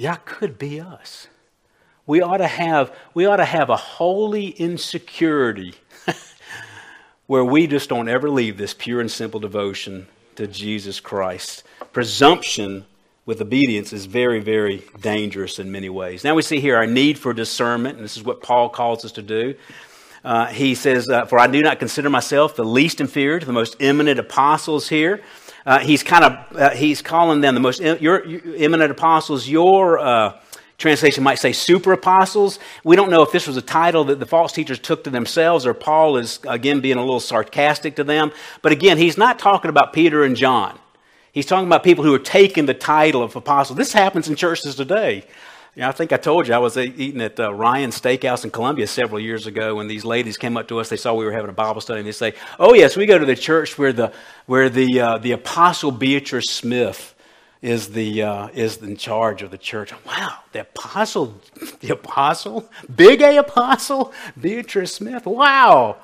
That 0.00 0.24
could 0.24 0.58
be 0.58 0.80
us. 0.80 1.28
We 2.06 2.20
ought 2.20 2.38
to 2.38 2.46
have, 2.46 2.96
we 3.14 3.26
ought 3.26 3.36
to 3.36 3.44
have 3.44 3.68
a 3.68 3.76
holy 3.76 4.48
insecurity 4.48 5.74
where 7.26 7.44
we 7.44 7.66
just 7.66 7.88
don't 7.88 8.08
ever 8.08 8.30
leave 8.30 8.56
this 8.56 8.74
pure 8.74 9.00
and 9.00 9.10
simple 9.10 9.40
devotion 9.40 10.06
to 10.36 10.46
Jesus 10.46 11.00
Christ. 11.00 11.64
Presumption 11.92 12.86
with 13.26 13.42
obedience 13.42 13.92
is 13.92 14.06
very, 14.06 14.40
very 14.40 14.84
dangerous 15.00 15.58
in 15.58 15.72
many 15.72 15.88
ways. 15.88 16.22
Now 16.22 16.36
we 16.36 16.42
see 16.42 16.60
here 16.60 16.76
our 16.76 16.86
need 16.86 17.18
for 17.18 17.34
discernment, 17.34 17.96
and 17.96 18.04
this 18.04 18.16
is 18.16 18.22
what 18.22 18.40
Paul 18.40 18.68
calls 18.68 19.04
us 19.04 19.12
to 19.12 19.22
do. 19.22 19.54
Uh, 20.24 20.46
he 20.46 20.76
says, 20.76 21.08
uh, 21.08 21.26
For 21.26 21.38
I 21.38 21.48
do 21.48 21.60
not 21.60 21.80
consider 21.80 22.08
myself 22.08 22.54
the 22.54 22.64
least 22.64 23.00
inferior 23.00 23.40
to 23.40 23.46
the 23.46 23.52
most 23.52 23.76
eminent 23.80 24.20
apostles 24.20 24.88
here. 24.88 25.22
Uh, 25.66 25.80
he's 25.80 26.04
kind 26.04 26.24
of 26.24 26.56
uh, 26.56 26.70
he's 26.70 27.02
calling 27.02 27.40
them 27.40 27.54
the 27.54 27.60
most 27.60 27.80
your, 27.80 28.24
your 28.24 28.40
eminent 28.56 28.92
apostles. 28.92 29.48
Your 29.48 29.98
uh, 29.98 30.38
translation 30.78 31.24
might 31.24 31.40
say 31.40 31.52
super 31.52 31.92
apostles. 31.92 32.60
We 32.84 32.94
don't 32.94 33.10
know 33.10 33.22
if 33.22 33.32
this 33.32 33.48
was 33.48 33.56
a 33.56 33.62
title 33.62 34.04
that 34.04 34.20
the 34.20 34.26
false 34.26 34.52
teachers 34.52 34.78
took 34.78 35.02
to 35.04 35.10
themselves, 35.10 35.66
or 35.66 35.74
Paul 35.74 36.18
is 36.18 36.38
again 36.46 36.80
being 36.80 36.98
a 36.98 37.00
little 37.00 37.18
sarcastic 37.18 37.96
to 37.96 38.04
them. 38.04 38.30
But 38.62 38.70
again, 38.70 38.98
he's 38.98 39.18
not 39.18 39.40
talking 39.40 39.68
about 39.68 39.92
Peter 39.92 40.22
and 40.22 40.36
John. 40.36 40.78
He's 41.36 41.44
talking 41.44 41.66
about 41.66 41.84
people 41.84 42.02
who 42.02 42.14
are 42.14 42.18
taking 42.18 42.64
the 42.64 42.72
title 42.72 43.22
of 43.22 43.36
apostle. 43.36 43.76
This 43.76 43.92
happens 43.92 44.26
in 44.26 44.36
churches 44.36 44.74
today. 44.74 45.16
You 45.74 45.82
know, 45.82 45.88
I 45.90 45.92
think 45.92 46.10
I 46.10 46.16
told 46.16 46.48
you 46.48 46.54
I 46.54 46.58
was 46.58 46.78
eating 46.78 47.20
at 47.20 47.38
uh, 47.38 47.52
Ryan 47.52 47.90
Steakhouse 47.90 48.44
in 48.44 48.50
Columbia 48.50 48.86
several 48.86 49.20
years 49.20 49.46
ago 49.46 49.74
when 49.74 49.86
these 49.86 50.02
ladies 50.02 50.38
came 50.38 50.56
up 50.56 50.66
to 50.68 50.80
us. 50.80 50.88
They 50.88 50.96
saw 50.96 51.12
we 51.12 51.26
were 51.26 51.32
having 51.32 51.50
a 51.50 51.52
Bible 51.52 51.82
study, 51.82 52.00
and 52.00 52.08
they 52.08 52.12
say, 52.12 52.32
"Oh 52.58 52.72
yes, 52.72 52.96
we 52.96 53.04
go 53.04 53.18
to 53.18 53.26
the 53.26 53.36
church 53.36 53.76
where 53.76 53.92
the 53.92 54.14
where 54.46 54.70
the 54.70 54.98
uh, 54.98 55.18
the 55.18 55.32
apostle 55.32 55.90
Beatrice 55.90 56.50
Smith 56.50 57.14
is 57.60 57.90
the 57.90 58.22
uh, 58.22 58.48
is 58.54 58.78
in 58.78 58.96
charge 58.96 59.42
of 59.42 59.50
the 59.50 59.58
church. 59.58 59.92
Wow, 60.06 60.38
the 60.52 60.62
apostle, 60.62 61.38
the 61.80 61.92
apostle, 61.92 62.66
big 62.94 63.20
A 63.20 63.36
apostle, 63.36 64.14
Beatrice 64.40 64.94
Smith. 64.94 65.26
Wow, 65.26 65.98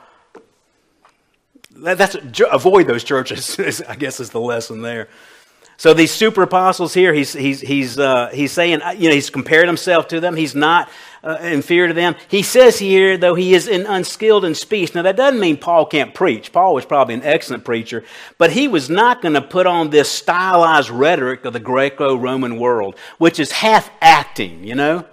that's 1.76 2.16
avoid 2.50 2.86
those 2.86 3.04
churches. 3.04 3.82
I 3.88 3.96
guess 3.96 4.20
is 4.20 4.30
the 4.30 4.40
lesson 4.40 4.82
there. 4.82 5.08
So 5.76 5.94
these 5.94 6.12
super 6.12 6.42
apostles 6.42 6.94
here, 6.94 7.12
he's 7.12 7.32
he's 7.32 7.60
he's 7.60 7.98
uh, 7.98 8.30
he's 8.32 8.52
saying 8.52 8.82
uh, 8.82 8.90
you 8.90 9.08
know 9.08 9.14
he's 9.14 9.30
compared 9.30 9.66
himself 9.66 10.08
to 10.08 10.20
them. 10.20 10.36
He's 10.36 10.54
not 10.54 10.88
uh, 11.24 11.38
inferior 11.40 11.88
to 11.88 11.94
them. 11.94 12.14
He 12.28 12.42
says 12.42 12.78
here, 12.78 13.16
though 13.16 13.34
he 13.34 13.54
is 13.54 13.68
in 13.68 13.86
unskilled 13.86 14.44
in 14.44 14.54
speech. 14.54 14.94
Now, 14.94 15.02
that 15.02 15.16
doesn't 15.16 15.40
mean 15.40 15.56
Paul 15.56 15.86
can't 15.86 16.14
preach. 16.14 16.52
Paul 16.52 16.74
was 16.74 16.84
probably 16.84 17.14
an 17.14 17.22
excellent 17.22 17.64
preacher, 17.64 18.04
but 18.38 18.52
he 18.52 18.68
was 18.68 18.90
not 18.90 19.22
going 19.22 19.34
to 19.34 19.42
put 19.42 19.66
on 19.66 19.90
this 19.90 20.10
stylized 20.10 20.90
rhetoric 20.90 21.44
of 21.44 21.52
the 21.52 21.60
Greco 21.60 22.16
Roman 22.16 22.58
world, 22.58 22.96
which 23.18 23.38
is 23.38 23.52
half 23.52 23.90
acting, 24.00 24.64
you 24.64 24.74
know? 24.74 25.06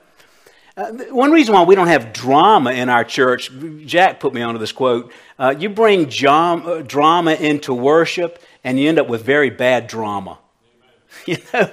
Uh, 0.80 0.94
one 1.12 1.30
reason 1.30 1.54
why 1.54 1.62
we 1.64 1.76
don't 1.76 1.90
have 1.90 2.14
drama 2.14 2.72
in 2.72 2.88
our 2.88 3.04
church, 3.04 3.52
Jack 3.86 4.22
put 4.22 4.34
me 4.34 4.42
onto 4.42 4.58
this 4.58 4.72
quote. 4.72 5.12
Uh, 5.38 5.54
you 5.60 5.68
bring 5.68 6.08
jam, 6.08 6.66
uh, 6.66 6.82
drama 6.82 7.34
into 7.34 7.74
worship, 7.74 8.42
and 8.64 8.80
you 8.80 8.88
end 8.88 8.98
up 8.98 9.10
with 9.10 9.22
very 9.22 9.50
bad 9.50 9.88
drama. 9.88 10.38
you 11.26 11.36
know? 11.54 11.70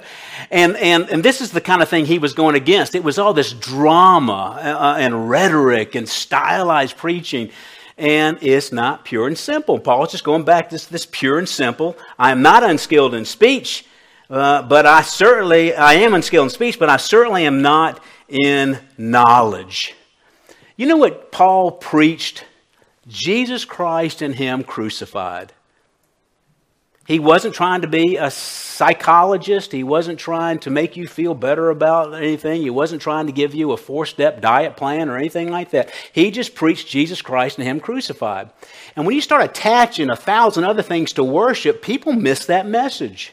And, 0.51 0.75
and, 0.75 1.09
and 1.09 1.23
this 1.23 1.39
is 1.39 1.51
the 1.53 1.61
kind 1.61 1.81
of 1.81 1.87
thing 1.87 2.05
he 2.05 2.19
was 2.19 2.33
going 2.33 2.55
against. 2.55 2.95
It 2.95 3.03
was 3.05 3.17
all 3.17 3.33
this 3.33 3.53
drama 3.53 4.59
uh, 4.61 4.97
and 4.99 5.29
rhetoric 5.29 5.95
and 5.95 6.09
stylized 6.09 6.97
preaching. 6.97 7.51
And 7.97 8.37
it's 8.41 8.73
not 8.73 9.05
pure 9.05 9.25
and 9.25 9.37
simple. 9.37 9.79
Paul's 9.79 10.11
just 10.11 10.25
going 10.25 10.43
back 10.43 10.67
to 10.67 10.75
this, 10.75 10.85
this 10.85 11.07
pure 11.09 11.39
and 11.39 11.47
simple. 11.47 11.95
I 12.19 12.31
am 12.31 12.41
not 12.41 12.61
unskilled 12.61 13.13
in 13.13 13.23
speech, 13.23 13.85
uh, 14.29 14.61
but 14.63 14.85
I 14.85 15.01
certainly, 15.01 15.73
I 15.73 15.93
am 15.93 16.13
unskilled 16.13 16.45
in 16.45 16.49
speech, 16.49 16.79
but 16.79 16.89
I 16.89 16.97
certainly 16.97 17.45
am 17.45 17.61
not 17.61 18.01
in 18.27 18.79
knowledge. 18.97 19.95
You 20.75 20.85
know 20.85 20.97
what 20.97 21.31
Paul 21.31 21.71
preached? 21.71 22.43
Jesus 23.07 23.63
Christ 23.63 24.21
and 24.21 24.35
Him 24.35 24.63
crucified. 24.63 25.53
He 27.07 27.19
wasn't 27.19 27.55
trying 27.55 27.81
to 27.81 27.87
be 27.87 28.17
a 28.17 28.29
psychologist. 28.29 29.71
He 29.71 29.81
wasn't 29.81 30.19
trying 30.19 30.59
to 30.59 30.69
make 30.69 30.97
you 30.97 31.07
feel 31.07 31.33
better 31.33 31.69
about 31.69 32.13
anything. 32.13 32.61
He 32.61 32.69
wasn't 32.69 33.01
trying 33.01 33.27
to 33.27 33.31
give 33.31 33.55
you 33.55 33.71
a 33.71 33.77
four 33.77 34.05
step 34.05 34.41
diet 34.41 34.75
plan 34.75 35.07
or 35.07 35.15
anything 35.15 35.49
like 35.49 35.69
that. 35.71 35.89
He 36.11 36.31
just 36.31 36.53
preached 36.53 36.89
Jesus 36.89 37.21
Christ 37.21 37.59
and 37.59 37.65
Him 37.65 37.79
crucified. 37.79 38.49
And 38.97 39.05
when 39.05 39.15
you 39.15 39.21
start 39.21 39.45
attaching 39.45 40.09
a 40.09 40.17
thousand 40.17 40.65
other 40.65 40.81
things 40.81 41.13
to 41.13 41.23
worship, 41.23 41.81
people 41.81 42.11
miss 42.11 42.45
that 42.47 42.67
message. 42.67 43.31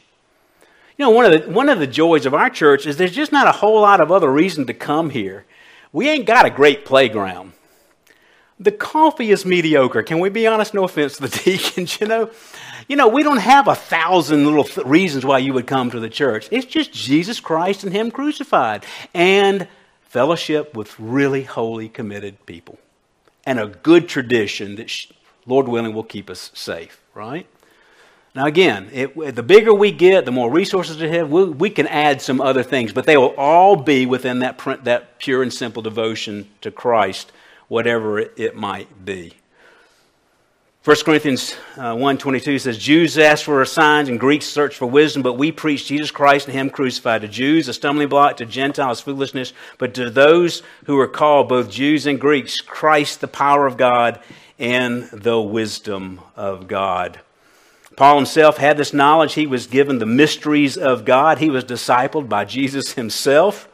You 0.97 1.05
know, 1.05 1.11
one 1.11 1.25
of, 1.25 1.33
the, 1.33 1.51
one 1.51 1.69
of 1.69 1.79
the 1.79 1.87
joys 1.87 2.25
of 2.25 2.35
our 2.35 2.51
church 2.51 2.87
is 2.87 2.97
there's 2.97 3.15
just 3.15 3.33
not 3.33 3.49
a 3.49 3.53
whole 3.53 3.81
lot 3.81 4.01
of 4.01 4.13
other 4.13 4.31
reason 4.31 4.67
to 4.67 4.75
come 4.75 5.11
here. 5.11 5.45
We 5.93 6.09
ain't 6.09 6.27
got 6.27 6.47
a 6.47 6.51
great 6.51 6.85
playground. 6.85 7.53
The 8.61 8.73
coffee 8.73 9.31
is 9.31 9.45
mediocre. 9.45 10.03
Can 10.05 10.21
we 10.21 10.29
be 10.29 10.47
honest? 10.47 10.75
No 10.75 10.85
offense 10.85 11.17
to 11.17 11.23
the 11.23 11.29
deacons, 11.45 12.01
you 12.01 12.07
know. 12.07 12.31
You 12.87 12.97
know, 12.97 13.09
we 13.09 13.23
don't 13.23 13.39
have 13.39 13.67
a 13.67 13.75
thousand 13.75 14.45
little 14.45 14.65
th- 14.65 14.87
reasons 14.87 15.25
why 15.25 15.39
you 15.39 15.53
would 15.55 15.67
come 15.67 15.91
to 15.91 15.99
the 15.99 16.09
church. 16.09 16.49
It's 16.51 16.67
just 16.67 16.93
Jesus 16.93 17.41
Christ 17.41 17.83
and 17.83 17.93
Him 17.93 18.11
crucified 18.11 18.85
and 19.13 19.67
fellowship 20.03 20.77
with 20.77 20.99
really 21.01 21.43
holy, 21.43 21.89
committed 21.89 22.47
people 22.47 22.79
and 23.47 23.59
a 23.59 23.67
good 23.67 24.09
tradition 24.09 24.77
that, 24.77 25.07
Lord 25.47 25.69
willing, 25.69 25.95
will 25.95 26.05
keep 26.05 26.31
us 26.31 26.51
safe, 26.55 27.01
right? 27.15 27.47
Now, 28.35 28.47
again, 28.47 28.89
it, 28.93 29.37
the 29.37 29.45
bigger 29.45 29.73
we 29.73 29.93
get, 29.93 30.25
the 30.25 30.33
more 30.33 30.51
resources 30.51 31.01
we 31.01 31.09
have, 31.09 31.31
we, 31.31 31.45
we, 31.45 31.71
can 31.71 31.87
add 31.87 32.21
some 32.21 32.41
other 32.41 32.65
things, 32.65 32.93
but 32.93 33.07
they 33.07 33.17
will 33.17 33.35
all 33.37 33.77
be 33.77 34.07
within 34.07 34.41
that, 34.41 34.59
print, 34.59 34.85
that 34.85 35.21
pure 35.21 35.43
and 35.43 35.53
simple 35.53 35.83
devotion 35.83 36.49
to 36.61 36.73
Christ, 36.73 37.31
whatever 37.69 38.19
it, 38.19 38.33
it 38.37 38.57
might 38.57 39.05
be. 39.05 39.35
1 40.83 40.97
Corinthians 41.05 41.55
uh, 41.79 41.95
1.22 41.95 42.61
says, 42.61 42.77
Jews 42.77 43.17
ask 43.17 43.45
for 43.45 43.65
signs 43.65 44.09
and 44.09 44.19
Greeks 44.19 44.47
search 44.47 44.77
for 44.77 44.87
wisdom, 44.87 45.23
but 45.23 45.39
we 45.39 45.53
preach 45.53 45.87
Jesus 45.87 46.11
Christ 46.11 46.49
and 46.49 46.55
Him 46.55 46.71
crucified. 46.71 47.23
To 47.23 47.29
Jews, 47.29 47.69
a 47.69 47.73
stumbling 47.73 48.09
block, 48.09 48.37
to 48.39 48.45
Gentiles, 48.45 49.01
foolishness, 49.01 49.53
but 49.79 49.95
to 49.95 50.11
those 50.11 50.63
who 50.87 50.99
are 50.99 51.09
called, 51.09 51.49
both 51.49 51.71
Jews 51.71 52.05
and 52.05 52.21
Greeks, 52.21 52.61
Christ, 52.61 53.21
the 53.21 53.29
power 53.29 53.65
of 53.65 53.77
God 53.77 54.21
and 54.59 55.05
the 55.05 55.41
wisdom 55.41 56.21
of 56.37 56.67
God. 56.67 57.21
Paul 57.97 58.17
himself 58.17 58.57
had 58.57 58.77
this 58.77 58.93
knowledge. 58.93 59.35
He 59.35 59.47
was 59.47 59.67
given 59.67 59.99
the 59.99 60.07
mysteries 60.07 60.77
of 60.77 61.05
God. 61.05 61.39
He 61.39 61.51
was 61.51 61.65
discipled 61.65 62.29
by 62.29 62.45
Jesus 62.45 62.95
himself. 62.95 63.69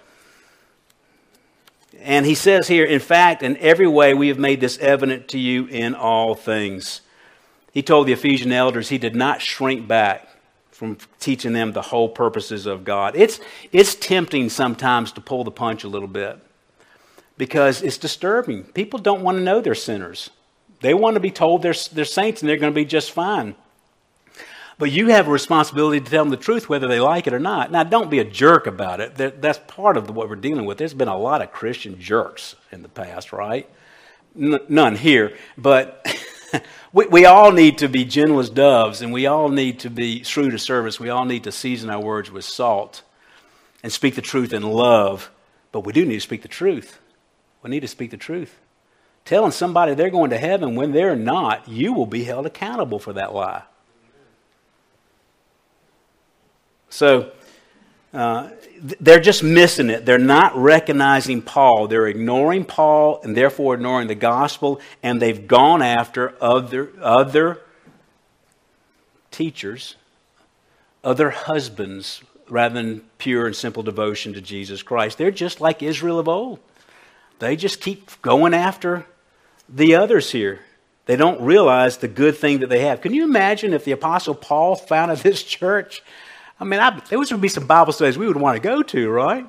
And 2.00 2.26
he 2.26 2.34
says 2.34 2.68
here, 2.68 2.84
in 2.84 3.00
fact, 3.00 3.42
in 3.42 3.56
every 3.58 3.86
way 3.86 4.14
we 4.14 4.28
have 4.28 4.38
made 4.38 4.60
this 4.60 4.78
evident 4.78 5.28
to 5.28 5.38
you 5.38 5.66
in 5.66 5.94
all 5.94 6.34
things. 6.34 7.02
He 7.72 7.82
told 7.82 8.06
the 8.06 8.12
Ephesian 8.12 8.52
elders 8.52 8.88
he 8.88 8.98
did 8.98 9.14
not 9.14 9.42
shrink 9.42 9.86
back 9.86 10.28
from 10.70 10.96
teaching 11.18 11.52
them 11.52 11.72
the 11.72 11.82
whole 11.82 12.08
purposes 12.08 12.66
of 12.66 12.84
God. 12.84 13.14
It's, 13.14 13.38
it's 13.70 13.94
tempting 13.94 14.48
sometimes 14.48 15.12
to 15.12 15.20
pull 15.20 15.44
the 15.44 15.50
punch 15.50 15.84
a 15.84 15.88
little 15.88 16.08
bit 16.08 16.38
because 17.36 17.82
it's 17.82 17.98
disturbing. 17.98 18.64
People 18.64 18.98
don't 18.98 19.22
want 19.22 19.36
to 19.36 19.44
know 19.44 19.60
they're 19.60 19.74
sinners, 19.74 20.30
they 20.80 20.94
want 20.94 21.14
to 21.14 21.20
be 21.20 21.30
told 21.30 21.62
they're, 21.62 21.74
they're 21.92 22.06
saints 22.06 22.40
and 22.40 22.48
they're 22.48 22.56
going 22.56 22.72
to 22.72 22.74
be 22.74 22.86
just 22.86 23.12
fine. 23.12 23.54
But 24.81 24.91
you 24.91 25.09
have 25.09 25.28
a 25.28 25.31
responsibility 25.31 26.01
to 26.01 26.11
tell 26.11 26.24
them 26.24 26.31
the 26.31 26.39
truth 26.39 26.70
whether 26.70 26.89
they 26.89 27.01
like 27.01 27.26
it 27.26 27.35
or 27.35 27.39
not. 27.39 27.70
Now, 27.70 27.85
don't 27.85 28.11
be 28.11 28.18
a 28.18 28.24
jerk 28.24 28.66
about 28.66 28.99
it. 28.99 29.43
That's 29.43 29.59
part 29.66 29.99
of 29.99 30.09
what 30.09 30.31
we're 30.31 30.37
dealing 30.37 30.64
with. 30.64 30.78
There's 30.78 30.95
been 30.95 31.07
a 31.07 31.18
lot 31.18 31.43
of 31.43 31.53
Christian 31.53 32.01
jerks 32.01 32.57
in 32.72 32.81
the 32.81 32.89
past, 32.89 33.31
right? 33.31 33.68
none 34.35 34.97
here. 34.97 35.37
But 35.59 36.07
we, 36.95 37.26
all 37.26 37.53
need 37.53 37.76
to 37.78 37.89
be 37.89 38.07
gentle 38.07 38.39
as 38.39 38.49
doves, 38.49 39.03
and 39.03 39.12
we 39.12 39.26
all 39.26 39.51
need 39.51 39.81
to 39.81 39.91
be 39.91 40.20
true 40.20 40.51
to 40.51 40.59
service. 40.59 40.99
We 40.99 41.11
all 41.11 41.26
need 41.26 41.45
to 41.45 41.53
season 41.53 41.91
our 41.91 42.01
words 42.01 42.31
with 42.31 42.47
salt 42.47 43.03
and 43.83 43.93
speak 43.93 44.14
the 44.14 44.22
truth 44.22 44.55
in 44.55 44.62
love. 44.62 45.31
But 45.72 45.81
we 45.81 45.93
do 45.93 46.07
need 46.07 46.14
to 46.14 46.20
speak 46.20 46.41
the 46.41 46.49
truth. 46.49 46.99
We 47.62 47.68
need 47.68 47.81
to 47.81 47.89
speak 47.89 48.12
the 48.12 48.16
truth. 48.16 48.59
Telling 49.26 49.53
somebody 49.53 49.93
they're 49.93 50.09
going 50.09 50.31
to 50.31 50.39
heaven 50.39 50.74
when 50.74 50.93
they're 50.93 51.16
not, 51.16 51.68
you 51.68 51.93
will 51.93 52.07
be 52.07 52.24
held 52.24 52.47
accountable 52.47 52.99
for 52.99 53.12
that 53.12 53.35
lie. 53.35 53.64
So 56.91 57.32
uh, 58.12 58.51
they're 59.01 59.20
just 59.20 59.43
missing 59.43 59.88
it. 59.88 60.05
They're 60.05 60.18
not 60.18 60.57
recognizing 60.57 61.43
Paul. 61.43 61.86
They're 61.86 62.09
ignoring 62.09 62.64
Paul 62.64 63.20
and 63.22 63.36
therefore 63.36 63.74
ignoring 63.74 64.09
the 64.09 64.14
gospel, 64.14 64.80
and 65.03 65.22
they've 65.22 65.47
gone 65.47 65.80
after 65.80 66.34
other, 66.43 66.91
other 67.01 67.62
teachers, 69.30 69.97
other 71.05 71.30
husbands, 71.30 72.22
rather 72.49 72.74
than 72.74 73.03
pure 73.18 73.47
and 73.47 73.55
simple 73.55 73.84
devotion 73.84 74.32
to 74.34 74.41
Jesus 74.41 74.82
Christ. 74.82 75.16
They're 75.16 75.30
just 75.30 75.61
like 75.61 75.82
Israel 75.82 76.18
of 76.18 76.28
old. 76.28 76.59
They 77.38 77.57
just 77.57 77.80
keep 77.80 78.20
going 78.22 78.53
after 78.53 79.07
the 79.68 79.95
others 79.95 80.32
here. 80.32 80.61
They 81.07 81.16
don't 81.16 81.41
realize 81.41 81.97
the 81.97 82.09
good 82.09 82.36
thing 82.36 82.61
that 82.61 82.68
they 82.68 82.80
have. 82.80 83.01
Can 83.01 83.14
you 83.14 83.24
imagine 83.24 83.72
if 83.72 83.84
the 83.84 83.93
Apostle 83.93 84.34
Paul 84.34 84.74
founded 84.74 85.18
this 85.24 85.43
church? 85.43 86.03
I 86.61 86.64
mean, 86.64 86.78
I, 86.78 87.00
there 87.08 87.18
would 87.18 87.40
be 87.40 87.48
some 87.48 87.66
Bible 87.66 87.92
studies 87.92 88.18
we 88.18 88.26
would 88.26 88.36
want 88.36 88.56
to 88.56 88.61
go 88.61 88.82
to, 88.82 89.08
right? 89.08 89.46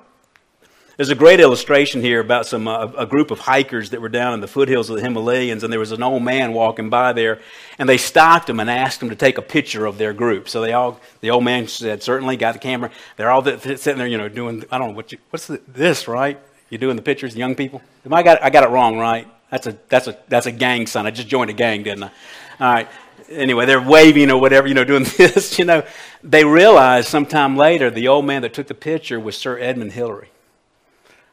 There's 0.96 1.10
a 1.10 1.16
great 1.16 1.40
illustration 1.40 2.02
here 2.02 2.22
about 2.22 2.46
some 2.46 2.68
uh, 2.68 2.86
a 2.98 3.06
group 3.06 3.32
of 3.32 3.40
hikers 3.40 3.90
that 3.90 4.02
were 4.02 4.10
down 4.10 4.34
in 4.34 4.40
the 4.40 4.48
foothills 4.48 4.90
of 4.90 4.96
the 4.96 5.02
Himalayas, 5.02 5.64
and 5.64 5.74
there 5.74 5.80
was 5.80 5.92
an 5.92 6.04
old 6.04 6.24
man 6.24 6.54
walking 6.54 6.90
by 6.90 7.12
there, 7.12 7.42
and 7.78 7.90
they 7.90 7.98
stopped 7.98 8.50
him 8.50 8.60
and 8.60 8.70
asked 8.70 9.02
him 9.02 9.10
to 9.10 9.16
take 9.16 9.38
a 9.38 9.42
picture 9.42 9.86
of 9.86 9.98
their 9.98 10.14
group. 10.14 10.48
So 10.48 10.62
they 10.62 10.74
all, 10.74 11.02
the 11.22 11.32
old 11.32 11.44
man 11.44 11.68
said, 11.68 12.04
certainly, 12.04 12.38
got 12.38 12.54
the 12.54 12.60
camera. 12.60 12.92
They're 13.18 13.32
all 13.32 13.44
sitting 13.44 13.98
there, 13.98 14.08
you 14.08 14.18
know, 14.18 14.30
doing, 14.30 14.64
I 14.72 14.78
don't 14.78 14.90
know 14.90 14.96
what 14.96 15.12
you, 15.12 15.18
what's 15.32 15.48
the, 15.48 15.60
this, 15.68 16.08
right? 16.08 16.40
You 16.70 16.78
doing 16.78 16.96
the 16.96 17.02
pictures, 17.02 17.36
young 17.36 17.56
people? 17.56 17.82
Am 18.06 18.14
I 18.14 18.24
got, 18.24 18.42
I 18.44 18.50
got 18.50 18.64
it 18.64 18.70
wrong, 18.70 18.98
right? 18.98 19.28
That's 19.50 19.68
a, 19.68 19.78
that's 19.90 20.08
a, 20.08 20.18
that's 20.30 20.46
a 20.46 20.52
gang 20.52 20.88
sign. 20.88 21.06
I 21.06 21.12
just 21.12 21.28
joined 21.28 21.50
a 21.50 21.54
gang, 21.54 21.84
didn't 21.84 22.04
I? 22.04 22.12
All 22.60 22.74
right 22.74 22.88
anyway, 23.32 23.66
they're 23.66 23.82
waving 23.82 24.32
or 24.32 24.40
whatever, 24.40 24.68
you 24.68 24.74
know, 24.74 24.84
doing 24.84 25.04
this, 25.18 25.58
you 25.58 25.66
know. 25.66 25.84
They 26.24 26.46
realized 26.46 27.08
sometime 27.08 27.56
later 27.56 27.90
the 27.90 28.08
old 28.08 28.26
man 28.26 28.42
that 28.44 28.54
took 28.54 28.68
the 28.68 28.74
picture 28.74 29.20
was 29.20 29.38
Sir 29.38 29.58
Edmund 29.58 29.94
Hillary, 29.94 30.30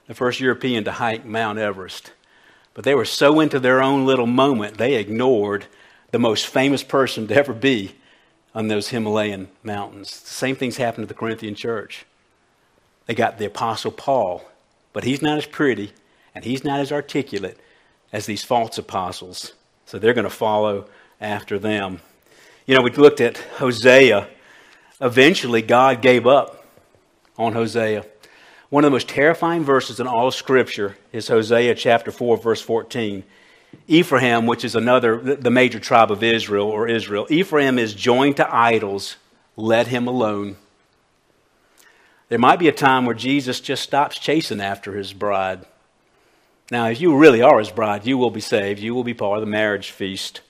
the 0.07 0.15
first 0.15 0.41
European 0.41 0.85
to 0.85 0.93
hike 0.93 1.25
Mount 1.25 1.59
Everest. 1.59 2.13
But 2.75 2.85
they 2.85 2.95
were 2.95 3.05
so 3.05 3.41
into 3.41 3.59
their 3.59 3.83
own 3.83 4.07
little 4.07 4.27
moment, 4.27 4.79
they 4.79 4.95
ignored 4.95 5.67
the 6.11 6.19
most 6.19 6.47
famous 6.47 6.83
person 6.83 7.27
to 7.27 7.35
ever 7.35 7.53
be 7.53 7.95
on 8.55 8.69
those 8.69 8.89
Himalayan 8.89 9.49
mountains. 9.63 10.21
The 10.21 10.31
same 10.31 10.57
things 10.57 10.77
happened 10.77 11.07
to 11.07 11.13
the 11.13 11.19
Corinthian 11.19 11.55
church. 11.55 12.07
They 13.07 13.15
got 13.15 13.39
the 13.39 13.47
Apostle 13.47 13.91
Paul, 13.91 14.49
but 14.93 15.05
he's 15.05 15.23
not 15.23 15.39
as 15.39 15.47
pretty 15.47 15.93
and 16.35 16.45
he's 16.45 16.65
not 16.65 16.81
as 16.81 16.93
articulate 16.93 17.59
as 18.13 18.27
these 18.27 18.45
false 18.45 18.79
apostles. 18.79 19.55
So 19.87 19.99
they're 19.99 20.15
going 20.15 20.25
to 20.25 20.31
follow 20.31 20.87
after 21.21 21.59
them. 21.59 22.01
You 22.67 22.75
know, 22.75 22.83
we 22.83 22.91
looked 22.91 23.21
at 23.21 23.39
Hosea. 23.57 24.29
Eventually, 25.01 25.63
God 25.63 26.03
gave 26.03 26.27
up 26.27 26.65
on 27.37 27.53
Hosea. 27.53 28.05
One 28.71 28.85
of 28.85 28.91
the 28.91 28.95
most 28.95 29.09
terrifying 29.09 29.65
verses 29.65 30.01
in 30.01 30.07
all 30.07 30.29
of 30.29 30.35
Scripture 30.35 30.97
is 31.13 31.29
Hosea 31.29 31.75
chapter 31.75 32.11
4, 32.11 32.37
verse 32.37 32.61
14. 32.61 33.25
Ephraim, 33.87 34.47
which 34.47 34.65
is 34.65 34.75
another, 34.75 35.17
the 35.19 35.51
major 35.51 35.79
tribe 35.79 36.11
of 36.11 36.23
Israel 36.23 36.69
or 36.69 36.89
Israel, 36.89 37.27
Ephraim 37.31 37.79
is 37.79 37.95
joined 37.95 38.37
to 38.37 38.55
idols. 38.55 39.17
Let 39.57 39.87
him 39.87 40.07
alone. 40.07 40.57
There 42.29 42.39
might 42.39 42.59
be 42.59 42.69
a 42.69 42.73
time 42.73 43.07
where 43.07 43.15
Jesus 43.15 43.61
just 43.61 43.83
stops 43.83 44.19
chasing 44.19 44.61
after 44.61 44.95
his 44.95 45.13
bride. 45.15 45.65
Now, 46.71 46.89
if 46.89 47.01
you 47.01 47.17
really 47.17 47.41
are 47.41 47.59
his 47.59 47.71
bride, 47.71 48.07
you 48.07 48.19
will 48.19 48.31
be 48.31 48.41
saved. 48.41 48.81
You 48.81 48.95
will 48.95 49.05
be 49.05 49.15
part 49.15 49.39
of 49.39 49.41
the 49.41 49.51
marriage 49.51 49.91
feast. 49.91 50.43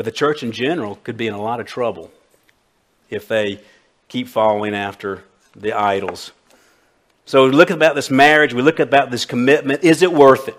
But 0.00 0.06
the 0.06 0.12
church 0.12 0.42
in 0.42 0.50
general 0.50 0.94
could 1.04 1.18
be 1.18 1.26
in 1.26 1.34
a 1.34 1.42
lot 1.42 1.60
of 1.60 1.66
trouble 1.66 2.10
if 3.10 3.28
they 3.28 3.60
keep 4.08 4.28
following 4.28 4.74
after 4.74 5.24
the 5.54 5.74
idols. 5.74 6.32
So 7.26 7.44
we 7.44 7.50
look 7.50 7.68
about 7.68 7.96
this 7.96 8.10
marriage, 8.10 8.54
we 8.54 8.62
look 8.62 8.80
about 8.80 9.10
this 9.10 9.26
commitment. 9.26 9.84
Is 9.84 10.00
it 10.00 10.10
worth 10.10 10.48
it? 10.48 10.56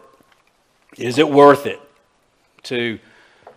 Is 0.96 1.18
it 1.18 1.28
worth 1.28 1.66
it 1.66 1.82
to, 2.66 3.00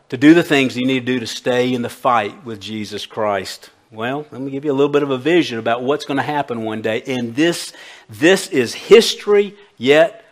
to 0.08 0.16
do 0.16 0.32
the 0.32 0.42
things 0.42 0.74
you 0.74 0.86
need 0.86 1.00
to 1.00 1.12
do 1.12 1.20
to 1.20 1.26
stay 1.26 1.74
in 1.74 1.82
the 1.82 1.90
fight 1.90 2.46
with 2.46 2.62
Jesus 2.62 3.04
Christ? 3.04 3.68
Well, 3.90 4.24
let 4.30 4.40
me 4.40 4.50
give 4.50 4.64
you 4.64 4.72
a 4.72 4.78
little 4.78 4.88
bit 4.88 5.02
of 5.02 5.10
a 5.10 5.18
vision 5.18 5.58
about 5.58 5.82
what's 5.82 6.06
going 6.06 6.16
to 6.16 6.22
happen 6.22 6.62
one 6.62 6.80
day. 6.80 7.02
And 7.02 7.36
this, 7.36 7.74
this 8.08 8.46
is 8.48 8.72
history 8.72 9.54
yet 9.76 10.24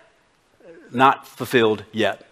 not 0.91 1.29
fulfilled 1.29 1.85
yet. 1.93 2.27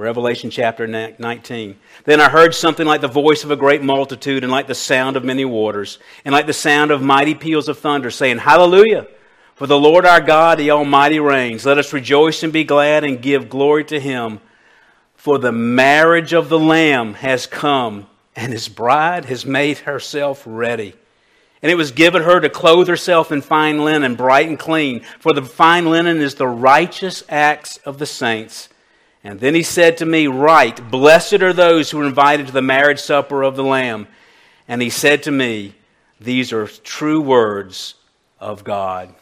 Revelation 0.00 0.48
chapter 0.48 0.86
19. 0.86 1.76
Then 2.04 2.20
I 2.22 2.30
heard 2.30 2.54
something 2.54 2.86
like 2.86 3.02
the 3.02 3.08
voice 3.08 3.44
of 3.44 3.50
a 3.50 3.56
great 3.56 3.82
multitude, 3.82 4.42
and 4.42 4.50
like 4.50 4.66
the 4.66 4.74
sound 4.74 5.16
of 5.16 5.24
many 5.24 5.44
waters, 5.44 5.98
and 6.24 6.32
like 6.32 6.46
the 6.46 6.54
sound 6.54 6.90
of 6.90 7.02
mighty 7.02 7.34
peals 7.34 7.68
of 7.68 7.78
thunder, 7.78 8.10
saying, 8.10 8.38
Hallelujah! 8.38 9.06
For 9.54 9.66
the 9.66 9.78
Lord 9.78 10.06
our 10.06 10.22
God, 10.22 10.58
the 10.58 10.70
Almighty, 10.70 11.20
reigns. 11.20 11.66
Let 11.66 11.76
us 11.76 11.92
rejoice 11.92 12.42
and 12.42 12.50
be 12.50 12.64
glad 12.64 13.04
and 13.04 13.20
give 13.20 13.50
glory 13.50 13.84
to 13.84 14.00
him. 14.00 14.40
For 15.16 15.38
the 15.38 15.52
marriage 15.52 16.32
of 16.32 16.48
the 16.48 16.58
Lamb 16.58 17.12
has 17.12 17.46
come, 17.46 18.06
and 18.34 18.54
his 18.54 18.70
bride 18.70 19.26
has 19.26 19.44
made 19.44 19.78
herself 19.80 20.42
ready. 20.46 20.94
And 21.60 21.70
it 21.70 21.74
was 21.74 21.92
given 21.92 22.22
her 22.22 22.40
to 22.40 22.48
clothe 22.48 22.88
herself 22.88 23.30
in 23.30 23.42
fine 23.42 23.84
linen, 23.84 24.14
bright 24.14 24.48
and 24.48 24.58
clean, 24.58 25.00
for 25.18 25.34
the 25.34 25.42
fine 25.42 25.90
linen 25.90 26.22
is 26.22 26.36
the 26.36 26.48
righteous 26.48 27.22
acts 27.28 27.76
of 27.84 27.98
the 27.98 28.06
saints. 28.06 28.70
And 29.22 29.38
then 29.38 29.54
he 29.54 29.62
said 29.62 29.98
to 29.98 30.06
me, 30.06 30.26
Write, 30.26 30.90
blessed 30.90 31.42
are 31.42 31.52
those 31.52 31.90
who 31.90 32.00
are 32.00 32.06
invited 32.06 32.46
to 32.46 32.52
the 32.52 32.62
marriage 32.62 33.00
supper 33.00 33.42
of 33.42 33.56
the 33.56 33.64
Lamb. 33.64 34.08
And 34.66 34.80
he 34.80 34.90
said 34.90 35.22
to 35.24 35.30
me, 35.30 35.74
These 36.20 36.52
are 36.52 36.66
true 36.66 37.20
words 37.20 37.94
of 38.38 38.64
God. 38.64 39.14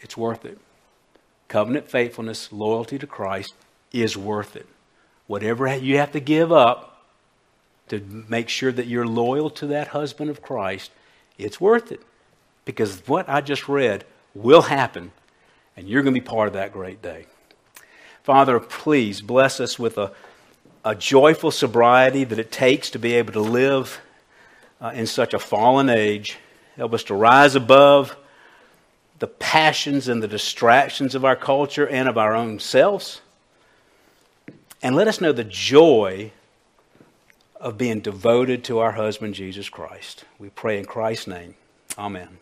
It's 0.00 0.16
worth 0.16 0.44
it. 0.44 0.58
Covenant 1.48 1.88
faithfulness, 1.88 2.52
loyalty 2.52 2.98
to 2.98 3.06
Christ 3.06 3.54
is 3.92 4.16
worth 4.16 4.54
it. 4.54 4.66
Whatever 5.26 5.74
you 5.76 5.98
have 5.98 6.12
to 6.12 6.20
give 6.20 6.52
up 6.52 7.04
to 7.88 8.00
make 8.28 8.48
sure 8.48 8.70
that 8.70 8.86
you're 8.86 9.06
loyal 9.06 9.50
to 9.50 9.66
that 9.68 9.88
husband 9.88 10.30
of 10.30 10.42
Christ, 10.42 10.92
it's 11.38 11.60
worth 11.60 11.90
it. 11.90 12.00
Because 12.64 13.02
what 13.08 13.28
I 13.28 13.40
just 13.40 13.68
read 13.68 14.04
will 14.34 14.62
happen, 14.62 15.10
and 15.76 15.88
you're 15.88 16.02
going 16.02 16.14
to 16.14 16.20
be 16.20 16.24
part 16.24 16.46
of 16.46 16.54
that 16.54 16.72
great 16.72 17.02
day. 17.02 17.26
Father, 18.30 18.60
please 18.60 19.20
bless 19.20 19.58
us 19.58 19.76
with 19.76 19.98
a, 19.98 20.12
a 20.84 20.94
joyful 20.94 21.50
sobriety 21.50 22.22
that 22.22 22.38
it 22.38 22.52
takes 22.52 22.88
to 22.90 22.98
be 23.00 23.14
able 23.14 23.32
to 23.32 23.40
live 23.40 24.00
uh, 24.80 24.92
in 24.94 25.08
such 25.08 25.34
a 25.34 25.38
fallen 25.40 25.88
age. 25.90 26.38
Help 26.76 26.94
us 26.94 27.02
to 27.02 27.14
rise 27.16 27.56
above 27.56 28.16
the 29.18 29.26
passions 29.26 30.06
and 30.06 30.22
the 30.22 30.28
distractions 30.28 31.16
of 31.16 31.24
our 31.24 31.34
culture 31.34 31.88
and 31.88 32.08
of 32.08 32.16
our 32.16 32.36
own 32.36 32.60
selves. 32.60 33.20
And 34.80 34.94
let 34.94 35.08
us 35.08 35.20
know 35.20 35.32
the 35.32 35.42
joy 35.42 36.30
of 37.56 37.76
being 37.76 37.98
devoted 37.98 38.62
to 38.62 38.78
our 38.78 38.92
husband, 38.92 39.34
Jesus 39.34 39.68
Christ. 39.68 40.24
We 40.38 40.50
pray 40.50 40.78
in 40.78 40.84
Christ's 40.84 41.26
name. 41.26 41.56
Amen. 41.98 42.38